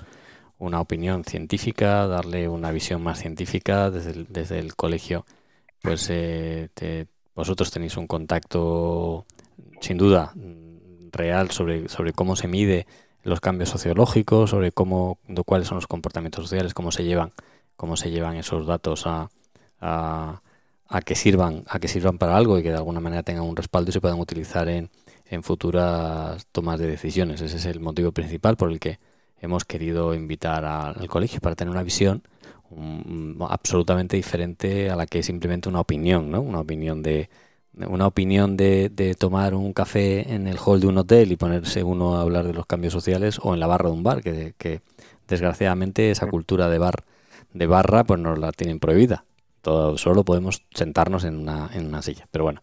una 0.60 0.80
opinión 0.80 1.24
científica, 1.24 2.06
darle 2.06 2.48
una 2.48 2.70
visión 2.70 3.02
más 3.02 3.18
científica 3.18 3.90
desde 3.90 4.12
el, 4.12 4.26
desde 4.28 4.60
el 4.60 4.76
colegio. 4.76 5.26
Pues 5.82 6.06
eh, 6.10 6.68
vosotros 7.34 7.72
tenéis 7.72 7.96
un 7.96 8.06
contacto, 8.06 9.26
sin 9.80 9.98
duda, 9.98 10.32
real 11.10 11.50
sobre, 11.50 11.88
sobre 11.88 12.12
cómo 12.12 12.36
se 12.36 12.46
mide 12.46 12.86
los 13.24 13.40
cambios 13.40 13.70
sociológicos, 13.70 14.50
sobre 14.50 14.70
cómo, 14.70 15.18
cuáles 15.44 15.66
son 15.66 15.76
los 15.76 15.88
comportamientos 15.88 16.44
sociales, 16.44 16.74
cómo 16.74 16.92
se 16.92 17.02
llevan, 17.02 17.32
cómo 17.76 17.96
se 17.96 18.10
llevan 18.10 18.36
esos 18.36 18.66
datos 18.66 19.06
a 19.06 19.28
a 20.90 21.02
que 21.02 21.14
sirvan, 21.14 21.64
a 21.68 21.78
que 21.78 21.88
sirvan 21.88 22.18
para 22.18 22.36
algo 22.36 22.58
y 22.58 22.62
que 22.62 22.70
de 22.70 22.76
alguna 22.76 23.00
manera 23.00 23.22
tengan 23.22 23.44
un 23.44 23.56
respaldo 23.56 23.90
y 23.90 23.92
se 23.92 24.00
puedan 24.00 24.18
utilizar 24.18 24.68
en, 24.68 24.90
en 25.26 25.44
futuras 25.44 26.46
tomas 26.50 26.80
de 26.80 26.88
decisiones. 26.88 27.40
Ese 27.40 27.56
es 27.56 27.64
el 27.66 27.78
motivo 27.78 28.10
principal 28.10 28.56
por 28.56 28.72
el 28.72 28.80
que 28.80 28.98
hemos 29.40 29.64
querido 29.64 30.14
invitar 30.14 30.64
al 30.64 31.08
colegio 31.08 31.40
para 31.40 31.56
tener 31.56 31.70
una 31.72 31.82
visión 31.82 32.22
absolutamente 33.48 34.16
diferente 34.16 34.90
a 34.90 34.96
la 34.96 35.06
que 35.06 35.20
es 35.20 35.26
simplemente 35.26 35.68
una 35.68 35.80
opinión, 35.80 36.30
¿no? 36.30 36.40
Una 36.40 36.60
opinión 36.60 37.02
de 37.02 37.28
una 37.72 38.06
opinión 38.06 38.56
de, 38.56 38.90
de, 38.90 39.14
tomar 39.14 39.54
un 39.54 39.72
café 39.72 40.34
en 40.34 40.48
el 40.48 40.58
hall 40.58 40.80
de 40.80 40.88
un 40.88 40.98
hotel 40.98 41.30
y 41.30 41.36
ponerse 41.36 41.84
uno 41.84 42.16
a 42.16 42.22
hablar 42.22 42.44
de 42.44 42.52
los 42.52 42.66
cambios 42.66 42.92
sociales 42.92 43.38
o 43.42 43.54
en 43.54 43.60
la 43.60 43.68
barra 43.68 43.88
de 43.88 43.94
un 43.94 44.02
bar, 44.02 44.22
que, 44.22 44.54
que 44.58 44.82
desgraciadamente 45.28 46.10
esa 46.10 46.26
cultura 46.26 46.68
de 46.68 46.78
bar 46.78 47.04
de 47.52 47.66
barra 47.66 48.04
pues 48.04 48.20
nos 48.20 48.38
la 48.38 48.52
tienen 48.52 48.80
prohibida. 48.80 49.24
Todo, 49.62 49.98
solo 49.98 50.24
podemos 50.24 50.62
sentarnos 50.74 51.24
en 51.24 51.36
una, 51.36 51.70
en 51.74 51.86
una 51.86 52.02
silla. 52.02 52.26
Pero 52.30 52.44
bueno, 52.44 52.60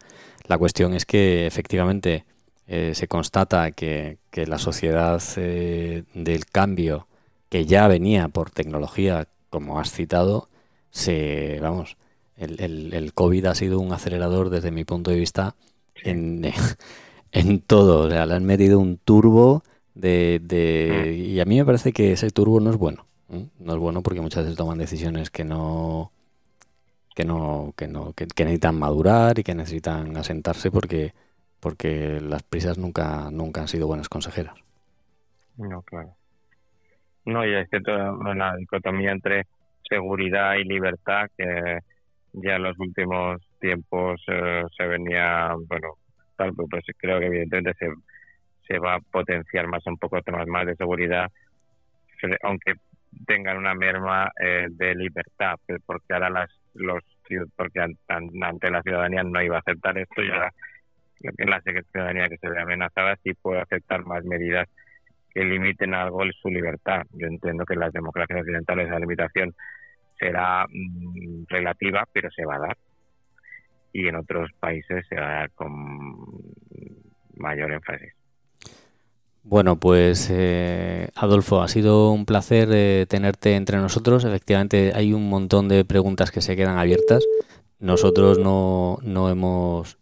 la 0.47 0.57
cuestión 0.57 0.93
es 0.93 1.05
que 1.05 1.45
efectivamente 1.45 2.25
eh, 2.67 2.93
se 2.95 3.07
constata 3.07 3.71
que, 3.71 4.17
la 4.33 4.59
sociedad 4.59 5.21
eh, 5.37 6.03
del 6.13 6.45
cambio 6.45 7.07
que 7.49 7.65
ya 7.65 7.87
venía 7.87 8.27
por 8.27 8.51
tecnología, 8.51 9.27
como 9.49 9.79
has 9.79 9.91
citado, 9.91 10.47
se, 10.91 11.59
vamos, 11.59 11.97
el, 12.35 12.61
el, 12.61 12.93
el 12.93 13.13
COVID 13.13 13.45
ha 13.45 13.55
sido 13.55 13.79
un 13.79 13.93
acelerador 13.93 14.51
desde 14.51 14.69
mi 14.69 14.83
punto 14.83 15.09
de 15.09 15.17
vista 15.17 15.55
en, 16.03 16.43
en 17.31 17.61
todo. 17.61 18.05
O 18.05 18.09
sea, 18.09 18.25
le 18.25 18.35
han 18.35 18.45
metido 18.45 18.79
un 18.79 18.97
turbo 18.97 19.63
de, 19.95 20.39
de, 20.43 21.05
mm. 21.05 21.35
y 21.35 21.39
a 21.39 21.45
mí 21.45 21.57
me 21.57 21.65
parece 21.65 21.91
que 21.93 22.11
ese 22.13 22.29
turbo 22.29 22.59
no 22.59 22.69
es 22.69 22.77
bueno. 22.77 23.05
No 23.59 23.73
es 23.73 23.79
bueno 23.79 24.01
porque 24.03 24.21
muchas 24.21 24.43
veces 24.43 24.57
toman 24.57 24.77
decisiones 24.77 25.29
que 25.29 25.43
no 25.43 26.11
que 27.13 27.25
no, 27.25 27.73
que 27.75 27.87
no, 27.87 28.13
que, 28.13 28.27
necesitan 28.43 28.77
madurar 28.77 29.39
y 29.39 29.43
que 29.43 29.55
necesitan 29.55 30.15
asentarse 30.17 30.69
porque, 30.69 31.15
porque 31.59 32.19
las 32.21 32.43
prisas 32.43 32.77
nunca, 32.77 33.29
nunca 33.31 33.61
han 33.61 33.67
sido 33.67 33.87
buenas 33.87 34.09
consejeras. 34.09 34.55
No, 35.57 35.81
claro. 35.81 36.15
No, 37.25 37.45
y 37.45 37.53
es 37.53 37.69
que 37.69 37.81
toda 37.81 38.55
dicotomía 38.57 39.11
entre 39.11 39.47
seguridad 39.87 40.55
y 40.55 40.63
libertad 40.63 41.27
que 41.37 41.79
ya 42.33 42.55
en 42.55 42.63
los 42.63 42.77
últimos 42.79 43.41
tiempos 43.59 44.21
eh, 44.27 44.63
se 44.75 44.87
venía, 44.87 45.53
bueno, 45.67 45.95
tal, 46.35 46.53
pues, 46.53 46.67
pues 46.69 46.83
creo 46.97 47.19
que 47.19 47.25
evidentemente 47.25 47.73
se, 47.79 47.87
se 48.67 48.79
va 48.79 48.95
a 48.95 48.99
potenciar 48.99 49.67
más 49.67 49.85
un 49.87 49.97
poco 49.97 50.21
temas 50.21 50.47
más 50.47 50.65
de 50.67 50.75
seguridad, 50.75 51.31
aunque 52.43 52.75
tengan 53.25 53.57
una 53.57 53.73
merma 53.73 54.31
eh, 54.39 54.67
de 54.69 54.95
libertad, 54.95 55.55
porque 55.85 56.13
ahora 56.13 56.29
las 56.29 56.49
los 56.73 57.03
porque 57.55 57.81
ante 57.81 58.71
la 58.71 58.81
ciudadanía 58.81 59.23
no 59.23 59.41
iba 59.41 59.57
a 59.57 59.59
aceptar 59.59 59.97
esto 59.97 60.23
y 60.23 60.29
ahora 60.29 60.53
la 61.21 61.61
ciudadanía 61.61 62.29
que 62.29 62.37
se 62.37 62.49
ve 62.49 62.61
amenazada 62.61 63.15
sí 63.23 63.33
puede 63.33 63.61
aceptar 63.61 64.05
más 64.05 64.23
medidas 64.23 64.67
que 65.33 65.43
limiten 65.43 65.93
algo 65.93 66.23
su 66.41 66.49
libertad. 66.49 67.03
Yo 67.13 67.27
entiendo 67.27 67.65
que 67.65 67.73
en 67.73 67.81
las 67.81 67.93
democracias 67.93 68.39
occidentales 68.39 68.89
la 68.89 68.99
limitación 68.99 69.53
será 70.19 70.65
mm, 70.67 71.45
relativa, 71.47 72.07
pero 72.11 72.29
se 72.31 72.45
va 72.45 72.55
a 72.55 72.59
dar. 72.59 72.77
Y 73.93 74.07
en 74.07 74.15
otros 74.15 74.51
países 74.59 75.05
se 75.07 75.15
va 75.15 75.27
a 75.27 75.39
dar 75.39 75.51
con 75.51 75.71
mayor 77.35 77.71
énfasis. 77.71 78.13
Bueno, 79.43 79.77
pues 79.77 80.29
eh, 80.29 81.07
Adolfo, 81.15 81.61
ha 81.61 81.69
sido 81.69 82.11
un 82.11 82.25
placer 82.25 82.67
eh, 82.71 83.05
tenerte 83.07 83.55
entre 83.55 83.77
nosotros. 83.77 84.25
Efectivamente, 84.25 84.91
hay 84.93 85.13
un 85.13 85.29
montón 85.29 85.69
de 85.69 85.85
preguntas 85.85 86.31
que 86.31 86.41
se 86.41 86.55
quedan 86.55 86.77
abiertas. 86.77 87.25
Nosotros 87.79 88.39
no, 88.39 88.97
no 89.03 89.29
hemos 89.29 89.97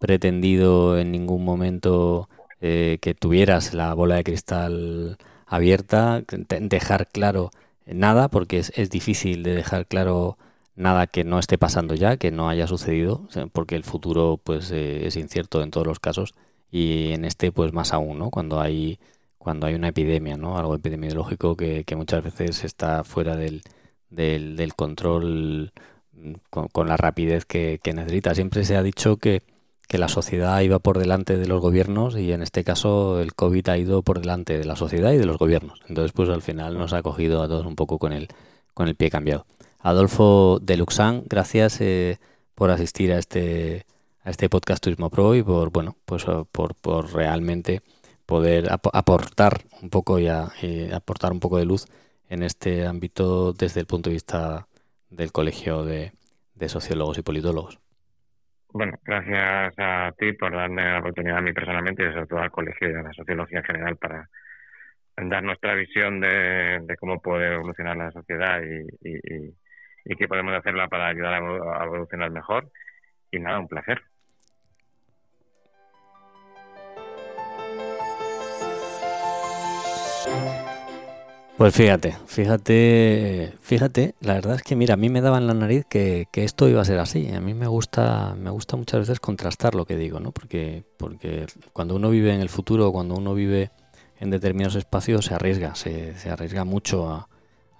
pretendido 0.00 0.98
en 0.98 1.12
ningún 1.12 1.44
momento 1.44 2.28
eh, 2.60 2.98
que 3.00 3.14
tuvieras 3.14 3.74
la 3.74 3.94
bola 3.94 4.16
de 4.16 4.24
cristal 4.24 5.18
abierta, 5.46 6.24
dejar 6.60 7.06
claro 7.06 7.50
nada, 7.86 8.28
porque 8.28 8.58
es, 8.58 8.72
es 8.76 8.90
difícil 8.90 9.44
de 9.44 9.54
dejar 9.54 9.86
claro 9.86 10.36
nada 10.76 11.06
que 11.06 11.24
no 11.24 11.38
esté 11.38 11.58
pasando 11.58 11.94
ya, 11.94 12.16
que 12.16 12.32
no 12.32 12.48
haya 12.48 12.66
sucedido, 12.66 13.28
porque 13.52 13.76
el 13.76 13.84
futuro 13.84 14.40
pues 14.42 14.70
es 14.72 15.16
incierto 15.16 15.62
en 15.62 15.70
todos 15.70 15.86
los 15.86 16.00
casos 16.00 16.34
y 16.70 17.12
en 17.12 17.24
este 17.24 17.52
pues 17.52 17.72
más 17.72 17.92
aún, 17.92 18.18
¿no? 18.18 18.30
Cuando 18.30 18.60
hay 18.60 18.98
cuando 19.38 19.66
hay 19.66 19.74
una 19.74 19.88
epidemia, 19.88 20.36
¿no? 20.36 20.58
Algo 20.58 20.74
epidemiológico 20.74 21.56
que, 21.56 21.84
que 21.84 21.96
muchas 21.96 22.22
veces 22.22 22.64
está 22.64 23.04
fuera 23.04 23.36
del, 23.36 23.62
del, 24.10 24.74
control 24.74 25.72
mm, 26.12 26.34
con, 26.50 26.88
la 26.88 26.96
rapidez 26.96 27.44
que, 27.46 27.80
necesita. 27.94 28.34
Siempre 28.34 28.64
se 28.64 28.76
ha 28.76 28.82
dicho 28.82 29.16
que, 29.16 29.42
que 29.90 29.98
la 29.98 30.06
sociedad 30.06 30.60
iba 30.60 30.78
por 30.78 30.98
delante 31.00 31.36
de 31.36 31.48
los 31.48 31.60
gobiernos 31.60 32.16
y 32.16 32.30
en 32.30 32.42
este 32.42 32.62
caso 32.62 33.18
el 33.18 33.34
COVID 33.34 33.68
ha 33.70 33.76
ido 33.76 34.02
por 34.02 34.20
delante 34.20 34.56
de 34.56 34.64
la 34.64 34.76
sociedad 34.76 35.10
y 35.10 35.16
de 35.16 35.26
los 35.26 35.36
gobiernos. 35.36 35.80
Entonces, 35.88 36.12
pues 36.12 36.28
al 36.28 36.42
final 36.42 36.78
nos 36.78 36.92
ha 36.92 37.02
cogido 37.02 37.42
a 37.42 37.48
todos 37.48 37.66
un 37.66 37.74
poco 37.74 37.98
con 37.98 38.12
el, 38.12 38.28
con 38.72 38.86
el 38.86 38.94
pie 38.94 39.10
cambiado. 39.10 39.46
Adolfo 39.80 40.60
de 40.62 40.76
Luxán, 40.76 41.24
gracias 41.26 41.80
eh, 41.80 42.20
por 42.54 42.70
asistir 42.70 43.12
a 43.12 43.18
este, 43.18 43.84
a 44.22 44.30
este 44.30 44.48
podcast 44.48 44.80
Turismo 44.80 45.10
Pro 45.10 45.34
y 45.34 45.42
por, 45.42 45.72
bueno, 45.72 45.96
pues 46.04 46.24
por, 46.52 46.76
por 46.76 47.12
realmente 47.12 47.82
poder 48.26 48.68
aportar 48.70 49.64
un 49.82 49.90
poco 49.90 50.20
y, 50.20 50.28
aportar 50.28 51.32
un 51.32 51.40
poco 51.40 51.58
de 51.58 51.64
luz 51.64 51.86
en 52.28 52.44
este 52.44 52.86
ámbito 52.86 53.52
desde 53.54 53.80
el 53.80 53.86
punto 53.86 54.08
de 54.08 54.14
vista 54.14 54.68
del 55.08 55.32
Colegio 55.32 55.82
de 55.84 56.12
Sociólogos 56.68 57.18
y 57.18 57.22
Politólogos. 57.22 57.80
Bueno, 58.72 58.92
gracias 59.04 59.74
a 59.78 60.12
ti 60.16 60.32
por 60.34 60.52
darme 60.54 60.84
la 60.84 61.00
oportunidad 61.00 61.38
a 61.38 61.40
mí 61.40 61.52
personalmente 61.52 62.04
y 62.04 62.12
sobre 62.12 62.26
todo 62.26 62.38
al 62.40 62.50
colegio 62.52 62.88
y 62.90 62.94
a 62.94 63.02
la 63.02 63.12
sociología 63.12 63.58
en 63.58 63.64
general 63.64 63.96
para 63.96 64.28
dar 65.16 65.42
nuestra 65.42 65.74
visión 65.74 66.20
de, 66.20 66.96
cómo 67.00 67.20
puede 67.20 67.54
evolucionar 67.54 67.96
la 67.96 68.12
sociedad 68.12 68.62
y, 68.62 69.52
y, 70.04 70.16
qué 70.16 70.28
podemos 70.28 70.54
hacerla 70.54 70.88
para 70.88 71.08
ayudar 71.08 71.34
a 71.34 71.84
evolucionar 71.84 72.30
mejor. 72.30 72.70
Y 73.30 73.38
nada, 73.40 73.60
un 73.60 73.68
placer. 73.68 74.02
Pues 81.60 81.74
fíjate, 81.74 82.16
fíjate, 82.24 83.52
fíjate, 83.60 84.14
la 84.20 84.32
verdad 84.32 84.54
es 84.54 84.62
que 84.62 84.76
mira, 84.76 84.94
a 84.94 84.96
mí 84.96 85.10
me 85.10 85.20
daba 85.20 85.36
en 85.36 85.46
la 85.46 85.52
nariz 85.52 85.84
que, 85.84 86.26
esto 86.32 86.70
iba 86.70 86.80
a 86.80 86.86
ser 86.86 86.98
así. 86.98 87.28
A 87.34 87.40
mí 87.42 87.52
me 87.52 87.66
gusta, 87.66 88.34
me 88.34 88.48
gusta 88.48 88.78
muchas 88.78 89.00
veces 89.00 89.20
contrastar 89.20 89.74
lo 89.74 89.84
que 89.84 89.98
digo, 89.98 90.20
¿no? 90.20 90.32
Porque, 90.32 90.84
porque 90.96 91.44
cuando 91.74 91.96
uno 91.96 92.08
vive 92.08 92.34
en 92.34 92.40
el 92.40 92.48
futuro, 92.48 92.90
cuando 92.92 93.14
uno 93.14 93.34
vive 93.34 93.72
en 94.20 94.30
determinados 94.30 94.74
espacios, 94.74 95.26
se 95.26 95.34
arriesga, 95.34 95.74
se, 95.74 96.14
arriesga 96.30 96.64
mucho 96.64 97.28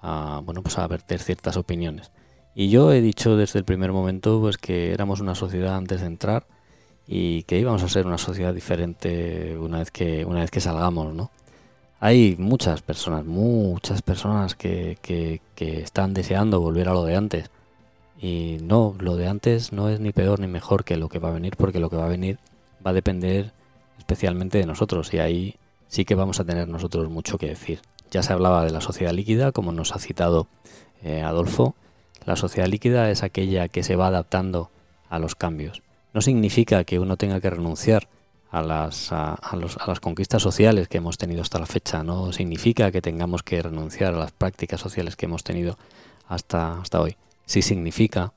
a, 0.02 0.42
bueno, 0.44 0.62
pues 0.62 0.76
a 0.76 0.86
verter 0.86 1.20
ciertas 1.20 1.56
opiniones. 1.56 2.12
Y 2.54 2.68
yo 2.68 2.92
he 2.92 3.00
dicho 3.00 3.34
desde 3.38 3.60
el 3.60 3.64
primer 3.64 3.92
momento, 3.92 4.40
pues 4.40 4.58
que 4.58 4.92
éramos 4.92 5.20
una 5.20 5.34
sociedad 5.34 5.74
antes 5.76 6.02
de 6.02 6.06
entrar 6.06 6.46
y 7.06 7.44
que 7.44 7.58
íbamos 7.58 7.82
a 7.82 7.88
ser 7.88 8.06
una 8.06 8.18
sociedad 8.18 8.52
diferente 8.52 9.56
una 9.56 9.78
vez 9.78 9.90
que, 9.90 10.26
una 10.26 10.40
vez 10.40 10.50
que 10.50 10.60
salgamos, 10.60 11.14
¿no? 11.14 11.30
Hay 12.02 12.36
muchas 12.38 12.80
personas, 12.80 13.26
muchas 13.26 14.00
personas 14.00 14.54
que, 14.54 14.96
que, 15.02 15.42
están 15.82 16.14
deseando 16.14 16.58
volver 16.58 16.88
a 16.88 16.94
lo 16.94 17.04
de 17.04 17.14
antes. 17.14 17.50
Y 18.18 18.56
no, 18.62 18.94
lo 18.98 19.16
de 19.16 19.28
antes 19.28 19.74
no 19.74 19.90
es 19.90 20.00
ni 20.00 20.10
peor 20.10 20.40
ni 20.40 20.46
mejor 20.46 20.84
que 20.84 20.96
lo 20.96 21.10
que 21.10 21.18
va 21.18 21.28
a 21.28 21.32
venir, 21.32 21.56
porque 21.58 21.78
lo 21.78 21.90
que 21.90 21.96
va 21.96 22.06
a 22.06 22.08
venir 22.08 22.38
va 22.84 22.90
a 22.92 22.94
depender 22.94 23.52
especialmente 23.98 24.56
de 24.56 24.64
nosotros. 24.64 25.12
Y 25.12 25.18
ahí 25.18 25.56
sí 25.88 26.06
que 26.06 26.14
vamos 26.14 26.40
a 26.40 26.44
tener 26.44 26.68
nosotros 26.68 27.10
mucho 27.10 27.36
que 27.36 27.48
decir. 27.48 27.82
Ya 28.10 28.22
se 28.22 28.32
hablaba 28.32 28.64
de 28.64 28.70
la 28.70 28.80
sociedad 28.80 29.12
líquida, 29.12 29.52
como 29.52 29.70
nos 29.70 29.94
ha 29.94 29.98
citado 29.98 30.48
eh, 31.02 31.20
Adolfo. 31.20 31.74
La 32.24 32.36
sociedad 32.36 32.66
líquida 32.66 33.10
es 33.10 33.22
aquella 33.22 33.68
que 33.68 33.82
se 33.82 33.96
va 33.96 34.06
adaptando 34.06 34.70
a 35.10 35.18
los 35.18 35.34
cambios. 35.34 35.82
No 36.14 36.22
significa 36.22 36.84
que 36.84 36.98
uno 36.98 37.18
tenga 37.18 37.42
que 37.42 37.50
renunciar 37.50 38.08
a 38.50 38.62
las, 38.62 39.12
a, 39.12 39.38
las 39.86 40.00
conquistas 40.00 40.42
sociales 40.42 40.88
que 40.88 40.98
hemos 40.98 41.18
tenido 41.18 41.42
hasta 41.42 41.58
la 41.58 41.66
fecha. 41.66 42.02
No 42.02 42.32
significa 42.32 42.90
que 42.90 43.00
tengamos 43.00 43.42
que 43.42 43.62
renunciar 43.62 44.14
a 44.14 44.18
las 44.18 44.32
prácticas 44.32 44.80
sociales 44.80 45.16
que 45.16 45.26
hemos 45.26 45.44
tenido 45.44 45.78
hasta, 46.26 46.80
hasta 46.80 47.00
hoy. 47.00 47.16
Sí 47.46 47.62
significa 47.62 48.32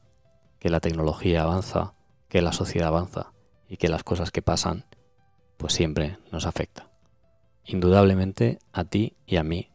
que 0.59 0.69
la 0.69 0.79
tecnología 0.79 1.43
avanza, 1.43 1.93
que 2.29 2.41
la 2.41 2.53
sociedad 2.53 2.89
avanza 2.89 3.33
y 3.67 3.77
que 3.77 3.89
las 3.89 4.03
cosas 4.03 4.31
que 4.31 4.41
pasan 4.41 4.85
pues 5.57 5.73
siempre 5.73 6.17
nos 6.31 6.45
afecta. 6.45 6.89
Indudablemente 7.65 8.59
a 8.71 8.83
ti 8.83 9.15
y 9.25 9.37
a 9.37 9.43
mí 9.43 9.69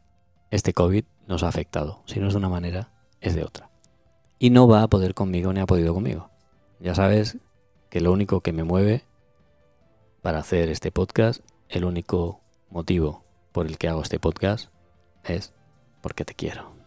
este 0.51 0.73
COVID 0.73 1.05
nos 1.27 1.43
ha 1.43 1.49
afectado. 1.49 2.03
Si 2.07 2.21
no 2.21 2.29
es 2.29 2.35
de 2.35 2.39
una 2.39 2.49
manera, 2.49 2.91
es 3.21 3.35
de 3.35 3.45
otra. 3.45 3.71
Y 4.39 4.51
no 4.51 4.69
va 4.69 4.83
a 4.83 4.89
poder 4.89 5.15
conmigo 5.15 5.53
ni 5.53 5.61
ha 5.61 5.67
podido 5.67 5.95
conmigo. 5.95 6.31
Ya 6.81 6.95
sabes 6.95 7.39
que 7.91 8.01
lo 8.01 8.13
único 8.13 8.41
que 8.41 8.53
me 8.53 8.65
mueve 8.65 9.05
para 10.29 10.41
hacer 10.41 10.69
este 10.69 10.93
podcast, 10.93 11.41
el 11.71 11.87
único 11.87 12.43
motivo 12.69 13.25
por 13.51 13.65
el 13.65 13.79
que 13.79 13.89
hago 13.89 14.03
este 14.03 14.19
podcast 14.19 14.69
es 15.25 15.55
porque 16.03 16.27
te 16.27 16.35
quiero. 16.35 16.78